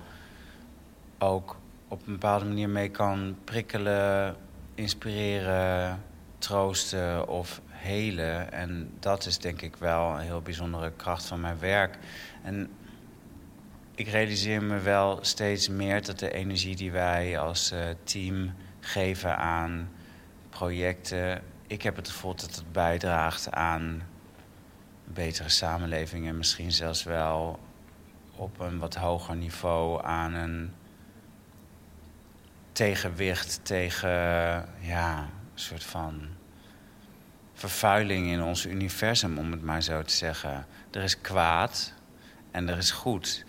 ook 1.18 1.56
op 1.88 2.06
een 2.06 2.12
bepaalde 2.12 2.44
manier 2.44 2.68
mee 2.68 2.90
kan 2.90 3.36
prikkelen, 3.44 4.36
inspireren, 4.74 6.02
troosten 6.38 7.28
of 7.28 7.60
helen. 7.68 8.52
En 8.52 8.90
dat 9.00 9.26
is 9.26 9.38
denk 9.38 9.62
ik 9.62 9.76
wel 9.76 10.12
een 10.12 10.20
heel 10.20 10.42
bijzondere 10.42 10.92
kracht 10.96 11.24
van 11.24 11.40
mijn 11.40 11.58
werk. 11.58 11.98
En 12.42 12.70
ik 13.94 14.08
realiseer 14.08 14.62
me 14.62 14.78
wel 14.78 15.18
steeds 15.20 15.68
meer 15.68 16.04
dat 16.04 16.18
de 16.18 16.32
energie 16.32 16.76
die 16.76 16.92
wij 16.92 17.38
als 17.38 17.72
uh, 17.72 17.78
team 18.04 18.54
geven 18.80 19.36
aan 19.36 19.88
projecten. 20.50 21.42
Ik 21.66 21.82
heb 21.82 21.96
het 21.96 22.08
gevoel 22.08 22.34
dat 22.34 22.54
het 22.54 22.72
bijdraagt 22.72 23.50
aan 23.50 24.02
betere 25.06 25.48
samenleving 25.48 26.28
en 26.28 26.36
misschien 26.36 26.72
zelfs 26.72 27.02
wel 27.02 27.58
op 28.36 28.60
een 28.60 28.78
wat 28.78 28.94
hoger 28.94 29.36
niveau 29.36 30.04
aan 30.04 30.34
een 30.34 30.72
tegenwicht 32.72 33.60
tegen 33.62 34.08
ja, 34.80 35.18
een 35.18 35.28
soort 35.54 35.84
van 35.84 36.28
vervuiling 37.54 38.26
in 38.26 38.42
ons 38.42 38.66
universum, 38.66 39.38
om 39.38 39.50
het 39.50 39.62
maar 39.62 39.82
zo 39.82 40.02
te 40.02 40.14
zeggen. 40.14 40.66
Er 40.90 41.02
is 41.02 41.20
kwaad 41.20 41.92
en 42.50 42.68
er 42.68 42.76
is 42.76 42.90
goed. 42.90 43.44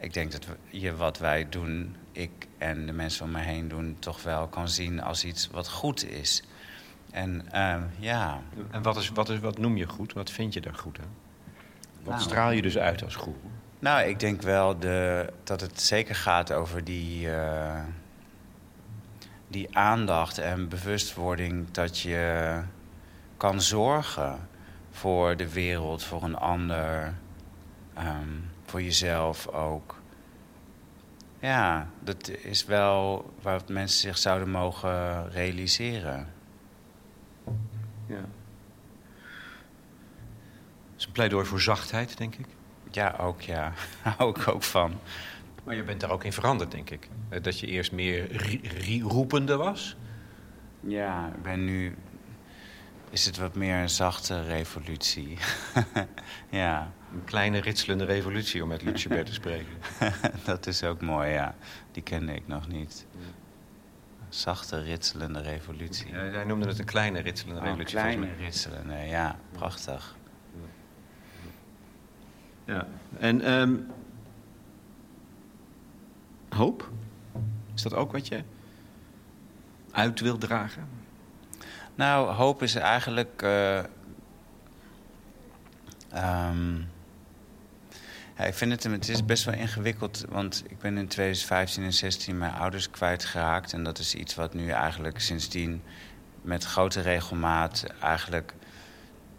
Ik 0.00 0.12
denk 0.12 0.32
dat 0.32 0.46
je 0.70 0.96
wat 0.96 1.18
wij 1.18 1.48
doen, 1.48 1.96
ik 2.12 2.30
en 2.58 2.86
de 2.86 2.92
mensen 2.92 3.24
om 3.24 3.30
me 3.30 3.40
heen 3.40 3.68
doen, 3.68 3.96
toch 3.98 4.22
wel 4.22 4.48
kan 4.48 4.68
zien 4.68 5.02
als 5.02 5.24
iets 5.24 5.48
wat 5.48 5.68
goed 5.68 6.04
is. 6.04 6.42
En 7.10 7.46
uh, 7.54 7.76
ja. 7.98 8.40
En 8.70 8.82
wat, 8.82 8.96
is, 8.96 9.08
wat, 9.08 9.28
is, 9.28 9.38
wat 9.38 9.58
noem 9.58 9.76
je 9.76 9.88
goed? 9.88 10.12
Wat 10.12 10.30
vind 10.30 10.54
je 10.54 10.60
daar 10.60 10.74
goed 10.74 10.98
aan? 10.98 11.14
Wat 12.02 12.14
nou, 12.14 12.28
straal 12.28 12.50
je 12.50 12.62
dus 12.62 12.78
uit 12.78 13.04
als 13.04 13.14
goed? 13.14 13.36
Nou, 13.78 14.08
ik 14.08 14.20
denk 14.20 14.42
wel 14.42 14.78
de, 14.78 15.32
dat 15.44 15.60
het 15.60 15.80
zeker 15.80 16.14
gaat 16.14 16.52
over 16.52 16.84
die, 16.84 17.26
uh, 17.26 17.80
die 19.48 19.76
aandacht 19.76 20.38
en 20.38 20.68
bewustwording 20.68 21.70
dat 21.70 21.98
je 21.98 22.60
kan 23.36 23.60
zorgen 23.60 24.48
voor 24.90 25.36
de 25.36 25.52
wereld, 25.52 26.04
voor 26.04 26.22
een 26.22 26.36
ander, 26.36 27.14
um, 27.98 28.50
voor 28.64 28.82
jezelf 28.82 29.48
ook. 29.48 29.96
Ja, 31.40 31.88
dat 32.00 32.28
is 32.28 32.64
wel 32.64 33.30
waar 33.42 33.60
mensen 33.66 34.00
zich 34.00 34.18
zouden 34.18 34.50
mogen 34.50 35.30
realiseren. 35.30 36.28
Ja. 38.08 38.24
Het 40.92 40.96
is 40.96 41.06
een 41.06 41.12
pleidooi 41.12 41.46
voor 41.46 41.60
zachtheid, 41.60 42.16
denk 42.16 42.34
ik. 42.34 42.46
Ja, 42.90 43.16
ook 43.20 43.40
ja. 43.40 43.72
Hou 44.16 44.30
ik 44.30 44.48
ook 44.48 44.62
van. 44.62 44.92
Maar 45.64 45.74
je 45.74 45.82
bent 45.82 46.00
daar 46.00 46.10
ook 46.10 46.24
in 46.24 46.32
veranderd, 46.32 46.70
denk 46.70 46.90
ik. 46.90 47.08
Dat 47.42 47.60
je 47.60 47.66
eerst 47.66 47.92
meer 47.92 48.28
roepende 49.02 49.56
was. 49.56 49.96
Ja, 50.80 51.32
ik 51.36 51.42
ben 51.42 51.64
nu 51.64 51.96
is 53.10 53.26
het 53.26 53.36
wat 53.36 53.54
meer 53.54 53.76
een 53.76 53.90
zachte 53.90 54.42
revolutie. 54.42 55.36
ja. 56.50 56.92
Een 57.12 57.24
kleine 57.24 57.58
ritselende 57.58 58.04
revolutie, 58.04 58.62
om 58.62 58.68
met 58.68 58.82
Lucebert 58.82 59.26
te 59.26 59.32
spreken. 59.32 59.72
dat 60.44 60.66
is 60.66 60.84
ook 60.84 61.00
mooi, 61.00 61.30
ja. 61.30 61.54
Die 61.92 62.02
kende 62.02 62.34
ik 62.34 62.46
nog 62.46 62.68
niet. 62.68 63.06
Zachte 64.28 64.80
ritselende 64.82 65.40
revolutie. 65.40 66.12
Ja, 66.12 66.18
hij 66.18 66.44
noemde 66.44 66.66
het 66.66 66.78
een 66.78 66.84
kleine 66.84 67.18
ritselende 67.20 67.60
Oh, 67.60 67.66
revolutie. 67.66 67.96
kleine 67.96 68.16
volgens 68.16 68.36
mij. 68.38 68.44
ritselende, 68.46 68.94
ja. 68.96 69.36
Prachtig. 69.52 70.16
Ja. 72.64 72.86
En 73.18 73.40
ehm, 73.40 73.74
hoop? 76.48 76.90
Is 77.74 77.82
dat 77.82 77.94
ook 77.94 78.12
wat 78.12 78.28
je 78.28 78.42
uit 79.90 80.20
wil 80.20 80.38
dragen? 80.38 80.88
Nou, 81.94 82.32
hoop 82.32 82.62
is 82.62 82.74
eigenlijk. 82.74 83.42
eh, 83.42 83.78
ehm, 86.10 86.80
ik 88.46 88.54
vind 88.54 88.72
het, 88.72 88.82
het 88.92 89.08
is 89.08 89.24
best 89.24 89.44
wel 89.44 89.54
ingewikkeld, 89.54 90.24
want 90.28 90.64
ik 90.68 90.78
ben 90.78 90.96
in 90.96 91.08
2015 91.08 91.82
en 91.84 91.92
16 91.92 92.38
mijn 92.38 92.52
ouders 92.52 92.90
kwijtgeraakt. 92.90 93.72
En 93.72 93.84
dat 93.84 93.98
is 93.98 94.14
iets 94.14 94.34
wat 94.34 94.54
nu 94.54 94.68
eigenlijk 94.68 95.20
sindsdien 95.20 95.82
met 96.42 96.64
grote 96.64 97.00
regelmaat 97.00 97.84
eigenlijk 98.00 98.54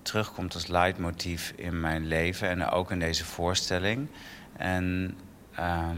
terugkomt 0.02 0.54
als 0.54 0.68
leidmotief 0.68 1.54
in 1.56 1.80
mijn 1.80 2.08
leven 2.08 2.50
en 2.50 2.70
ook 2.70 2.92
in 2.92 3.00
deze 3.00 3.26
voorstelling. 3.26 4.08
En 4.58 5.18
ehm, 5.56 5.98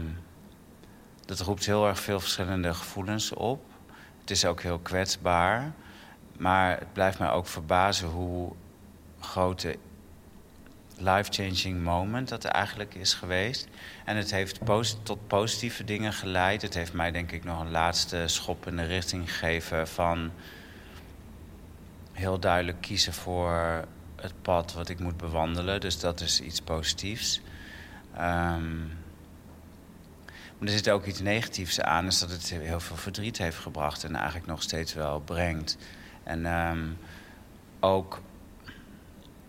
dat 1.24 1.40
roept 1.40 1.66
heel 1.66 1.88
erg 1.88 2.00
veel 2.00 2.20
verschillende 2.20 2.74
gevoelens 2.74 3.32
op. 3.32 3.64
Het 4.20 4.30
is 4.30 4.44
ook 4.44 4.62
heel 4.62 4.78
kwetsbaar. 4.78 5.72
Maar 6.38 6.78
het 6.78 6.92
blijft 6.92 7.18
mij 7.18 7.30
ook 7.30 7.46
verbazen 7.46 8.08
hoe 8.08 8.52
grote 9.20 9.78
life-changing 11.02 11.82
moment 11.82 12.28
dat 12.28 12.44
er 12.44 12.50
eigenlijk 12.50 12.94
is 12.94 13.14
geweest. 13.14 13.68
En 14.04 14.16
het 14.16 14.30
heeft 14.30 14.60
tot 15.02 15.26
positieve 15.26 15.84
dingen 15.84 16.12
geleid. 16.12 16.62
Het 16.62 16.74
heeft 16.74 16.92
mij 16.92 17.10
denk 17.10 17.32
ik 17.32 17.44
nog 17.44 17.60
een 17.60 17.70
laatste 17.70 18.22
schop 18.26 18.66
in 18.66 18.76
de 18.76 18.84
richting 18.84 19.32
gegeven 19.32 19.88
van 19.88 20.30
heel 22.12 22.38
duidelijk 22.38 22.80
kiezen 22.80 23.12
voor 23.12 23.84
het 24.16 24.42
pad 24.42 24.72
wat 24.72 24.88
ik 24.88 24.98
moet 24.98 25.16
bewandelen. 25.16 25.80
Dus 25.80 25.98
dat 25.98 26.20
is 26.20 26.40
iets 26.40 26.60
positiefs. 26.60 27.40
Ehm, 28.14 28.78
maar 30.58 30.70
er 30.70 30.76
zit 30.76 30.90
ook 30.90 31.06
iets 31.06 31.20
negatiefs 31.20 31.80
aan, 31.80 32.06
is 32.06 32.18
dat 32.18 32.30
het 32.30 32.50
heel 32.50 32.80
veel 32.80 32.96
verdriet 32.96 33.38
heeft 33.38 33.58
gebracht 33.58 34.04
en 34.04 34.14
eigenlijk 34.14 34.46
nog 34.46 34.62
steeds 34.62 34.94
wel 34.94 35.20
brengt. 35.20 35.76
En 36.22 36.46
ehm, 36.46 36.88
ook 37.80 38.20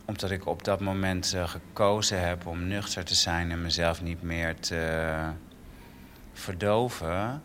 omdat 0.05 0.31
ik 0.31 0.45
op 0.45 0.63
dat 0.63 0.79
moment 0.79 1.33
eh, 1.33 1.49
gekozen 1.49 2.27
heb 2.27 2.45
om 2.45 2.67
nuchter 2.67 3.05
te 3.05 3.15
zijn 3.15 3.51
en 3.51 3.61
mezelf 3.61 4.01
niet 4.01 4.21
meer 4.21 4.59
te 4.59 5.15
verdoven, 6.33 7.41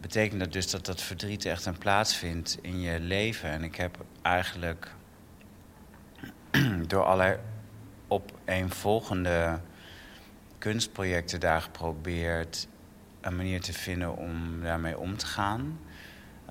betekent 0.00 0.40
dat 0.40 0.52
dus 0.52 0.70
dat 0.70 0.86
dat 0.86 1.02
verdriet 1.02 1.44
echt 1.44 1.66
een 1.66 1.78
plaats 1.78 2.16
vindt 2.16 2.58
in 2.62 2.80
je 2.80 3.00
leven. 3.00 3.50
En 3.50 3.64
ik 3.64 3.76
heb 3.76 4.04
eigenlijk 4.22 4.94
door 6.86 7.04
allerlei 7.04 7.38
opeenvolgende 8.08 9.60
kunstprojecten 10.58 11.40
daar 11.40 11.62
geprobeerd 11.62 12.68
een 13.20 13.36
manier 13.36 13.60
te 13.60 13.72
vinden 13.72 14.16
om 14.16 14.60
daarmee 14.62 14.98
om 14.98 15.16
te 15.16 15.26
gaan. 15.26 15.78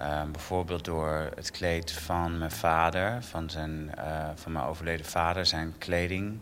Uh, 0.02 0.24
bijvoorbeeld 0.32 0.86
door 0.86 1.32
het 1.36 1.52
kleed 1.52 1.92
van 1.92 2.38
mijn 2.38 2.52
vader, 2.52 3.24
van, 3.24 3.50
zijn, 3.50 3.92
uh, 3.98 4.30
van 4.36 4.52
mijn 4.52 4.66
overleden 4.66 5.06
vader, 5.06 5.46
zijn 5.46 5.74
kleding. 5.78 6.40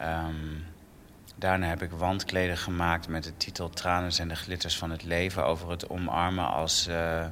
Um, 0.00 0.64
daarna 1.36 1.66
heb 1.66 1.82
ik 1.82 1.90
wandkleden 1.90 2.56
gemaakt 2.56 3.08
met 3.08 3.24
de 3.24 3.36
titel 3.36 3.70
Tranen 3.70 4.12
zijn 4.12 4.28
de 4.28 4.34
glitters 4.34 4.78
van 4.78 4.90
het 4.90 5.02
leven. 5.02 5.44
Over 5.44 5.70
het 5.70 5.88
omarmen 5.88 6.46
als, 6.46 6.88
uh, 6.88 7.26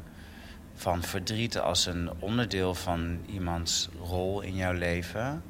van 0.75 1.03
verdriet 1.03 1.59
als 1.59 1.87
een 1.87 2.11
onderdeel 2.19 2.75
van 2.75 3.21
iemands 3.27 3.89
rol 4.01 4.41
in 4.41 4.55
jouw 4.55 4.73
leven. 4.73 5.43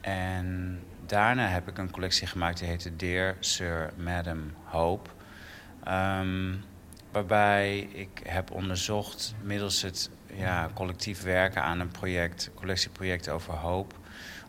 En 0.00 0.80
daarna 1.06 1.46
heb 1.46 1.68
ik 1.68 1.78
een 1.78 1.90
collectie 1.90 2.26
gemaakt 2.26 2.58
die 2.58 2.68
heette 2.68 2.96
Dear 2.96 3.36
Sir 3.40 3.92
Madam 3.96 4.54
Hope. 4.64 5.10
Um, 5.88 6.64
waarbij 7.14 7.78
ik 7.78 8.20
heb 8.24 8.50
onderzocht 8.50 9.34
middels 9.42 9.82
het 9.82 10.10
ja, 10.36 10.70
collectief 10.74 11.22
werken 11.22 11.62
aan 11.62 11.80
een 11.80 11.90
project, 11.90 12.50
collectieproject 12.54 13.28
over 13.28 13.54
hoop, 13.54 13.94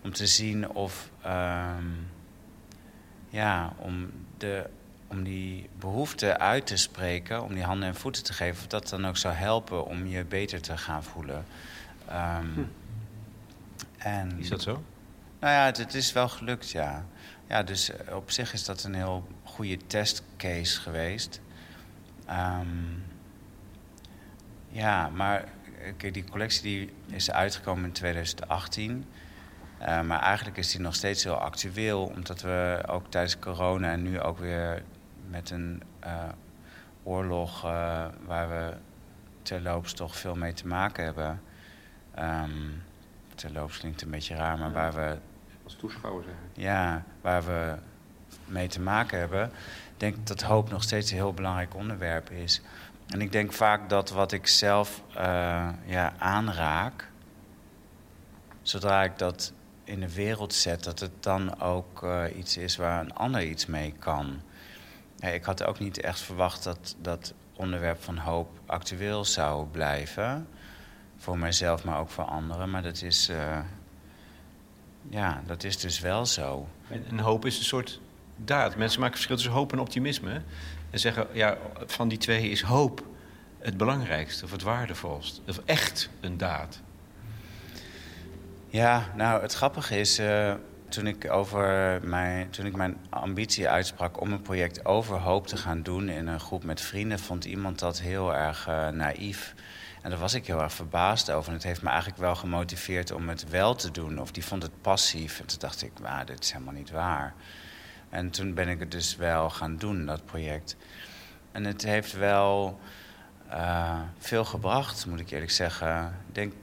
om 0.01 0.13
te 0.13 0.27
zien 0.27 0.69
of 0.69 1.09
um, 1.25 2.07
ja, 3.29 3.73
om, 3.77 4.11
de, 4.37 4.69
om 5.07 5.23
die 5.23 5.69
behoefte 5.79 6.37
uit 6.39 6.67
te 6.67 6.77
spreken, 6.77 7.43
om 7.43 7.53
die 7.53 7.63
handen 7.63 7.87
en 7.87 7.95
voeten 7.95 8.23
te 8.23 8.33
geven, 8.33 8.61
of 8.61 8.67
dat 8.67 8.89
dan 8.89 9.07
ook 9.07 9.17
zou 9.17 9.33
helpen 9.33 9.85
om 9.85 10.07
je 10.07 10.23
beter 10.23 10.61
te 10.61 10.77
gaan 10.77 11.03
voelen. 11.03 11.45
Um, 12.09 12.53
hm. 12.53 12.63
en, 13.97 14.39
Is 14.39 14.49
dat 14.49 14.61
zo? 14.61 14.83
Nou 15.39 15.53
ja, 15.53 15.65
het, 15.65 15.77
het, 15.77 15.93
is 15.93 16.13
wel 16.13 16.29
gelukt, 16.29 16.71
ja. 16.71 17.05
Ja, 17.47 17.63
dus 17.63 17.91
op 18.11 18.31
zich 18.31 18.53
is 18.53 18.65
dat 18.65 18.83
een 18.83 18.93
heel 18.93 19.27
goede 19.43 19.77
testcase 19.87 20.81
geweest. 20.81 21.41
Um, 22.29 23.03
ja, 24.67 25.09
maar 25.09 25.43
kijk, 25.97 26.13
die 26.13 26.23
collectie 26.23 26.61
die 26.61 26.93
is 27.15 27.31
uitgekomen 27.31 27.83
in 27.83 27.91
2018. 27.91 29.05
Uh, 29.81 30.01
maar 30.01 30.21
eigenlijk 30.21 30.57
is 30.57 30.71
die 30.71 30.81
nog 30.81 30.95
steeds 30.95 31.23
heel 31.23 31.35
actueel, 31.35 32.05
omdat 32.05 32.41
we 32.41 32.83
ook 32.87 33.05
tijdens 33.09 33.39
corona 33.39 33.91
en 33.91 34.01
nu 34.01 34.19
ook 34.19 34.37
weer 34.37 34.83
met 35.29 35.49
een 35.49 35.81
uh, 36.05 36.23
oorlog 37.03 37.61
waar 38.25 38.49
we 38.49 38.73
terloops 39.41 39.93
toch 39.93 40.15
veel 40.15 40.35
mee 40.35 40.53
te 40.53 40.67
maken 40.67 41.03
hebben. 41.03 41.41
Um, 42.19 42.83
terloops 43.35 43.77
klinkt 43.77 44.01
een 44.01 44.09
beetje 44.09 44.35
raar, 44.35 44.57
maar 44.57 44.71
waar 44.71 44.93
we. 44.93 45.17
Als 45.63 45.75
toeschouwer 45.75 46.23
zeggen. 46.23 46.43
Ja, 46.53 47.03
waar 47.21 47.45
we 47.45 47.75
mee 48.45 48.67
te 48.67 48.81
maken 48.81 49.19
hebben. 49.19 49.51
Denk 49.97 50.27
dat 50.27 50.41
hoop 50.41 50.69
nog 50.69 50.83
steeds 50.83 51.11
een 51.11 51.17
heel 51.17 51.33
belangrijk 51.33 51.75
onderwerp 51.75 52.31
is. 52.31 52.61
En 53.07 53.21
ik 53.21 53.31
denk 53.31 53.53
vaak 53.53 53.89
dat 53.89 54.09
wat 54.09 54.31
ik 54.31 54.47
zelf 54.47 55.01
uh, 55.17 55.69
ja, 55.85 56.13
aanraak, 56.17 57.09
zodra 58.61 59.03
ik 59.03 59.17
dat 59.17 59.53
in 59.83 59.99
de 59.99 60.13
wereld 60.13 60.53
zet, 60.53 60.83
dat 60.83 60.99
het 60.99 61.23
dan 61.23 61.61
ook 61.61 62.03
uh, 62.03 62.23
iets 62.37 62.57
is 62.57 62.75
waar 62.75 62.99
een 62.99 63.13
ander 63.13 63.43
iets 63.43 63.65
mee 63.65 63.93
kan. 63.99 64.41
Ik 65.19 65.43
had 65.43 65.63
ook 65.63 65.79
niet 65.79 66.01
echt 66.01 66.19
verwacht 66.19 66.63
dat 66.63 66.95
dat 67.01 67.33
onderwerp 67.55 68.03
van 68.03 68.17
hoop 68.17 68.49
actueel 68.65 69.25
zou 69.25 69.67
blijven. 69.67 70.47
Voor 71.17 71.37
mijzelf, 71.37 71.83
maar 71.83 71.99
ook 71.99 72.09
voor 72.09 72.23
anderen. 72.23 72.69
Maar 72.69 72.83
dat 72.83 73.01
is, 73.01 73.29
uh, 73.29 73.59
ja, 75.09 75.41
dat 75.45 75.63
is 75.63 75.77
dus 75.77 75.99
wel 75.99 76.25
zo. 76.25 76.67
En, 76.87 77.05
en 77.09 77.19
hoop 77.19 77.45
is 77.45 77.57
een 77.57 77.63
soort 77.63 77.99
daad. 78.37 78.75
Mensen 78.75 78.99
maken 78.99 79.15
verschil 79.15 79.35
tussen 79.35 79.53
hoop 79.53 79.71
en 79.71 79.79
optimisme. 79.79 80.41
En 80.89 80.99
zeggen, 80.99 81.27
ja, 81.31 81.57
van 81.85 82.07
die 82.07 82.17
twee 82.17 82.49
is 82.49 82.61
hoop 82.61 83.03
het 83.59 83.77
belangrijkste 83.77 84.43
of 84.43 84.51
het 84.51 84.61
waardevolst. 84.61 85.41
Of 85.47 85.61
echt 85.65 86.09
een 86.19 86.37
daad. 86.37 86.81
Ja, 88.67 89.11
nou, 89.15 89.41
het 89.41 89.53
grappige 89.53 89.99
is... 89.99 90.19
Uh, 90.19 90.53
toen 90.89 91.07
ik, 91.07 91.31
over 91.31 91.99
mijn, 92.03 92.49
toen 92.49 92.65
ik 92.65 92.75
mijn 92.75 92.97
ambitie 93.09 93.69
uitsprak 93.69 94.21
om 94.21 94.31
een 94.31 94.41
project 94.41 94.85
over 94.85 95.17
hoop 95.17 95.47
te 95.47 95.57
gaan 95.57 95.81
doen... 95.81 96.09
in 96.09 96.27
een 96.27 96.39
groep 96.39 96.63
met 96.63 96.81
vrienden, 96.81 97.19
vond 97.19 97.45
iemand 97.45 97.79
dat 97.79 97.99
heel 97.99 98.35
erg 98.35 98.67
uh, 98.67 98.87
naïef. 98.87 99.53
En 100.01 100.09
daar 100.09 100.19
was 100.19 100.33
ik 100.33 100.47
heel 100.47 100.61
erg 100.61 100.73
verbaasd 100.73 101.31
over. 101.31 101.49
En 101.49 101.55
het 101.55 101.63
heeft 101.63 101.81
me 101.81 101.89
eigenlijk 101.89 102.19
wel 102.19 102.35
gemotiveerd 102.35 103.11
om 103.11 103.29
het 103.29 103.49
wel 103.49 103.75
te 103.75 103.91
doen. 103.91 104.19
Of 104.19 104.31
die 104.31 104.45
vond 104.45 104.63
het 104.63 104.81
passief. 104.81 105.39
En 105.39 105.45
toen 105.45 105.59
dacht 105.59 105.83
ik, 105.83 105.91
dit 106.25 106.43
is 106.43 106.51
helemaal 106.51 106.73
niet 106.73 106.91
waar. 106.91 107.33
En 108.09 108.29
toen 108.29 108.53
ben 108.53 108.67
ik 108.67 108.79
het 108.79 108.91
dus 108.91 109.15
wel 109.15 109.49
gaan 109.49 109.77
doen, 109.77 110.05
dat 110.05 110.25
project. 110.25 110.75
En 111.51 111.63
het 111.63 111.83
heeft 111.83 112.13
wel 112.13 112.79
uh, 113.51 113.99
veel 114.17 114.45
gebracht, 114.45 115.05
moet 115.05 115.19
ik 115.19 115.29
eerlijk 115.29 115.51
zeggen. 115.51 116.05
Ik 116.27 116.35
denk, 116.35 116.53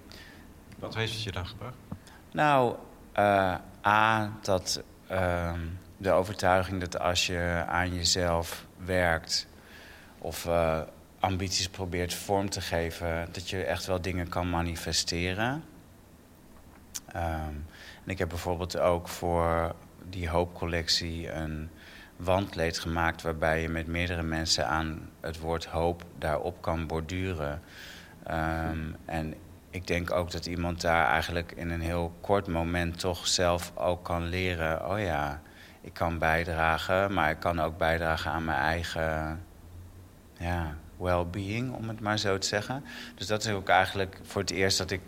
Wat 0.79 0.95
heeft 0.95 1.13
het 1.13 1.23
je 1.23 1.33
dan 1.33 1.47
gebracht? 1.47 1.77
Nou, 2.33 2.77
uh, 3.19 3.55
A, 3.87 4.33
dat 4.43 4.83
uh, 5.11 5.53
de 5.97 6.11
overtuiging 6.11 6.81
dat 6.81 6.99
als 6.99 7.27
je 7.27 7.65
aan 7.69 7.95
jezelf 7.95 8.67
werkt... 8.85 9.47
of 10.19 10.45
uh, 10.45 10.81
ambities 11.21 11.69
probeert 11.69 12.15
vorm 12.15 12.51
te 12.51 12.61
geven... 12.61 13.29
dat 13.33 13.51
je 13.51 13.65
echt 13.65 13.87
wel 13.87 14.01
dingen 14.01 14.29
kan 14.29 14.51
manifesteren. 14.51 15.65
Um, 17.17 17.67
en 18.05 18.11
ik 18.11 18.19
heb 18.19 18.29
bijvoorbeeld 18.29 18.79
ook 18.79 19.09
voor 19.09 19.75
die 20.09 20.29
hoopcollectie 20.29 21.33
een 21.33 21.71
wandleed 22.17 22.79
gemaakt... 22.79 23.23
waarbij 23.23 23.63
je 23.63 23.69
met 23.69 23.87
meerdere 23.87 24.23
mensen 24.23 24.67
aan 24.67 25.11
het 25.21 25.39
woord 25.39 25.65
hoop 25.65 26.05
daarop 26.19 26.63
kan 26.63 26.87
borduren. 26.87 27.63
Um, 28.31 28.97
en 29.05 29.35
ik 29.71 29.87
denk 29.87 30.13
ook 30.13 30.31
dat 30.31 30.47
iemand 30.47 30.81
daar 30.81 31.07
eigenlijk 31.07 31.53
in 31.53 31.71
een 31.71 31.81
heel 31.81 32.13
kort 32.21 32.47
moment 32.47 32.99
toch 32.99 33.27
zelf 33.27 33.73
ook 33.75 34.05
kan 34.05 34.29
leren: 34.29 34.91
oh 34.91 35.01
ja, 35.01 35.43
ik 35.81 35.95
kan 35.95 36.19
bijdragen, 36.19 37.13
maar 37.13 37.31
ik 37.31 37.39
kan 37.39 37.61
ook 37.61 37.79
bijdragen 37.79 38.31
aan 38.31 38.45
mijn 38.45 38.59
eigen 38.59 39.43
ja, 40.39 40.77
well-being, 40.97 41.75
om 41.75 41.89
het 41.89 42.01
maar 42.01 42.19
zo 42.19 42.39
te 42.39 42.47
zeggen. 42.47 42.85
Dus 43.15 43.27
dat 43.27 43.45
is 43.45 43.53
ook 43.53 43.69
eigenlijk 43.69 44.21
voor 44.23 44.41
het 44.41 44.51
eerst 44.51 44.79
dat 44.79 44.91
ik 44.91 45.01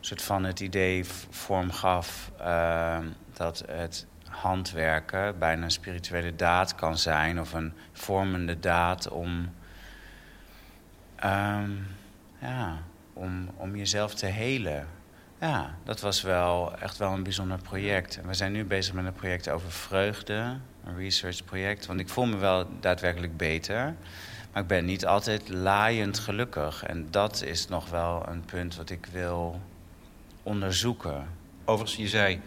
soort 0.00 0.22
van 0.22 0.44
het 0.44 0.60
idee 0.60 1.04
vorm 1.30 1.70
gaf 1.70 2.30
uh, 2.40 2.98
dat 3.32 3.64
het 3.66 4.06
handwerken 4.40 5.38
bijna 5.38 5.64
een 5.64 5.70
spirituele 5.70 6.36
daad 6.36 6.74
kan 6.74 6.98
zijn 6.98 7.40
of 7.40 7.52
een 7.52 7.72
vormende 7.92 8.58
daad 8.58 9.08
om, 9.08 9.54
um, 11.24 11.86
ja, 12.38 12.78
om, 13.12 13.48
om 13.56 13.76
jezelf 13.76 14.14
te 14.14 14.26
helen. 14.26 14.86
Ja, 15.40 15.74
dat 15.84 16.00
was 16.00 16.22
wel 16.22 16.78
echt 16.78 16.96
wel 16.96 17.12
een 17.12 17.22
bijzonder 17.22 17.58
project. 17.58 18.20
We 18.24 18.34
zijn 18.34 18.52
nu 18.52 18.64
bezig 18.64 18.94
met 18.94 19.04
een 19.04 19.12
project 19.12 19.48
over 19.48 19.70
vreugde, 19.70 20.56
een 20.84 20.96
researchproject. 20.96 21.86
Want 21.86 22.00
ik 22.00 22.08
voel 22.08 22.26
me 22.26 22.36
wel 22.36 22.66
daadwerkelijk 22.80 23.36
beter. 23.36 23.94
Maar 24.52 24.62
ik 24.62 24.68
ben 24.68 24.84
niet 24.84 25.06
altijd 25.06 25.48
laaiend 25.48 26.18
gelukkig. 26.18 26.84
En 26.84 27.06
dat 27.10 27.42
is 27.42 27.68
nog 27.68 27.90
wel 27.90 28.28
een 28.28 28.44
punt 28.44 28.76
wat 28.76 28.90
ik 28.90 29.06
wil 29.12 29.60
onderzoeken. 30.42 31.26
Overigens, 31.64 31.98
je 32.00 32.08
zei, 32.08 32.40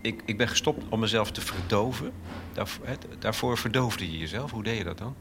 ik, 0.00 0.22
ik 0.24 0.36
ben 0.36 0.48
gestopt 0.48 0.84
om 0.88 1.00
mezelf 1.00 1.30
te 1.30 1.40
verdoven. 1.40 2.12
Daarvoor, 2.52 2.86
daarvoor 3.18 3.58
verdoofde 3.58 4.10
je 4.10 4.18
jezelf. 4.18 4.50
Hoe 4.50 4.62
deed 4.62 4.78
je 4.78 4.84
dat 4.84 4.98
dan? 4.98 5.14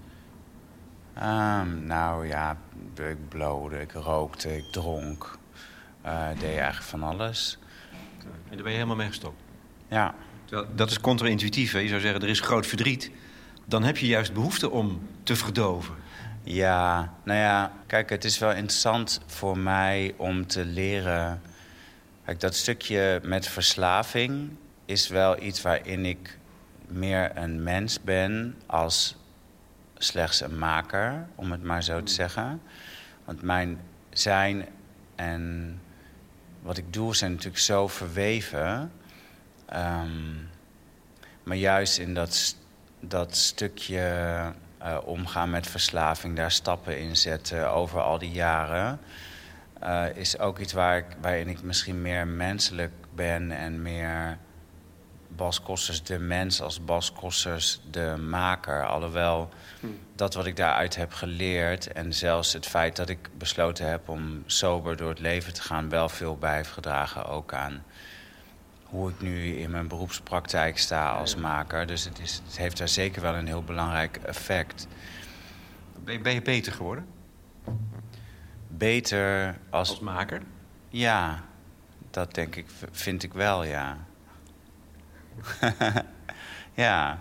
Um, 1.24 1.84
nou 1.86 2.28
ja, 2.28 2.58
ik 2.96 3.30
blode, 3.30 3.82
ik 3.82 3.92
rookte, 3.92 4.58
ik 4.58 4.66
dronk. 4.72 5.38
Uh, 6.06 6.28
deed 6.30 6.44
eigenlijk 6.44 6.84
van 6.84 7.04
alles. 7.04 7.58
En 8.22 8.54
daar 8.54 8.64
ben 8.64 8.72
je 8.72 8.78
helemaal 8.78 8.96
mee 8.96 9.08
gestopt? 9.08 9.42
Ja. 9.88 10.16
Terwijl, 10.46 10.68
dat 10.76 10.92
is 10.92 11.00
contra-intuïtief. 11.00 11.72
Je 11.72 11.88
zou 11.88 12.02
zeggen, 12.02 12.22
er 12.22 12.30
is 12.30 12.40
groot 12.40 12.68
verdriet. 12.68 13.12
Dan 13.66 13.84
heb 13.84 13.98
je 13.98 14.08
juist 14.08 14.34
behoefte 14.34 14.70
om 14.70 15.08
te 15.24 15.36
verdoven. 15.36 15.96
Ja, 16.44 17.14
nou 17.24 17.40
ja, 17.40 17.72
kijk, 17.88 18.10
het 18.10 18.24
is 18.24 18.38
wel 18.38 18.52
interessant 18.52 19.22
voor 19.26 19.58
mij 19.58 20.14
om 20.18 20.48
te 20.48 20.66
leren. 20.66 21.42
Kijk, 22.26 22.40
dat 22.40 22.56
stukje 22.56 23.22
met 23.24 23.48
verslaving 23.48 24.50
is 24.88 25.08
wel 25.08 25.42
iets 25.42 25.62
waarin 25.62 26.06
ik 26.06 26.38
meer 26.88 27.38
een 27.38 27.64
mens 27.64 28.02
ben 28.02 28.56
als 28.66 29.16
slechts 29.98 30.42
een 30.42 30.58
maker, 30.58 31.28
om 31.36 31.52
het 31.52 31.64
maar 31.64 31.84
zo 31.84 32.04
te 32.04 32.14
zeggen. 32.14 32.62
Want 33.26 33.42
mijn 33.42 33.80
zijn 34.10 34.66
en 35.16 35.82
wat 36.62 36.78
ik 36.78 36.94
doe 36.94 37.16
zijn 37.16 37.32
natuurlijk 37.32 37.62
zo 37.62 37.88
verweven. 37.88 38.92
Um, 39.74 40.50
maar 41.44 41.58
juist 41.58 41.98
in 41.98 42.14
dat, 42.14 42.56
dat 43.00 43.36
stukje 43.36 44.02
uh, 44.82 44.98
omgaan 45.06 45.50
met 45.50 45.68
verslaving, 45.68 46.36
daar 46.36 46.52
stappen 46.52 47.00
in 47.00 47.16
zetten 47.16 47.72
over 47.72 48.02
al 48.02 48.18
die 48.18 48.32
jaren. 48.32 49.00
Uh, 49.84 50.06
is 50.16 50.40
ook 50.40 50.60
iets 50.60 50.74
waar 50.74 50.98
ik, 50.98 51.06
waarin 51.22 51.48
ik 51.48 51.62
misschien 51.62 52.02
meer 52.02 52.28
menselijk 52.28 52.94
ben 53.16 53.52
en 53.52 53.82
meer 53.82 54.38
Bas 55.38 55.62
Kossers 55.62 56.04
de 56.04 56.20
mens 56.20 56.62
als 56.62 56.86
Bas 56.86 57.12
Kossers 57.12 57.80
de 57.92 58.16
maker. 58.28 58.86
Alhoewel 58.86 59.50
dat 60.16 60.34
wat 60.34 60.46
ik 60.46 60.56
daaruit 60.56 60.96
heb 60.96 61.14
geleerd 61.14 61.92
en 61.92 62.14
zelfs 62.14 62.54
het 62.54 62.66
feit 62.66 62.96
dat 62.96 63.10
ik 63.10 63.30
besloten 63.38 63.90
heb 63.90 64.10
om 64.10 64.44
sober 64.46 64.98
door 64.98 65.10
het 65.10 65.20
leven 65.20 65.54
te 65.54 65.62
gaan, 65.62 65.90
wel 65.90 66.10
veel 66.10 66.38
bij 66.38 66.56
heeft 66.56 66.72
gedragen 66.72 67.26
ook 67.26 67.54
aan 67.54 67.84
hoe 68.90 69.10
ik 69.10 69.22
nu 69.22 69.56
in 69.56 69.72
mijn 69.72 69.88
beroepspraktijk 69.88 70.78
sta 70.78 71.12
als 71.12 71.36
maker. 71.36 71.88
Dus 71.88 72.04
het, 72.04 72.20
is, 72.20 72.42
het 72.46 72.58
heeft 72.58 72.78
daar 72.78 72.88
zeker 72.88 73.22
wel 73.22 73.36
een 73.36 73.48
heel 73.48 73.64
belangrijk 73.64 74.18
effect. 74.18 74.88
Ben 76.04 76.14
je, 76.14 76.22
ben 76.22 76.34
je 76.34 76.42
beter 76.42 76.74
geworden? 76.74 77.08
Beter 78.68 79.56
als... 79.70 79.90
Als 79.90 80.00
maker? 80.00 80.42
Ja, 80.90 81.44
dat 82.12 82.34
denk 82.34 82.56
ik, 82.56 82.66
vind 82.92 83.24
ik 83.24 83.34
wel, 83.34 83.64
ja. 83.64 83.98
ja. 86.74 87.20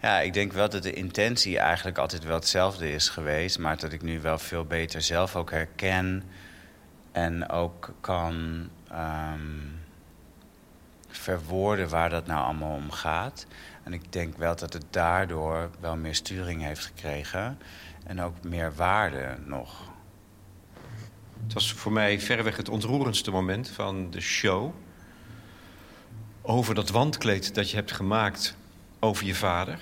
Ja, 0.00 0.20
ik 0.20 0.32
denk 0.32 0.52
wel 0.52 0.68
dat 0.68 0.82
de 0.82 0.92
intentie 0.92 1.58
eigenlijk 1.58 1.98
altijd 1.98 2.24
wel 2.24 2.34
hetzelfde 2.34 2.92
is 2.92 3.08
geweest. 3.08 3.58
Maar 3.58 3.78
dat 3.78 3.92
ik 3.92 4.02
nu 4.02 4.20
wel 4.20 4.38
veel 4.38 4.64
beter 4.64 5.02
zelf 5.02 5.36
ook 5.36 5.50
herken. 5.50 6.22
En 7.12 7.48
ook 7.48 7.94
kan 8.00 8.68
um, 8.92 9.80
verwoorden 11.08 11.88
waar 11.88 12.10
dat 12.10 12.26
nou 12.26 12.44
allemaal 12.44 12.74
om 12.74 12.90
gaat. 12.90 13.46
En 13.82 13.92
ik 13.92 14.12
denk 14.12 14.36
wel 14.36 14.56
dat 14.56 14.72
het 14.72 14.84
daardoor 14.90 15.70
wel 15.80 15.96
meer 15.96 16.14
sturing 16.14 16.62
heeft 16.62 16.84
gekregen. 16.84 17.58
En 18.06 18.20
ook 18.20 18.34
meer 18.42 18.74
waarde 18.74 19.36
nog. 19.44 19.90
Het 21.42 21.52
was 21.52 21.72
voor 21.72 21.92
mij 21.92 22.20
verreweg 22.20 22.56
het 22.56 22.68
ontroerendste 22.68 23.30
moment 23.30 23.68
van 23.68 24.10
de 24.10 24.20
show 24.20 24.72
over 26.48 26.74
dat 26.74 26.90
wandkleed 26.90 27.54
dat 27.54 27.70
je 27.70 27.76
hebt 27.76 27.92
gemaakt 27.92 28.56
over 28.98 29.26
je 29.26 29.34
vader. 29.34 29.78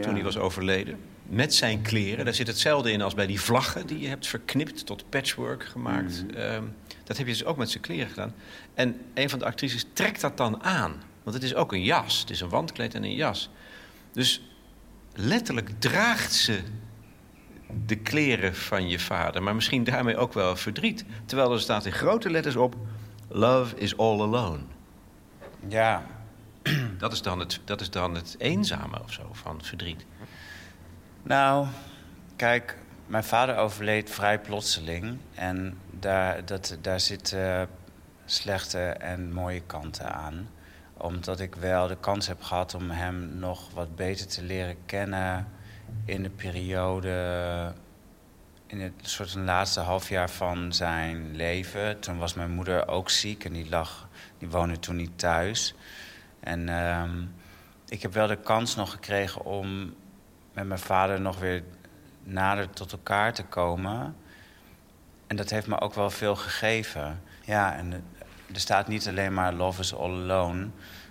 Toen 0.00 0.14
hij 0.14 0.22
was 0.22 0.38
overleden. 0.38 0.98
Met 1.22 1.54
zijn 1.54 1.82
kleren. 1.82 2.24
Daar 2.24 2.34
zit 2.34 2.46
hetzelfde 2.46 2.92
in 2.92 3.02
als 3.02 3.14
bij 3.14 3.26
die 3.26 3.40
vlaggen 3.40 3.86
die 3.86 3.98
je 3.98 4.08
hebt 4.08 4.26
verknipt 4.26 4.86
tot 4.86 5.04
patchwork 5.08 5.64
gemaakt. 5.64 6.24
Mhm. 6.26 6.36
Ehm, 6.36 6.64
dat 7.04 7.16
heb 7.16 7.26
je 7.26 7.32
dus 7.32 7.44
ook 7.44 7.56
met 7.56 7.70
zijn 7.70 7.82
kleren 7.82 8.08
gedaan. 8.08 8.34
En 8.74 9.00
een 9.14 9.30
van 9.30 9.38
de 9.38 9.44
actrices 9.44 9.84
trekt 9.92 10.20
dat 10.20 10.36
dan 10.36 10.62
aan. 10.62 11.02
Want 11.22 11.36
het 11.36 11.44
is 11.44 11.54
ook 11.54 11.72
een 11.72 11.82
jas. 11.82 12.20
Het 12.20 12.30
is 12.30 12.40
een 12.40 12.48
wandkleed 12.48 12.94
en 12.94 13.04
een 13.04 13.14
jas. 13.14 13.50
Dus 14.12 14.42
letterlijk 15.14 15.70
draagt 15.78 16.34
ze 16.34 16.60
de 17.86 17.96
kleren 17.96 18.54
van 18.54 18.88
je 18.88 18.98
vader. 18.98 19.42
Maar 19.42 19.54
misschien 19.54 19.84
daarmee 19.84 20.16
ook 20.16 20.32
wel 20.32 20.56
verdriet. 20.56 21.04
Terwijl 21.24 21.52
er 21.52 21.60
staat 21.60 21.86
in 21.86 21.92
grote 21.92 22.30
letters 22.30 22.56
op... 22.56 22.76
Love 23.28 23.76
is 23.76 23.96
all 23.96 24.20
alone. 24.20 24.58
Ja. 25.68 26.02
Dat 26.98 27.12
is 27.12 27.22
dan 27.22 27.38
het, 27.38 27.60
dat 27.64 27.80
is 27.80 27.90
dan 27.90 28.14
het 28.14 28.34
eenzame 28.38 29.02
of 29.02 29.12
zo 29.12 29.28
van 29.32 29.62
verdriet. 29.62 30.06
Nou, 31.22 31.66
kijk, 32.36 32.78
mijn 33.06 33.24
vader 33.24 33.56
overleed 33.56 34.10
vrij 34.10 34.40
plotseling. 34.40 35.18
En 35.34 35.78
daar, 35.90 36.44
dat, 36.44 36.78
daar 36.80 37.00
zitten 37.00 37.68
slechte 38.24 38.78
en 38.88 39.32
mooie 39.32 39.62
kanten 39.66 40.14
aan. 40.14 40.48
Omdat 40.96 41.40
ik 41.40 41.54
wel 41.54 41.88
de 41.88 41.96
kans 42.00 42.26
heb 42.26 42.42
gehad 42.42 42.74
om 42.74 42.90
hem 42.90 43.38
nog 43.38 43.70
wat 43.74 43.96
beter 43.96 44.26
te 44.26 44.42
leren 44.42 44.76
kennen 44.86 45.48
in 46.04 46.22
de 46.22 46.30
periode. 46.30 47.72
In 48.70 48.80
het 48.80 48.92
soort 49.02 49.34
een 49.34 49.44
laatste 49.44 49.80
halfjaar 49.80 50.30
van 50.30 50.72
zijn 50.72 51.36
leven. 51.36 52.00
Toen 52.00 52.18
was 52.18 52.34
mijn 52.34 52.50
moeder 52.50 52.88
ook 52.88 53.10
ziek 53.10 53.44
en 53.44 53.52
die 53.52 53.68
lag 53.68 54.08
die 54.38 54.48
woonde 54.48 54.78
toen 54.78 54.96
niet 54.96 55.18
thuis. 55.18 55.74
En 56.40 56.68
ehm, 56.68 57.24
ik 57.88 58.02
heb 58.02 58.12
wel 58.12 58.26
de 58.26 58.36
kans 58.36 58.74
nog 58.74 58.90
gekregen 58.90 59.44
om 59.44 59.94
met 60.52 60.66
mijn 60.66 60.80
vader 60.80 61.20
nog 61.20 61.38
weer 61.38 61.62
nader 62.22 62.70
tot 62.70 62.92
elkaar 62.92 63.34
te 63.34 63.44
komen. 63.44 64.16
En 65.26 65.36
dat 65.36 65.50
heeft 65.50 65.66
me 65.66 65.80
ook 65.80 65.94
wel 65.94 66.10
veel 66.10 66.36
gegeven. 66.36 67.22
Ja, 67.44 67.76
en 67.76 67.92
er 68.52 68.60
staat 68.60 68.88
niet 68.88 69.08
alleen 69.08 69.34
maar 69.34 69.52
Love 69.52 69.80
is 69.80 69.94
all 69.94 70.10
alone. 70.10 70.68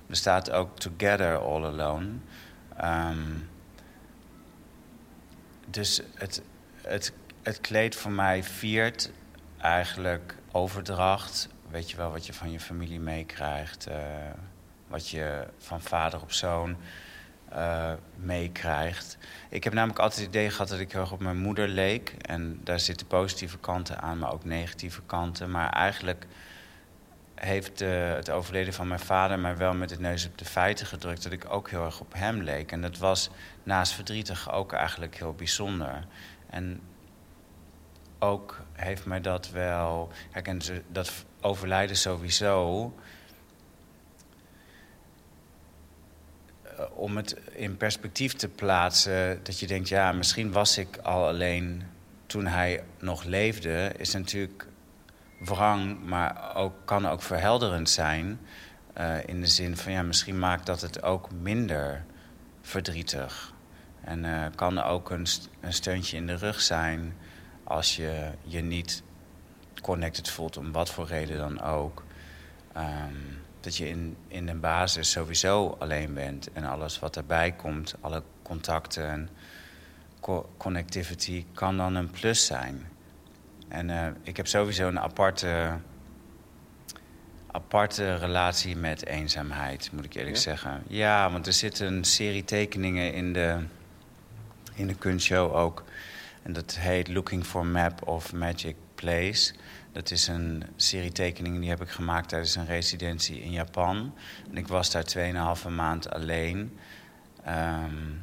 Er 0.10 0.16
staat 0.16 0.52
ook 0.52 0.80
Together 0.80 1.38
all 1.38 1.66
alone. 1.66 2.08
Um, 2.84 3.50
dus 5.66 6.02
het, 6.14 6.42
het, 6.82 7.14
het 7.50 7.62
kleed 7.62 7.96
voor 7.96 8.12
mij 8.12 8.44
viert 8.44 9.12
eigenlijk 9.58 10.36
overdracht, 10.52 11.50
weet 11.70 11.92
je 11.92 11.98
wel, 11.98 12.12
wat 12.12 12.26
je 12.26 12.34
van 12.34 12.52
je 12.52 12.60
familie 12.60 13.00
meekrijgt. 13.00 13.88
Uh, 13.90 13.96
wat 14.88 15.10
je 15.10 15.48
van 15.58 15.82
vader 15.82 16.22
op 16.22 16.32
zoon 16.32 16.78
uh, 17.54 17.94
meekrijgt. 18.16 19.18
Ik 19.50 19.64
heb 19.64 19.74
namelijk 19.74 20.00
altijd 20.00 20.20
het 20.20 20.30
idee 20.30 20.50
gehad 20.50 20.68
dat 20.68 20.80
ik 20.80 20.92
heel 20.92 21.02
erg 21.02 21.12
op 21.12 21.20
mijn 21.20 21.38
moeder 21.38 21.68
leek. 21.68 22.16
En 22.22 22.60
daar 22.64 22.80
zitten 22.80 23.08
positieve 23.08 23.58
kanten 23.58 24.02
aan, 24.02 24.18
maar 24.18 24.34
ook 24.34 24.46
negatieve 24.46 25.02
kanten. 25.06 25.52
Maar 25.52 25.70
eigenlijk 25.70 26.26
heeft 27.36 27.82
uh, 27.82 28.14
het 28.14 28.30
overleden 28.30 28.74
van 28.74 28.88
mijn 28.88 29.00
vader 29.00 29.40
mij 29.40 29.58
wel 29.58 29.74
met 29.74 29.90
het 29.90 30.00
neus 30.00 30.26
op 30.26 30.38
de 30.38 30.46
feiten 30.46 30.86
gedrukt... 30.86 31.24
dat 31.24 31.32
ik 31.32 31.54
ook 31.54 31.70
heel 31.70 31.86
erg 31.86 32.00
op 32.00 32.14
hem 32.14 32.42
leek. 32.42 32.72
En 32.72 32.82
dat 32.82 32.98
was 32.98 33.30
naast 33.64 33.94
verdrietig 33.94 34.52
ook 34.52 34.74
eigenlijk 34.74 35.16
heel 35.16 35.34
bijzonder. 35.34 36.06
En 36.50 36.82
ook 38.20 38.60
heeft 38.74 39.06
mij 39.06 39.22
dat 39.22 39.50
wel... 39.50 40.12
Kijk, 40.32 40.48
en 40.48 40.62
dat 40.88 41.26
overlijden 41.42 41.96
sowieso... 41.96 42.94
Eh, 46.64 46.86
om 46.94 47.18
het 47.18 47.36
in 47.52 47.78
perspectief 47.78 48.34
te 48.34 48.48
plaatsen, 48.48 49.44
dat 49.44 49.60
je 49.60 49.68
denkt... 49.68 49.90
ja, 49.90 50.12
misschien 50.12 50.52
was 50.52 50.78
ik 50.78 50.98
al 50.98 51.28
alleen 51.28 51.84
toen 52.26 52.46
hij 52.46 52.84
nog 53.00 53.24
leefde... 53.24 53.92
is 53.98 54.14
natuurlijk 54.14 54.68
wrang, 55.40 56.06
maar 56.06 56.56
ook, 56.56 56.74
kan 56.86 57.08
ook 57.08 57.22
verhelderend 57.22 57.90
zijn. 57.90 58.40
Uh, 58.98 59.28
in 59.28 59.42
de 59.42 59.48
zin 59.48 59.78
van, 59.78 59.92
ja, 59.92 60.02
misschien 60.02 60.40
maakt 60.40 60.66
dat 60.66 60.82
het 60.82 61.04
ook 61.04 61.32
minder 61.32 62.06
verdrietig. 62.62 63.54
En 64.02 64.24
uh, 64.24 64.46
kan 64.56 64.82
ook 64.82 65.10
een, 65.10 65.28
een 65.60 65.74
steuntje 65.74 66.18
in 66.18 66.28
de 66.28 66.36
rug 66.36 66.62
zijn 66.62 67.14
als 67.70 67.96
je 67.96 68.32
je 68.44 68.62
niet 68.62 69.04
connected 69.82 70.30
voelt, 70.30 70.58
om 70.58 70.72
wat 70.72 70.90
voor 70.90 71.08
reden 71.08 71.38
dan 71.38 71.62
ook. 71.62 72.04
Um, 72.78 73.42
dat 73.60 73.78
je 73.78 73.88
in, 73.90 74.18
in 74.28 74.46
de 74.46 74.56
basis 74.56 75.12
sowieso 75.12 75.76
alleen 75.80 76.14
bent. 76.14 76.52
En 76.52 76.64
alles 76.64 77.00
wat 77.00 77.16
erbij 77.16 77.52
komt, 77.52 77.96
alle 78.02 78.24
contacten 78.44 79.08
en 79.08 79.30
co 80.20 80.50
connectivity, 80.58 81.46
kan 81.54 81.78
dan 81.78 81.96
een 81.96 82.10
plus 82.10 82.46
zijn. 82.46 82.88
En 83.68 83.90
uh, 83.90 84.08
ik 84.24 84.38
heb 84.38 84.48
sowieso 84.48 84.88
een 84.88 85.00
aparte, 85.00 85.78
aparte 87.52 88.16
relatie 88.16 88.76
met 88.76 89.06
eenzaamheid, 89.06 89.90
moet 89.92 90.06
ik 90.06 90.14
eerlijk 90.14 90.36
ja? 90.36 90.42
zeggen. 90.42 90.84
Ja, 90.88 91.32
want 91.32 91.48
er 91.48 91.54
zit 91.54 91.80
een 91.80 92.04
serie 92.04 92.44
tekeningen 92.44 93.14
in 93.14 93.34
de, 93.34 93.58
in 94.74 94.88
de 94.88 94.96
kunstshow 94.96 95.56
ook. 95.56 95.84
En 96.50 96.56
dat 96.56 96.78
heet 96.78 97.08
Looking 97.08 97.46
for 97.46 97.66
Map 97.66 98.08
of 98.08 98.34
Magic 98.34 98.76
Place. 98.96 99.54
Dat 99.92 100.12
is 100.12 100.28
een 100.28 100.64
serie 100.76 101.12
tekeningen 101.12 101.62
die 101.62 101.70
heb 101.70 101.82
ik 101.82 101.90
gemaakt 101.90 102.30
tijdens 102.30 102.56
een 102.56 102.66
residentie 102.66 103.42
in 103.42 103.52
Japan. 103.52 104.14
En 104.50 104.58
ik 104.58 104.68
was 104.68 104.92
daar 104.92 105.04
2,5 105.64 105.70
maand 105.70 106.10
alleen. 106.10 106.78
Um, 107.48 108.22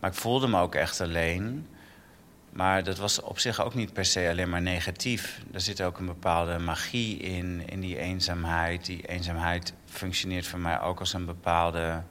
maar 0.00 0.10
ik 0.10 0.16
voelde 0.16 0.46
me 0.46 0.60
ook 0.60 0.74
echt 0.74 1.00
alleen. 1.00 1.66
Maar 2.50 2.84
dat 2.84 2.98
was 2.98 3.20
op 3.20 3.38
zich 3.38 3.60
ook 3.60 3.74
niet 3.74 3.92
per 3.92 4.04
se 4.04 4.28
alleen 4.28 4.50
maar 4.50 4.62
negatief. 4.62 5.42
Er 5.52 5.60
zit 5.60 5.82
ook 5.82 5.98
een 5.98 6.06
bepaalde 6.06 6.58
magie 6.58 7.16
in, 7.16 7.62
in 7.66 7.80
die 7.80 7.98
eenzaamheid. 7.98 8.86
Die 8.86 9.06
eenzaamheid 9.06 9.72
functioneert 9.84 10.46
voor 10.46 10.60
mij 10.60 10.80
ook 10.80 11.00
als 11.00 11.12
een 11.12 11.26
bepaalde 11.26 12.02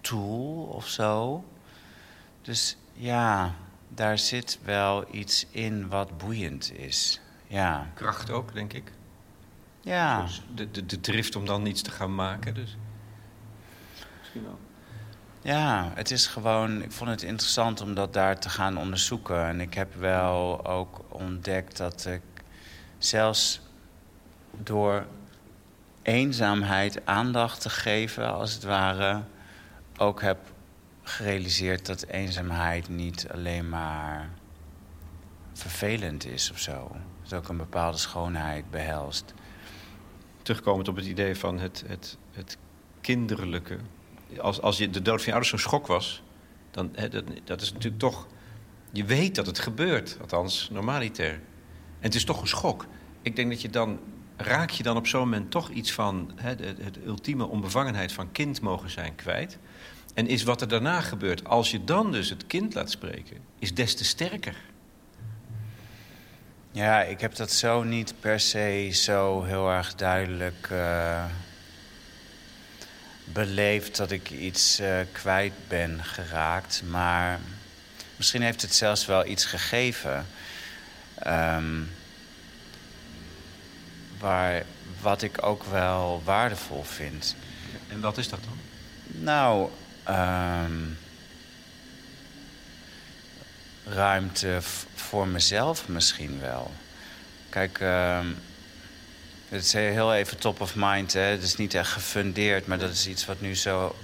tool 0.00 0.62
of 0.62 0.88
zo. 0.88 1.44
Dus 2.42 2.76
ja, 2.98 3.54
daar 3.88 4.18
zit 4.18 4.58
wel 4.62 5.04
iets 5.10 5.46
in 5.50 5.88
wat 5.88 6.18
boeiend 6.18 6.72
is. 6.72 7.20
Ja. 7.46 7.90
Kracht 7.94 8.30
ook, 8.30 8.54
denk 8.54 8.72
ik. 8.72 8.92
Ja. 9.80 10.22
Dus 10.22 10.42
de, 10.54 10.70
de, 10.70 10.86
de 10.86 11.00
drift 11.00 11.36
om 11.36 11.46
dan 11.46 11.66
iets 11.66 11.82
te 11.82 11.90
gaan 11.90 12.14
maken. 12.14 12.54
Dus. 12.54 12.76
Misschien 14.18 14.42
wel. 14.42 14.58
Ja, 15.42 15.92
het 15.94 16.10
is 16.10 16.26
gewoon. 16.26 16.82
Ik 16.82 16.92
vond 16.92 17.10
het 17.10 17.22
interessant 17.22 17.80
om 17.80 17.94
dat 17.94 18.12
daar 18.12 18.38
te 18.38 18.48
gaan 18.48 18.78
onderzoeken. 18.78 19.46
En 19.46 19.60
ik 19.60 19.74
heb 19.74 19.94
wel 19.94 20.66
ook 20.66 21.04
ontdekt 21.08 21.76
dat 21.76 22.06
ik 22.06 22.22
zelfs 22.98 23.60
door 24.50 25.06
eenzaamheid 26.02 27.06
aandacht 27.06 27.60
te 27.60 27.70
geven, 27.70 28.32
als 28.32 28.52
het 28.52 28.62
ware, 28.62 29.22
ook 29.96 30.22
heb 30.22 30.38
gerealiseerd 31.08 31.86
dat 31.86 32.06
eenzaamheid 32.06 32.88
niet 32.88 33.28
alleen 33.32 33.68
maar 33.68 34.30
vervelend 35.52 36.26
is 36.26 36.50
of 36.50 36.58
zo. 36.58 36.96
Het 37.22 37.34
ook 37.34 37.48
een 37.48 37.56
bepaalde 37.56 37.98
schoonheid 37.98 38.70
behelst. 38.70 39.34
Terugkomend 40.42 40.88
op 40.88 40.96
het 40.96 41.06
idee 41.06 41.36
van 41.36 41.58
het, 41.58 41.84
het, 41.86 42.18
het 42.32 42.58
kinderlijke. 43.00 43.78
Als, 44.38 44.60
als 44.60 44.78
je 44.78 44.90
de 44.90 45.02
dood 45.02 45.16
van 45.16 45.24
je 45.24 45.30
ouders 45.30 45.50
zo'n 45.50 45.58
schok 45.58 45.86
was, 45.86 46.22
dan 46.70 46.90
hè, 46.92 47.08
dat, 47.08 47.24
dat 47.44 47.60
is 47.60 47.72
natuurlijk 47.72 48.02
toch. 48.02 48.26
Je 48.92 49.04
weet 49.04 49.34
dat 49.34 49.46
het 49.46 49.58
gebeurt, 49.58 50.16
althans 50.20 50.68
normaliter. 50.72 51.30
En 51.30 51.40
het 52.00 52.14
is 52.14 52.24
toch 52.24 52.40
een 52.40 52.48
schok. 52.48 52.86
Ik 53.22 53.36
denk 53.36 53.50
dat 53.50 53.62
je 53.62 53.70
dan. 53.70 53.98
Raak 54.36 54.70
je 54.70 54.82
dan 54.82 54.96
op 54.96 55.06
zo'n 55.06 55.20
moment 55.20 55.50
toch 55.50 55.70
iets 55.70 55.92
van 55.92 56.32
de 56.56 56.90
ultieme 57.04 57.46
onbevangenheid 57.46 58.12
van 58.12 58.32
kind 58.32 58.60
mogen 58.60 58.90
zijn 58.90 59.14
kwijt? 59.14 59.58
En 60.18 60.26
is 60.26 60.42
wat 60.42 60.60
er 60.60 60.68
daarna 60.68 61.00
gebeurt, 61.00 61.44
als 61.44 61.70
je 61.70 61.84
dan 61.84 62.12
dus 62.12 62.30
het 62.30 62.46
kind 62.46 62.74
laat 62.74 62.90
spreken, 62.90 63.36
is 63.58 63.74
des 63.74 63.94
te 63.94 64.04
sterker. 64.04 64.56
Ja, 66.70 67.02
ik 67.02 67.20
heb 67.20 67.34
dat 67.34 67.52
zo 67.52 67.82
niet 67.82 68.14
per 68.20 68.40
se 68.40 68.90
zo 68.92 69.42
heel 69.42 69.70
erg 69.70 69.94
duidelijk 69.94 70.68
uh, 70.72 71.24
beleefd 73.24 73.96
dat 73.96 74.10
ik 74.10 74.30
iets 74.30 74.80
uh, 74.80 74.98
kwijt 75.12 75.52
ben 75.68 76.04
geraakt. 76.04 76.82
Maar 76.88 77.40
misschien 78.16 78.42
heeft 78.42 78.62
het 78.62 78.74
zelfs 78.74 79.06
wel 79.06 79.26
iets 79.26 79.44
gegeven. 79.44 80.26
Um, 81.26 81.90
waar, 84.18 84.64
wat 85.00 85.22
ik 85.22 85.42
ook 85.42 85.64
wel 85.64 86.22
waardevol 86.24 86.84
vind. 86.84 87.36
En 87.88 88.00
wat 88.00 88.18
is 88.18 88.28
dat 88.28 88.40
dan? 88.44 88.58
Nou, 89.22 89.70
um, 90.08 90.98
ruimte 93.84 94.58
voor 94.94 95.28
mezelf 95.28 95.88
misschien 95.88 96.40
wel. 96.40 96.72
Kijk, 97.48 97.80
um, 97.80 98.36
het 99.48 99.64
is 99.64 99.72
heel 99.72 100.14
even 100.14 100.38
top 100.38 100.60
of 100.60 100.74
mind. 100.74 101.12
Hè? 101.12 101.20
Het 101.20 101.42
is 101.42 101.56
niet 101.56 101.74
echt 101.74 101.90
gefundeerd, 101.90 102.66
maar 102.66 102.78
dat 102.78 102.90
is 102.90 103.06
iets 103.06 103.26
wat 103.26 103.40
nu 103.40 103.56
zo 103.56 103.96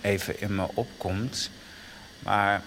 even 0.00 0.40
in 0.40 0.54
me 0.54 0.66
opkomt. 0.74 1.50
Maar 2.18 2.62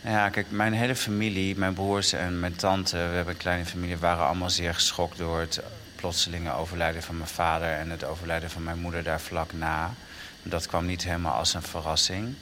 nou 0.00 0.16
ja, 0.16 0.28
kijk, 0.28 0.50
mijn 0.50 0.72
hele 0.72 0.96
familie, 0.96 1.56
mijn 1.56 1.74
broers 1.74 2.12
en 2.12 2.40
mijn 2.40 2.56
tante, 2.56 2.96
we 2.96 3.02
hebben 3.02 3.34
een 3.34 3.40
kleine 3.40 3.64
familie, 3.64 3.96
waren 3.96 4.26
allemaal 4.26 4.50
zeer 4.50 4.74
geschokt 4.74 5.18
door 5.18 5.40
het 5.40 5.60
plotselinge 5.96 6.52
overlijden 6.52 7.02
van 7.02 7.16
mijn 7.16 7.28
vader 7.28 7.72
en 7.72 7.90
het 7.90 8.04
overlijden 8.04 8.50
van 8.50 8.62
mijn 8.62 8.78
moeder 8.78 9.02
daar 9.02 9.20
vlak 9.20 9.52
na. 9.52 9.94
Dat 10.42 10.66
kwam 10.66 10.86
niet 10.86 11.04
helemaal 11.04 11.34
als 11.34 11.54
een 11.54 11.62
verrassing. 11.62 12.34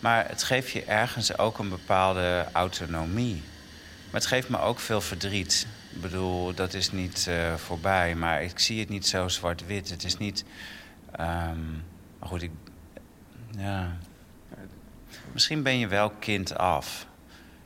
Maar 0.00 0.28
het 0.28 0.42
geeft 0.42 0.70
je 0.70 0.84
ergens 0.84 1.38
ook 1.38 1.58
een 1.58 1.68
bepaalde 1.68 2.46
autonomie. 2.52 3.42
Maar 4.04 4.20
het 4.20 4.26
geeft 4.26 4.48
me 4.48 4.58
ook 4.58 4.78
veel 4.78 5.00
verdriet. 5.00 5.66
Ik 5.90 6.00
bedoel, 6.00 6.54
dat 6.54 6.74
is 6.74 6.92
niet 6.92 7.26
uh, 7.28 7.54
voorbij, 7.54 8.14
maar 8.14 8.42
ik 8.42 8.58
zie 8.58 8.80
het 8.80 8.88
niet 8.88 9.06
zo 9.06 9.28
zwart-wit. 9.28 9.90
Het 9.90 10.04
is 10.04 10.18
niet. 10.18 10.44
Um, 11.20 11.84
maar 12.18 12.28
goed, 12.28 12.42
ik. 12.42 12.50
Ja. 13.56 13.96
Misschien 15.32 15.62
ben 15.62 15.78
je 15.78 15.86
wel 15.86 16.10
kind 16.10 16.58
af. 16.58 17.06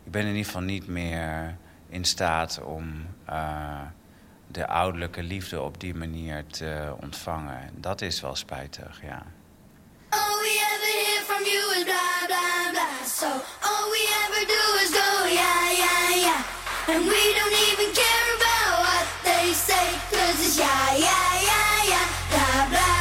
Ik 0.05 0.13
ben 0.13 0.23
in 0.23 0.29
ieder 0.29 0.45
geval 0.45 0.61
niet 0.61 0.87
meer 0.87 1.57
in 1.89 2.05
staat 2.05 2.61
om. 2.63 3.07
Uh, 3.31 3.81
de 4.51 4.67
ouderlijke 4.67 5.23
liefde 5.23 5.61
op 5.61 5.81
die 5.81 5.95
manier 5.95 6.47
te 6.47 6.95
ontvangen. 7.01 7.71
Dat 7.75 8.01
is 8.01 8.21
wel 8.21 8.37
spijtig, 8.37 9.01
ja. 9.03 9.23
All 10.09 10.39
we 10.41 10.53
ever 10.73 10.93
hear 11.05 11.23
from 11.29 11.43
you 11.45 11.77
is 11.79 11.85
blah, 11.85 12.27
blah, 12.27 12.71
blah. 12.73 13.05
So 13.07 13.27
all 13.71 13.91
we 13.91 14.03
ever 14.25 14.43
do 14.57 14.63
is 14.83 14.91
go, 15.01 15.27
yeah, 15.41 15.71
yeah, 15.83 16.17
yeah. 16.27 16.95
And 16.95 17.05
we 17.05 17.25
don't 17.39 17.57
even 17.71 17.89
care 18.03 18.29
about 18.39 18.75
what 18.85 19.07
they 19.29 19.53
say, 19.53 19.87
cause 20.11 20.39
it's 20.47 20.57
yeah, 20.59 20.97
yeah, 21.07 21.29
yeah, 21.51 21.91
yeah. 21.93 22.07
Blah, 22.31 22.69
blah, 22.73 22.98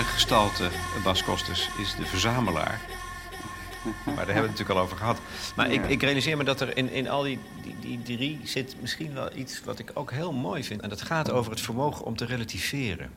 derde 0.00 0.14
gestalte, 0.14 0.70
Bas 1.02 1.22
Kostes, 1.24 1.68
is 1.78 1.94
de 1.94 2.06
verzamelaar. 2.06 2.80
Maar 3.84 4.14
daar 4.14 4.16
hebben 4.16 4.26
we 4.26 4.32
het 4.32 4.50
natuurlijk 4.50 4.78
al 4.78 4.84
over 4.84 4.96
gehad. 4.96 5.18
Maar 5.56 5.70
ik, 5.70 5.86
ik 5.86 6.02
realiseer 6.02 6.36
me 6.36 6.44
dat 6.44 6.60
er 6.60 6.76
in, 6.76 6.90
in 6.90 7.08
al 7.08 7.22
die, 7.22 7.38
die, 7.62 7.76
die 7.80 8.16
drie 8.16 8.40
zit 8.44 8.76
misschien 8.80 9.14
wel 9.14 9.36
iets 9.36 9.62
wat 9.64 9.78
ik 9.78 9.90
ook 9.94 10.10
heel 10.10 10.32
mooi 10.32 10.64
vind. 10.64 10.80
En 10.80 10.88
dat 10.88 11.02
gaat 11.02 11.30
over 11.30 11.50
het 11.50 11.60
vermogen 11.60 12.04
om 12.04 12.16
te 12.16 12.24
relativeren. 12.24 13.10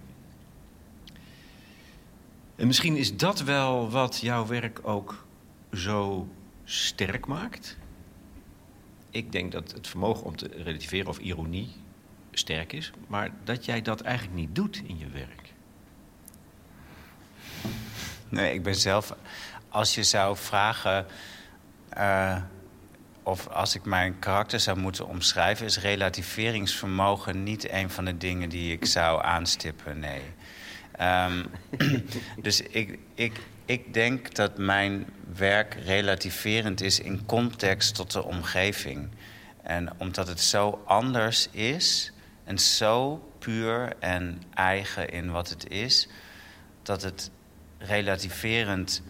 En 2.55 2.67
misschien 2.67 2.95
is 2.95 3.17
dat 3.17 3.41
wel 3.41 3.89
wat 3.89 4.19
jouw 4.19 4.45
werk 4.45 4.79
ook 4.83 5.25
zo 5.73 6.27
sterk 6.63 7.25
maakt. 7.25 7.77
Ik 9.09 9.31
denk 9.31 9.51
dat 9.51 9.71
het 9.71 9.87
vermogen 9.87 10.25
om 10.25 10.35
te 10.35 10.49
relativeren 10.63 11.07
of 11.07 11.17
ironie 11.17 11.69
sterk 12.31 12.73
is, 12.73 12.91
maar 13.07 13.31
dat 13.43 13.65
jij 13.65 13.81
dat 13.81 14.01
eigenlijk 14.01 14.37
niet 14.37 14.55
doet 14.55 14.81
in 14.85 14.97
je 14.97 15.07
werk. 15.07 15.52
Nee, 18.33 18.53
ik 18.53 18.63
ben 18.63 18.75
zelf. 18.75 19.15
Als 19.69 19.95
je 19.95 20.03
zou 20.03 20.37
vragen. 20.37 21.05
Uh, 21.97 22.37
of 23.23 23.47
als 23.47 23.75
ik 23.75 23.85
mijn 23.85 24.19
karakter 24.19 24.59
zou 24.59 24.79
moeten 24.79 25.07
omschrijven, 25.07 25.65
is 25.65 25.79
relativeringsvermogen 25.79 27.43
niet 27.43 27.71
een 27.71 27.89
van 27.89 28.05
de 28.05 28.17
dingen 28.17 28.49
die 28.49 28.71
ik 28.71 28.85
zou 28.85 29.23
aanstippen. 29.23 29.99
Nee. 29.99 30.21
Um, 31.01 31.45
dus 32.45 32.61
ik, 32.61 32.99
ik, 33.13 33.39
Ik 33.65 33.93
denk 33.93 34.35
dat 34.35 34.57
mijn 34.57 35.05
werk 35.35 35.77
relativerend 35.85 36.81
is 36.81 36.99
in 36.99 37.25
context 37.25 37.95
tot 37.95 38.11
de 38.11 38.23
omgeving. 38.23 39.09
En 39.61 39.89
omdat 39.97 40.27
het 40.27 40.41
zo 40.41 40.81
anders 40.85 41.49
is 41.51 42.11
en 42.43 42.59
zo 42.59 43.29
puur 43.39 43.93
en 43.99 44.41
eigen 44.53 45.09
in 45.09 45.31
wat 45.31 45.49
het 45.49 45.69
is, 45.69 46.07
dat 46.81 47.01
het 47.01 47.31
relativerend 47.85 49.01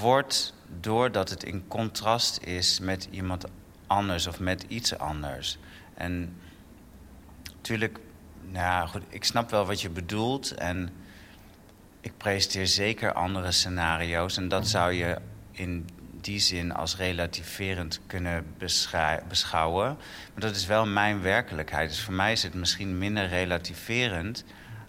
wordt 0.00 0.54
doordat 0.80 1.30
het 1.30 1.44
in 1.44 1.68
contrast 1.68 2.40
is 2.42 2.80
met 2.80 3.08
iemand 3.10 3.44
anders 3.86 4.26
of 4.26 4.40
met 4.40 4.64
iets 4.68 4.98
anders. 4.98 5.58
En 5.94 6.36
natuurlijk, 7.56 7.98
nou 8.50 8.88
goed, 8.88 9.02
ik 9.08 9.24
snap 9.24 9.50
wel 9.50 9.66
wat 9.66 9.80
je 9.80 9.90
bedoelt 9.90 10.54
en 10.54 10.90
ik 12.00 12.16
presenteer 12.16 12.66
zeker 12.66 13.12
andere 13.12 13.52
scenario's 13.52 14.36
en 14.36 14.48
dat 14.48 14.68
zou 14.68 14.92
je 14.92 15.18
in 15.50 15.88
die 16.20 16.38
zin 16.38 16.72
als 16.72 16.96
relativerend 16.96 18.00
kunnen 18.06 18.46
beschouwen. 19.28 19.86
Maar 20.32 20.40
dat 20.40 20.56
is 20.56 20.66
wel 20.66 20.86
mijn 20.86 21.22
werkelijkheid. 21.22 21.88
Dus 21.88 22.00
voor 22.00 22.14
mij 22.14 22.32
is 22.32 22.42
het 22.42 22.54
misschien 22.54 22.98
minder 22.98 23.28
relativerend 23.28 24.44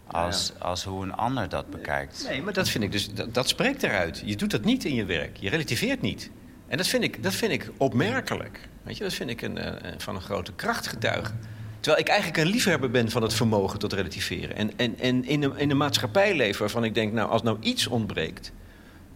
als, 0.08 0.54
als 0.60 0.84
hoe 0.84 1.04
een 1.04 1.14
ander 1.14 1.50
dat 1.50 1.70
bekijkt. 1.70 2.26
Nee, 2.30 2.42
maar 2.42 2.54
dat 2.54 2.70
vind 2.70 2.84
ik 2.84 2.92
dus, 2.92 3.10
dat, 3.32 3.50
spreekt 3.50 3.84
eruit. 3.84 4.22
Je 4.26 4.36
doet 4.36 4.52
dat 4.52 4.64
niet 4.64 4.86
in 4.86 4.96
je 4.96 5.06
werk. 5.06 5.38
Je 5.38 5.50
relativeert 5.50 6.02
niet. 6.02 6.30
En 6.68 6.78
dat 6.78 6.88
vind 6.88 7.04
ik, 7.04 7.24
dat 7.24 7.34
vind 7.34 7.52
ik 7.52 7.70
opmerkelijk. 7.78 8.60
Weet 8.84 8.98
je, 8.98 9.04
dat 9.04 9.14
vind 9.14 9.30
ik 9.30 9.42
een, 9.42 9.58
eh, 9.58 9.92
van 9.98 10.16
een 10.16 10.22
grote 10.22 10.54
kracht 10.54 10.88
getuigen. 10.88 11.40
Terwijl 11.80 12.04
ik 12.04 12.10
eigenlijk 12.10 12.40
een 12.44 12.52
liefhebber 12.52 12.92
ben 12.92 13.10
van 13.10 13.22
het 13.22 13.34
vermogen 13.34 13.80
tot 13.80 13.94
relativeren. 13.94 14.56
En, 14.56 14.72
en, 14.78 15.00
en 15.00 15.26
in, 15.26 15.44
een, 15.44 15.58
in 15.58 15.72
een 15.72 15.78
maatschappij 15.78 16.36
leven 16.36 16.60
waarvan 16.60 16.84
ik 16.84 16.94
denk, 16.94 17.14
nou, 17.14 17.30
als 17.30 17.42
nou 17.42 17.58
iets 17.60 17.88
ontbreekt, 17.88 18.52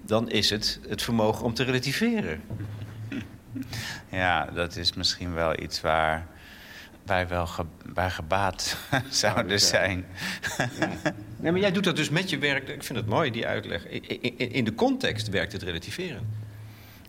dan 0.05 0.29
is 0.29 0.49
het 0.49 0.79
het 0.87 1.01
vermogen 1.01 1.45
om 1.45 1.53
te 1.53 1.63
relativeren. 1.63 2.41
Ja, 4.09 4.45
dat 4.45 4.75
is 4.75 4.93
misschien 4.93 5.33
wel 5.33 5.61
iets 5.61 5.81
waar 5.81 6.27
wij 7.07 7.27
wel 7.27 7.47
bij 7.93 8.09
gebaat 8.09 8.77
zouden 9.09 9.59
zijn. 9.59 10.05
Nee, 11.37 11.51
maar 11.51 11.61
jij 11.61 11.71
doet 11.71 11.83
dat 11.83 11.95
dus 11.95 12.09
met 12.09 12.29
je 12.29 12.37
werk. 12.37 12.69
Ik 12.69 12.83
vind 12.83 12.99
het 12.99 13.07
mooi, 13.07 13.31
die 13.31 13.47
uitleg. 13.47 13.87
In, 13.87 14.51
in 14.51 14.63
de 14.63 14.73
context 14.73 15.29
werkt 15.29 15.51
het 15.51 15.63
relativeren. 15.63 16.45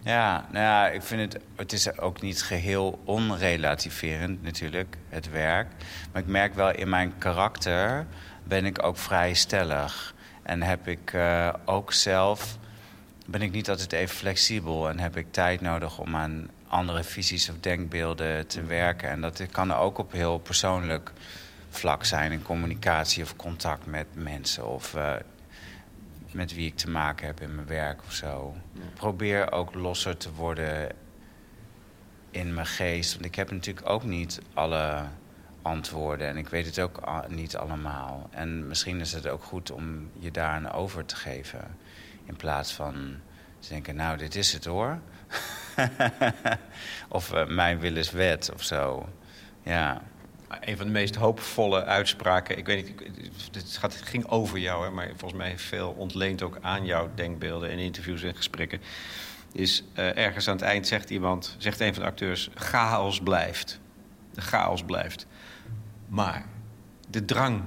Ja, 0.03 0.47
nou 0.51 0.65
ja, 0.65 0.89
ik 0.89 1.03
vind 1.03 1.33
het... 1.33 1.43
Het 1.57 1.73
is 1.73 1.99
ook 1.99 2.21
niet 2.21 2.43
geheel 2.43 3.01
onrelativerend 3.05 4.43
natuurlijk, 4.43 4.97
het 5.09 5.31
werk. 5.31 5.69
Maar 6.13 6.23
ik 6.23 6.29
merk 6.29 6.55
wel 6.55 6.71
in 6.71 6.89
mijn 6.89 7.13
karakter 7.19 8.07
ben 8.45 8.65
ik 8.65 8.83
ook 8.83 8.97
vrij 8.97 9.35
stellig. 9.35 10.15
En 10.43 10.63
heb 10.63 10.89
ik 10.89 11.13
uh, 11.13 11.55
ook 11.65 11.93
zelf... 11.93 12.59
Ben 13.27 13.43
ik 13.43 13.53
niet 13.53 13.71
altijd 13.71 13.93
even 13.93 14.17
flexibel 14.17 14.89
en 14.89 14.99
heb 14.99 15.17
ik 15.17 15.27
tijd 15.31 15.61
nodig 15.61 15.99
om 15.99 16.17
aan 16.17 16.49
andere 16.69 17.05
visies 17.05 17.49
of 17.49 17.57
denkbeelden 17.61 18.47
te 18.47 18.63
werken. 18.63 19.09
En 19.09 19.21
dat 19.21 19.47
kan 19.51 19.75
ook 19.75 19.99
op 19.99 20.13
heel 20.13 20.39
persoonlijk 20.39 21.13
vlak 21.71 22.05
zijn 22.05 22.33
in 22.33 22.43
communicatie 22.43 23.23
of 23.23 23.37
contact 23.37 23.87
met 23.87 24.07
mensen 24.13 24.67
of 24.67 24.95
uh, 24.95 25.13
met 26.31 26.55
wie 26.55 26.67
ik 26.67 26.77
te 26.77 26.91
maken 26.91 27.27
heb 27.27 27.41
in 27.41 27.55
mijn 27.55 27.67
werk 27.67 28.01
of 28.07 28.13
zo. 28.13 28.57
Probeer 28.95 29.53
ook 29.53 29.75
losser 29.75 30.17
te 30.17 30.33
worden 30.33 30.91
in 32.31 32.55
mijn 32.55 32.67
geest. 32.67 33.13
Want 33.13 33.25
ik 33.25 33.35
heb 33.35 33.51
natuurlijk 33.51 33.89
ook 33.89 34.05
niet 34.05 34.41
alle 34.55 35.05
antwoorden 35.63 36.29
en 36.29 36.37
ik 36.37 36.49
weet 36.49 36.67
het 36.67 36.81
ook 36.81 37.29
niet 37.29 37.57
allemaal. 37.57 38.29
En 38.31 38.67
misschien 38.67 39.01
is 39.01 39.13
het 39.13 39.29
ook 39.29 39.43
goed 39.43 39.71
om 39.71 40.11
je 40.19 40.31
daar 40.31 40.51
aan 40.51 40.73
over 40.73 41.05
te 41.05 41.17
geven. 41.17 41.77
In 42.25 42.37
plaats 42.37 42.73
van 42.73 42.95
te 43.59 43.69
denken, 43.69 43.97
nou, 43.97 44.17
dit 44.17 44.35
is 44.35 44.53
het 44.53 44.65
hoor. 44.65 44.99
of 47.09 47.35
uh, 47.35 47.47
mijn 47.47 47.81
wil 47.81 47.97
is 47.97 48.11
wet 48.11 48.51
of 48.55 48.63
zo. 48.63 49.09
Ja. 49.63 50.03
Een 50.61 50.77
van 50.77 50.87
de 50.87 50.93
meest 50.93 51.15
hoopvolle 51.15 51.85
uitspraken, 51.85 52.59
ik 52.59 52.67
weet 52.67 52.87
niet, 52.87 53.25
het, 53.55 53.77
gaat, 53.77 53.95
het 53.95 54.03
ging 54.03 54.27
over 54.27 54.59
jou, 54.59 54.85
hè, 54.85 54.91
maar 54.91 55.09
volgens 55.17 55.41
mij 55.41 55.59
veel 55.59 55.91
ontleend 55.91 56.43
ook 56.43 56.59
aan 56.61 56.85
jouw 56.85 57.11
denkbeelden 57.15 57.71
in 57.71 57.79
interviews 57.79 58.23
en 58.23 58.37
gesprekken. 58.37 58.81
Is 59.53 59.85
uh, 59.99 60.17
ergens 60.17 60.49
aan 60.49 60.55
het 60.57 60.65
eind 60.65 60.87
zegt 60.87 61.11
iemand, 61.11 61.57
zegt 61.59 61.81
een 61.81 61.95
van 61.95 62.03
de 62.03 62.09
acteurs, 62.09 62.51
chaos 62.55 63.21
blijft. 63.21 63.81
De 64.33 64.41
chaos 64.41 64.83
blijft. 64.85 65.27
Maar 66.09 66.45
de 67.09 67.25
drang 67.25 67.63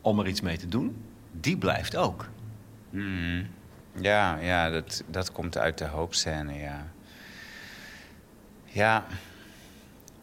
om 0.00 0.18
er 0.18 0.26
iets 0.26 0.40
mee 0.40 0.56
te 0.56 0.68
doen, 0.68 1.04
die 1.32 1.58
blijft 1.58 1.96
ook. 1.96 2.28
Mm. 2.90 3.46
Ja, 4.00 4.38
ja 4.38 4.70
dat, 4.70 5.04
dat 5.06 5.32
komt 5.32 5.58
uit 5.58 5.78
de 5.78 5.86
hoopscène, 5.86 6.54
ja. 6.54 6.86
Ja, 8.76 9.04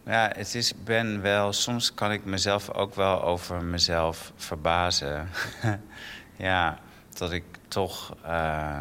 ja, 0.06 0.30
het 0.34 0.54
is, 0.54 0.74
ben 0.84 1.22
wel, 1.22 1.52
soms 1.52 1.94
kan 1.94 2.12
ik 2.12 2.24
mezelf 2.24 2.70
ook 2.70 2.94
wel 2.94 3.22
over 3.22 3.62
mezelf 3.64 4.32
verbazen. 4.36 5.28
ja, 6.36 6.78
dat 7.14 7.32
ik 7.32 7.44
toch. 7.68 8.16
Uh, 8.24 8.80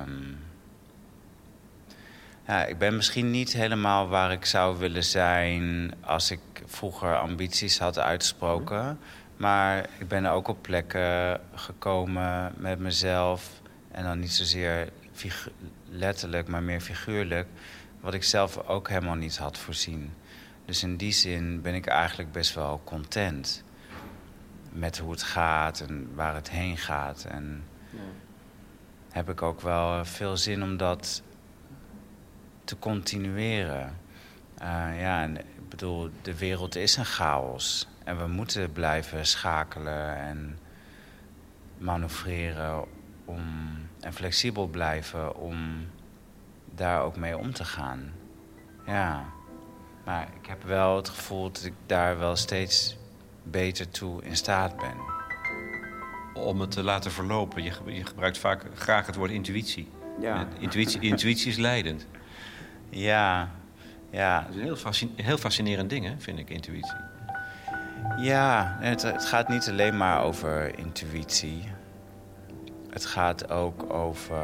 ja, 2.48 2.66
ik 2.66 2.78
ben 2.78 2.96
misschien 2.96 3.32
niet 3.32 3.54
helemaal 3.54 4.08
waar 4.08 4.32
ik 4.32 4.46
zou 4.46 4.78
willen 4.78 5.04
zijn 5.04 5.94
als 6.02 6.32
ik 6.32 6.40
vroeger 6.66 7.18
ambities 7.18 7.80
had 7.80 8.00
uitgesproken. 8.00 9.00
Maar 9.38 9.90
ik 10.00 10.08
ben 10.08 10.26
ook 10.26 10.48
op 10.48 10.62
plekken 10.62 11.42
gekomen 11.54 12.54
met 12.58 12.80
mezelf. 12.80 13.50
En 13.92 14.04
dan 14.04 14.20
niet 14.20 14.34
zozeer 14.34 14.90
letterlijk, 15.90 16.48
maar 16.48 16.64
meer 16.64 16.82
figuurlijk 16.82 17.48
wat 18.04 18.14
ik 18.14 18.24
zelf 18.24 18.68
ook 18.68 18.90
helemaal 18.90 19.16
niet 19.16 19.38
had 19.38 19.58
voorzien. 19.58 20.14
Dus 20.66 20.84
in 20.84 20.98
die 20.98 21.12
zin 21.12 21.62
ben 21.62 21.74
ik 21.74 21.86
eigenlijk 21.86 22.32
best 22.32 22.54
wel 22.54 22.82
content 22.84 23.64
met 24.72 24.98
hoe 24.98 25.12
het 25.12 25.24
gaat 25.24 25.80
en 25.80 26.16
waar 26.16 26.36
het 26.36 26.50
heen 26.50 26.78
gaat. 26.78 27.26
En 27.26 27.64
ja. 27.90 28.00
heb 29.12 29.30
ik 29.30 29.42
ook 29.42 29.62
wel 29.62 30.06
veel 30.06 30.38
zin 30.38 30.64
om 30.64 30.78
dat 30.78 31.24
te 32.64 32.80
continueren. 32.80 33.98
Uh, 34.62 35.00
ja, 35.00 35.22
en 35.22 35.38
ik 35.38 35.70
bedoel, 35.70 36.10
de 36.22 36.38
wereld 36.38 36.76
is 36.76 36.98
een 36.98 37.06
chaos. 37.06 37.88
En 38.04 38.18
we 38.18 38.28
moeten 38.28 38.72
blijven 38.72 39.26
schakelen 39.26 40.16
en 40.16 40.60
manoeuvreren 41.78 42.86
om, 43.26 43.44
en 44.00 44.14
flexibel 44.14 44.68
blijven 44.68 45.36
om 45.36 45.88
daar 46.76 47.02
ook 47.02 47.16
mee 47.16 47.38
om 47.38 47.54
te 47.54 47.66
gaan. 47.66 48.12
Ja. 48.86 49.26
Maar 50.06 50.28
ik 50.42 50.48
heb 50.48 50.64
wel 50.64 50.96
het 50.96 51.10
gevoel 51.10 51.52
dat 51.52 51.64
ik 51.64 51.74
daar 51.86 52.20
wel 52.20 52.36
steeds 52.36 52.98
beter 53.44 53.90
toe 53.90 54.24
in 54.24 54.36
staat 54.36 54.78
ben. 54.78 54.96
Om 56.34 56.62
het 56.62 56.72
te 56.72 56.84
laten 56.84 57.12
verlopen. 57.12 57.64
Je, 57.64 57.72
je 57.86 58.06
gebruikt 58.06 58.38
vaak 58.38 58.66
graag 58.74 59.06
het 59.06 59.16
woord 59.16 59.32
intuïtie. 59.32 59.88
Ja. 60.20 60.48
Intuïtie, 60.60 61.00
intuïtie 61.00 61.52
is 61.52 61.58
leidend. 61.58 62.08
Ja, 62.90 63.52
ja. 64.10 64.42
Dat 64.42 64.50
is 64.50 64.56
een 64.56 64.64
heel, 64.64 64.76
fascin 64.76 65.14
heel 65.16 65.38
fascinerend 65.38 65.90
ding, 65.90 66.06
hè, 66.06 66.14
vind 66.18 66.40
ik, 66.40 66.50
intuïtie. 66.50 67.12
Ja, 68.18 68.78
het, 68.80 69.02
het 69.02 69.26
gaat 69.26 69.48
niet 69.48 69.70
alleen 69.70 69.98
maar 69.98 70.24
over 70.24 70.78
intuïtie. 70.78 71.64
Het 72.90 73.06
gaat 73.06 73.50
ook 73.50 73.94
over 73.94 74.42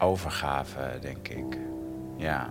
overgave, 0.00 0.98
denk 1.00 1.28
ik. 1.28 1.58
Ja. 2.16 2.48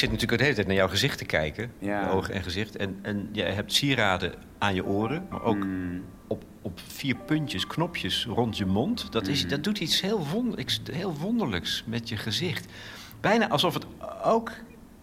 Zit 0.00 0.10
natuurlijk 0.10 0.38
de 0.38 0.44
hele 0.44 0.54
tijd 0.54 0.66
naar 0.66 0.76
jouw 0.76 0.88
gezicht 0.88 1.18
te 1.18 1.24
kijken. 1.24 1.72
Ja. 1.78 2.10
Ogen 2.10 2.34
en 2.34 2.42
gezicht. 2.42 2.76
En, 2.76 2.98
en 3.02 3.28
jij 3.32 3.52
hebt 3.52 3.72
sieraden 3.72 4.34
aan 4.58 4.74
je 4.74 4.84
oren, 4.84 5.26
maar 5.30 5.42
ook 5.42 5.64
mm. 5.64 6.04
op, 6.26 6.44
op 6.62 6.80
vier 6.86 7.16
puntjes, 7.16 7.66
knopjes 7.66 8.24
rond 8.24 8.56
je 8.56 8.66
mond. 8.66 9.12
Dat, 9.12 9.26
is, 9.26 9.42
mm. 9.42 9.48
dat 9.48 9.64
doet 9.64 9.78
iets 9.78 10.00
heel, 10.00 10.26
wonderlijks, 10.26 10.80
heel 10.92 11.16
wonderlijks 11.16 11.84
met 11.86 12.08
je 12.08 12.16
gezicht. 12.16 12.72
Bijna 13.20 13.48
alsof 13.48 13.74
het 13.74 13.86
ook, 14.24 14.52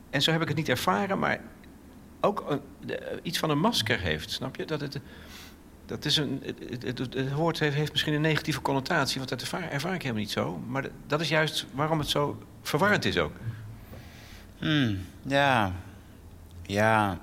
en 0.10 0.22
zo 0.22 0.32
heb 0.32 0.42
ik 0.42 0.48
het 0.48 0.58
niet 0.58 0.70
ervaren, 0.70 1.20
maar 1.20 1.40
ook 2.22 2.46
een, 2.50 2.62
iets 3.22 3.38
van 3.38 3.50
een 3.50 3.60
masker 3.60 4.00
heeft. 4.00 4.32
Snap 4.32 4.56
je? 4.56 4.66
Dat 4.66 4.82
het, 4.82 5.00
Dat 5.86 6.06
is 6.06 6.18
een, 6.18 6.44
het, 6.70 6.84
het, 6.84 6.98
het 6.98 7.34
woord 7.34 7.60
heeft, 7.60 7.76
heeft, 7.76 7.92
misschien 7.92 8.14
een 8.14 8.22
negatieve 8.22 8.62
connotatie, 8.62 9.18
want 9.18 9.30
dat 9.30 9.42
ervaar, 9.42 9.72
ervaar 9.72 9.94
ik 9.94 10.02
helemaal 10.02 10.24
niet 10.24 10.32
zo. 10.32 10.58
Maar 10.68 10.90
dat 11.08 11.22
is 11.22 11.30
juist 11.30 11.66
waarom 11.74 12.00
het 12.00 12.10
zo 12.10 12.44
verwarrend 12.62 13.06
is 13.06 13.18
ook. 13.18 13.32
Hmm, 14.60 15.06
ja, 15.22 15.72
ja. 16.62 17.20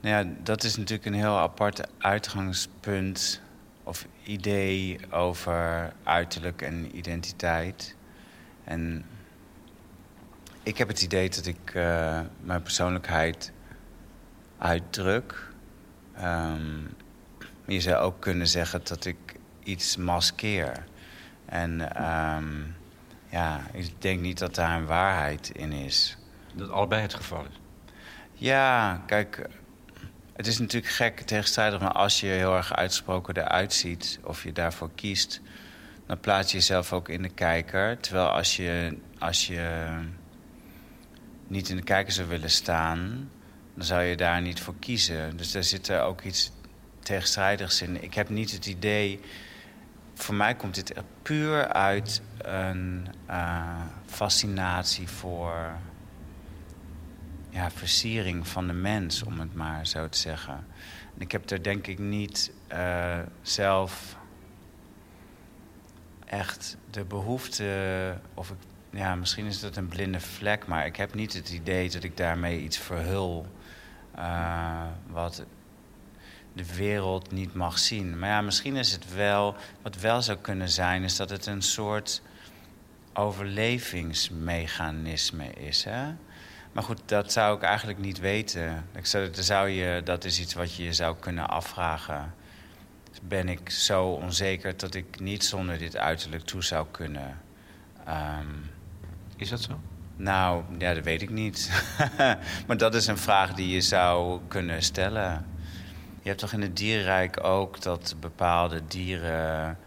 Nou 0.00 0.26
ja, 0.26 0.34
dat 0.42 0.64
is 0.64 0.76
natuurlijk 0.76 1.06
een 1.06 1.14
heel 1.14 1.38
apart 1.38 1.88
uitgangspunt 1.98 3.40
of 3.82 4.06
idee 4.22 4.98
over 5.10 5.92
uiterlijk 6.02 6.62
en 6.62 6.96
identiteit. 6.96 7.96
En 8.64 9.04
ik 10.62 10.78
heb 10.78 10.88
het 10.88 11.02
idee 11.02 11.28
dat 11.30 11.46
ik 11.46 11.74
uh, 11.74 12.20
mijn 12.40 12.62
persoonlijkheid 12.62 13.52
uitdruk. 14.58 15.52
Um, 16.22 16.94
je 17.66 17.80
zou 17.80 17.96
ook 17.96 18.20
kunnen 18.20 18.46
zeggen 18.46 18.80
dat 18.84 19.04
ik 19.04 19.16
iets 19.62 19.96
maskeer. 19.96 20.84
En 21.46 22.04
um, 22.04 22.74
ja, 23.34 23.66
ik 23.72 24.02
denk 24.02 24.20
niet 24.20 24.38
dat 24.38 24.54
daar 24.54 24.76
een 24.76 24.86
waarheid 24.86 25.50
in 25.54 25.72
is. 25.72 26.16
Dat 26.52 26.70
allebei 26.70 27.02
het 27.02 27.14
geval 27.14 27.44
is? 27.44 27.60
Ja, 28.32 29.02
kijk, 29.06 29.48
het 30.32 30.46
is 30.46 30.58
natuurlijk 30.58 30.92
gek, 30.92 31.20
tegenstrijdig, 31.20 31.80
maar 31.80 31.92
als 31.92 32.20
je 32.20 32.26
heel 32.26 32.56
erg 32.56 32.74
uitgesproken 32.74 33.36
eruit 33.36 33.72
ziet 33.72 34.18
of 34.22 34.42
je 34.42 34.52
daarvoor 34.52 34.90
kiest, 34.94 35.40
dan 36.06 36.20
plaats 36.20 36.50
je 36.50 36.56
jezelf 36.56 36.92
ook 36.92 37.08
in 37.08 37.22
de 37.22 37.28
kijker. 37.28 38.00
Terwijl 38.00 38.28
als 38.28 38.56
je, 38.56 38.98
als 39.18 39.46
je 39.46 39.98
niet 41.46 41.68
in 41.68 41.76
de 41.76 41.82
kijker 41.82 42.12
zou 42.12 42.28
willen 42.28 42.50
staan, 42.50 43.30
dan 43.74 43.84
zou 43.84 44.02
je 44.02 44.16
daar 44.16 44.42
niet 44.42 44.60
voor 44.60 44.74
kiezen. 44.78 45.36
Dus 45.36 45.52
daar 45.52 45.64
zit 45.64 45.88
er 45.88 46.02
ook 46.02 46.22
iets 46.22 46.52
tegenstrijdigs 47.02 47.82
in. 47.82 48.02
Ik 48.02 48.14
heb 48.14 48.28
niet 48.28 48.52
het 48.52 48.66
idee. 48.66 49.20
Voor 50.14 50.34
mij 50.34 50.54
komt 50.54 50.74
dit 50.74 50.94
puur 51.22 51.68
uit 51.68 52.22
een 52.38 53.06
uh, 53.30 53.80
fascinatie 54.06 55.08
voor 55.08 55.72
ja, 57.50 57.70
versiering 57.70 58.48
van 58.48 58.66
de 58.66 58.72
mens, 58.72 59.22
om 59.22 59.40
het 59.40 59.54
maar 59.54 59.86
zo 59.86 60.08
te 60.08 60.18
zeggen. 60.18 60.66
En 61.14 61.20
ik 61.20 61.32
heb 61.32 61.50
er 61.50 61.62
denk 61.62 61.86
ik 61.86 61.98
niet 61.98 62.52
uh, 62.72 63.18
zelf 63.42 64.16
echt 66.24 66.76
de 66.90 67.04
behoefte, 67.04 68.18
of 68.34 68.50
ik, 68.50 68.56
ja, 68.90 69.14
misschien 69.14 69.46
is 69.46 69.60
dat 69.60 69.76
een 69.76 69.88
blinde 69.88 70.20
vlek, 70.20 70.66
maar 70.66 70.86
ik 70.86 70.96
heb 70.96 71.14
niet 71.14 71.32
het 71.32 71.50
idee 71.50 71.90
dat 71.90 72.02
ik 72.02 72.16
daarmee 72.16 72.60
iets 72.60 72.78
verhul 72.78 73.46
uh, 74.18 74.82
wat 75.06 75.44
de 76.54 76.74
wereld 76.74 77.32
niet 77.32 77.54
mag 77.54 77.78
zien. 77.78 78.18
Maar 78.18 78.28
ja, 78.28 78.40
misschien 78.40 78.76
is 78.76 78.92
het 78.92 79.14
wel, 79.14 79.56
wat 79.82 79.96
wel 79.96 80.22
zou 80.22 80.38
kunnen 80.38 80.68
zijn, 80.68 81.02
is 81.02 81.16
dat 81.16 81.30
het 81.30 81.46
een 81.46 81.62
soort 81.62 82.22
overlevingsmechanisme 83.12 85.52
is. 85.52 85.84
Hè? 85.84 86.04
Maar 86.72 86.82
goed, 86.82 87.00
dat 87.04 87.32
zou 87.32 87.56
ik 87.56 87.62
eigenlijk 87.62 87.98
niet 87.98 88.18
weten. 88.18 88.86
Ik 88.94 89.06
zou, 89.06 89.28
zou 89.32 89.68
je, 89.68 90.00
dat 90.04 90.24
is 90.24 90.40
iets 90.40 90.54
wat 90.54 90.74
je 90.74 90.84
je 90.84 90.92
zou 90.92 91.16
kunnen 91.20 91.48
afvragen. 91.48 92.34
Ben 93.22 93.48
ik 93.48 93.70
zo 93.70 94.06
onzeker 94.06 94.76
dat 94.76 94.94
ik 94.94 95.20
niet 95.20 95.44
zonder 95.44 95.78
dit 95.78 95.96
uiterlijk 95.96 96.44
toe 96.44 96.62
zou 96.62 96.86
kunnen? 96.90 97.40
Um, 98.08 98.70
is 99.36 99.48
dat 99.48 99.60
zo? 99.60 99.80
Nou, 100.16 100.62
ja, 100.78 100.94
dat 100.94 101.04
weet 101.04 101.22
ik 101.22 101.30
niet. 101.30 101.70
maar 102.66 102.76
dat 102.76 102.94
is 102.94 103.06
een 103.06 103.18
vraag 103.18 103.54
die 103.54 103.68
je 103.68 103.80
zou 103.80 104.40
kunnen 104.48 104.82
stellen. 104.82 105.46
Je 106.24 106.30
hebt 106.30 106.42
toch 106.42 106.52
in 106.52 106.62
het 106.62 106.76
dierenrijk 106.76 107.44
ook 107.44 107.82
dat 107.82 108.14
bepaalde 108.20 108.86
dieren 108.86 109.78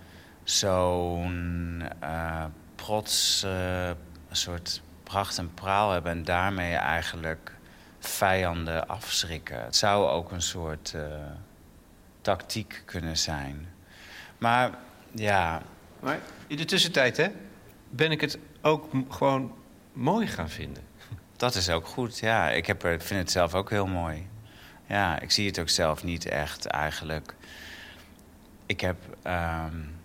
zo'n 0.43 1.83
uh, 2.03 2.45
prots, 2.75 3.43
uh, 3.45 3.91
soort 4.31 4.81
pracht 5.03 5.37
en 5.37 5.53
praal 5.53 5.91
hebben 5.91 6.11
en 6.11 6.23
daarmee 6.23 6.73
eigenlijk 6.75 7.51
vijanden 7.99 8.87
afschrikken. 8.87 9.63
Het 9.63 9.75
zou 9.75 10.07
ook 10.07 10.31
een 10.31 10.41
soort 10.41 10.93
uh, 10.95 11.01
tactiek 12.21 12.81
kunnen 12.85 13.17
zijn. 13.17 13.67
Maar 14.37 14.71
ja. 15.11 15.61
Maar 15.99 16.19
in 16.47 16.57
de 16.57 16.65
tussentijd, 16.65 17.17
hè, 17.17 17.27
ben 17.89 18.11
ik 18.11 18.21
het 18.21 18.37
ook 18.61 18.85
gewoon 19.09 19.53
mooi 19.93 20.27
gaan 20.27 20.49
vinden. 20.49 20.83
Dat 21.35 21.55
is 21.55 21.69
ook 21.69 21.87
goed, 21.87 22.19
ja. 22.19 22.49
Ik 22.49 22.65
heb 22.65 22.81
vind 22.81 23.09
het 23.09 23.31
zelf 23.31 23.53
ook 23.53 23.69
heel 23.69 23.87
mooi. 23.87 24.27
Ja, 24.87 25.19
ik 25.19 25.31
zie 25.31 25.47
het 25.47 25.59
ook 25.59 25.69
zelf 25.69 26.03
niet 26.03 26.25
echt 26.25 26.65
eigenlijk. 26.65 27.35
Ik 28.65 28.81
heb 28.81 28.97
um, 29.23 29.99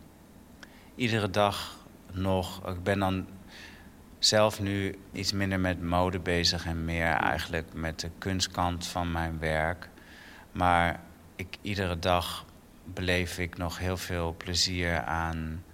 iedere 0.94 1.30
dag 1.30 1.76
nog... 2.12 2.68
Ik 2.68 2.82
ben 2.82 2.98
dan 2.98 3.26
zelf 4.18 4.60
nu 4.60 4.98
iets 5.12 5.32
minder 5.32 5.60
met 5.60 5.82
mode 5.82 6.18
bezig... 6.18 6.66
en 6.66 6.84
meer 6.84 7.12
eigenlijk 7.12 7.72
met 7.72 8.00
de 8.00 8.10
kunstkant 8.18 8.86
van 8.86 9.12
mijn 9.12 9.38
werk. 9.38 9.88
Maar 10.52 11.00
ik, 11.36 11.56
iedere 11.60 11.98
dag 11.98 12.44
beleef 12.84 13.38
ik 13.38 13.56
nog 13.56 13.78
heel 13.78 13.96
veel 13.96 14.34
plezier 14.36 15.02
aan 15.02 15.64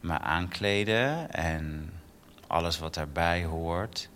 me 0.00 0.18
aankleden... 0.18 1.30
en 1.30 1.92
alles 2.46 2.78
wat 2.78 2.94
daarbij 2.94 3.44
hoort. 3.44 4.08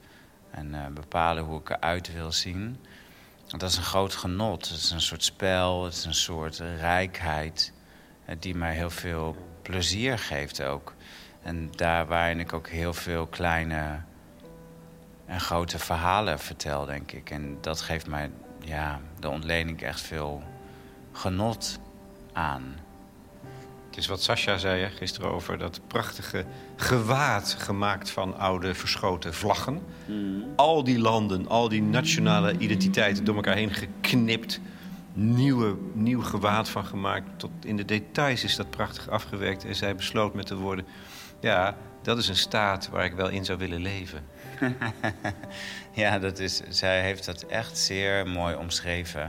En 0.51 0.75
uh, 0.75 0.87
bepalen 0.87 1.45
hoe 1.45 1.61
ik 1.61 1.71
eruit 1.71 2.13
wil 2.13 2.33
zien. 2.33 2.77
Dat 3.47 3.63
is 3.63 3.77
een 3.77 3.83
groot 3.83 4.15
genot. 4.15 4.69
Het 4.69 4.79
is 4.79 4.91
een 4.91 5.01
soort 5.01 5.25
spel, 5.25 5.85
het 5.85 5.95
is 5.95 6.05
een 6.05 6.15
soort 6.15 6.59
rijkheid. 6.59 7.73
Uh, 8.29 8.37
die 8.39 8.55
mij 8.55 8.75
heel 8.75 8.91
veel 8.91 9.37
plezier 9.63 10.19
geeft 10.19 10.63
ook. 10.63 10.95
En 11.43 11.71
daar 11.71 12.07
waarin 12.07 12.41
ik 12.41 12.53
ook 12.53 12.69
heel 12.69 12.95
veel 12.95 13.27
kleine 13.27 14.01
en 15.27 15.41
grote 15.41 15.79
verhalen 15.79 16.39
vertel, 16.39 16.85
denk 16.85 17.13
ik. 17.13 17.31
En 17.31 17.59
dat 17.61 17.81
geeft 17.81 18.07
mij, 18.07 18.31
ja, 18.61 19.01
daar 19.19 19.31
ontleen 19.31 19.81
echt 19.81 20.01
veel 20.01 20.43
genot 21.13 21.79
aan. 22.33 22.75
Het 23.97 24.05
is 24.05 24.11
wat 24.11 24.23
Sascha 24.23 24.59
zei 24.59 24.91
gisteren 24.91 25.31
over 25.31 25.59
dat 25.59 25.81
prachtige 25.87 26.45
gewaad 26.77 27.57
gemaakt 27.59 28.11
van 28.11 28.39
oude 28.39 28.75
verschoten 28.75 29.35
vlaggen. 29.35 29.83
Mm. 30.07 30.45
Al 30.57 30.85
die 30.85 30.99
landen, 30.99 31.49
al 31.49 31.69
die 31.69 31.83
nationale 31.83 32.59
identiteiten 32.59 33.25
door 33.25 33.35
elkaar 33.35 33.57
heen 33.57 33.73
geknipt. 33.73 34.61
Nieuwe, 35.13 35.77
nieuw 35.93 36.23
gewaad 36.23 36.69
van 36.69 36.85
gemaakt. 36.85 37.27
Tot 37.37 37.51
in 37.61 37.77
de 37.77 37.85
details 37.85 38.45
is 38.45 38.57
dat 38.57 38.71
prachtig 38.71 39.09
afgewerkt. 39.09 39.65
En 39.65 39.75
zij 39.75 39.95
besloot 39.95 40.35
met 40.35 40.47
de 40.49 40.57
woorden: 40.57 40.87
Ja, 41.41 41.77
dat 42.03 42.19
is 42.19 42.29
een 42.29 42.37
staat 42.37 42.89
waar 42.89 43.05
ik 43.05 43.15
wel 43.15 43.29
in 43.29 43.45
zou 43.45 43.59
willen 43.59 43.81
leven. 43.81 44.25
ja, 45.93 46.19
dat 46.19 46.39
is, 46.39 46.63
zij 46.69 47.03
heeft 47.03 47.25
dat 47.25 47.43
echt 47.43 47.79
zeer 47.79 48.27
mooi 48.29 48.55
omschreven. 48.55 49.23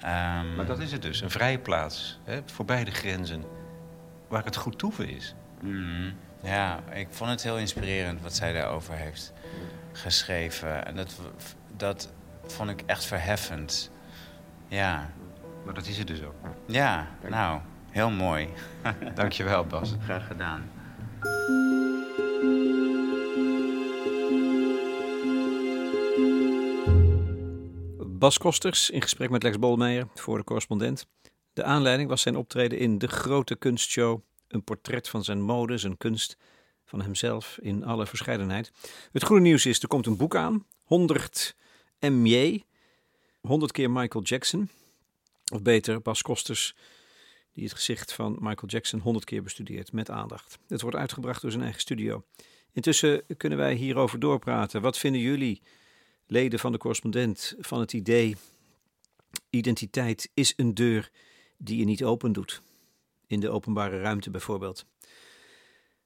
Um... 0.00 0.54
Maar 0.54 0.66
dat 0.66 0.78
is 0.78 0.92
het 0.92 1.02
dus, 1.02 1.20
een 1.20 1.30
vrije 1.30 1.58
plaats, 1.58 2.18
hè, 2.24 2.40
voorbij 2.44 2.84
de 2.84 2.90
grenzen 2.90 3.55
waar 4.36 4.44
het 4.44 4.56
goed 4.56 4.78
toeven 4.78 5.08
is. 5.08 5.34
Mm, 5.60 6.14
ja, 6.42 6.80
ik 6.92 7.08
vond 7.10 7.30
het 7.30 7.42
heel 7.42 7.58
inspirerend 7.58 8.22
wat 8.22 8.34
zij 8.34 8.52
daarover 8.52 8.94
heeft 8.94 9.32
geschreven. 9.92 10.86
En 10.86 10.96
dat, 10.96 11.20
dat 11.76 12.12
vond 12.46 12.70
ik 12.70 12.82
echt 12.86 13.04
verheffend. 13.04 13.90
Ja. 14.68 15.10
Maar 15.64 15.74
dat 15.74 15.86
is 15.86 15.98
het 15.98 16.06
dus 16.06 16.22
ook. 16.22 16.34
Ja, 16.66 17.06
nou, 17.28 17.60
heel 17.90 18.10
mooi. 18.10 18.48
Dankjewel, 19.14 19.66
Bas. 19.66 19.94
Graag 20.04 20.26
gedaan. 20.26 20.70
Bas 28.06 28.38
Kosters 28.38 28.90
in 28.90 29.02
gesprek 29.02 29.30
met 29.30 29.42
Lex 29.42 29.58
Bolmeijer 29.58 30.06
voor 30.14 30.38
de 30.38 30.44
correspondent. 30.44 31.06
De 31.56 31.64
aanleiding 31.64 32.08
was 32.08 32.22
zijn 32.22 32.36
optreden 32.36 32.78
in 32.78 32.98
De 32.98 33.06
Grote 33.06 33.56
Kunstshow. 33.56 34.20
Een 34.48 34.64
portret 34.64 35.08
van 35.08 35.24
zijn 35.24 35.40
mode, 35.40 35.78
zijn 35.78 35.96
kunst, 35.96 36.36
van 36.84 37.02
hemzelf 37.02 37.58
in 37.60 37.84
alle 37.84 38.06
verscheidenheid. 38.06 38.72
Het 39.12 39.24
goede 39.24 39.42
nieuws 39.42 39.66
is, 39.66 39.82
er 39.82 39.88
komt 39.88 40.06
een 40.06 40.16
boek 40.16 40.36
aan. 40.36 40.66
100 40.84 41.56
MJ. 42.00 42.62
100 43.40 43.72
keer 43.72 43.90
Michael 43.90 44.24
Jackson. 44.24 44.68
Of 45.52 45.62
beter, 45.62 46.02
Bas 46.02 46.22
Kosters, 46.22 46.74
die 47.52 47.64
het 47.64 47.72
gezicht 47.72 48.12
van 48.12 48.32
Michael 48.40 48.68
Jackson 48.68 49.00
100 49.00 49.24
keer 49.24 49.42
bestudeert 49.42 49.92
met 49.92 50.10
aandacht. 50.10 50.58
Het 50.68 50.80
wordt 50.80 50.96
uitgebracht 50.96 51.42
door 51.42 51.50
zijn 51.50 51.62
eigen 51.62 51.80
studio. 51.80 52.24
Intussen 52.72 53.22
kunnen 53.36 53.58
wij 53.58 53.74
hierover 53.74 54.18
doorpraten. 54.18 54.80
Wat 54.80 54.98
vinden 54.98 55.20
jullie, 55.20 55.62
leden 56.26 56.58
van 56.58 56.72
de 56.72 56.78
correspondent, 56.78 57.54
van 57.58 57.80
het 57.80 57.92
idee... 57.92 58.36
identiteit 59.50 60.30
is 60.34 60.52
een 60.56 60.74
deur 60.74 61.10
die 61.56 61.78
je 61.78 61.84
niet 61.84 62.04
open 62.04 62.32
doet. 62.32 62.62
In 63.26 63.40
de 63.40 63.50
openbare 63.50 64.00
ruimte 64.00 64.30
bijvoorbeeld. 64.30 64.86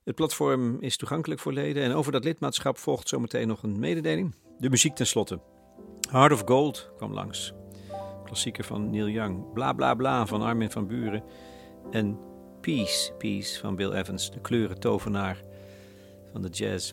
Het 0.05 0.15
platform 0.15 0.77
is 0.81 0.97
toegankelijk 0.97 1.41
voor 1.41 1.53
leden 1.53 1.83
en 1.83 1.93
over 1.93 2.13
dat 2.13 2.25
lidmaatschap 2.25 2.79
volgt 2.79 3.09
zometeen 3.09 3.49
nog 3.49 3.63
een 3.63 3.79
mededeling. 3.79 4.35
De 4.59 4.71
muziek 4.71 4.95
tenslotte. 4.95 5.41
Heart 6.11 6.33
of 6.33 6.43
Gold 6.45 6.91
kwam 6.97 7.13
langs. 7.13 7.53
klassieker 8.25 8.65
van 8.65 8.91
Neil 8.91 9.09
Young. 9.09 9.53
Bla 9.53 9.73
bla 9.73 9.95
bla 9.95 10.27
van 10.27 10.43
Armin 10.43 10.71
van 10.71 10.87
Buren. 10.87 11.25
En 11.91 12.19
Peace, 12.61 13.13
Peace 13.19 13.61
van 13.61 13.77
Bill 13.77 13.93
Evans, 13.93 14.31
de 14.31 14.41
kleurentovenaar 14.41 15.43
van 16.33 16.43
de 16.43 16.49
jazz. 16.49 16.93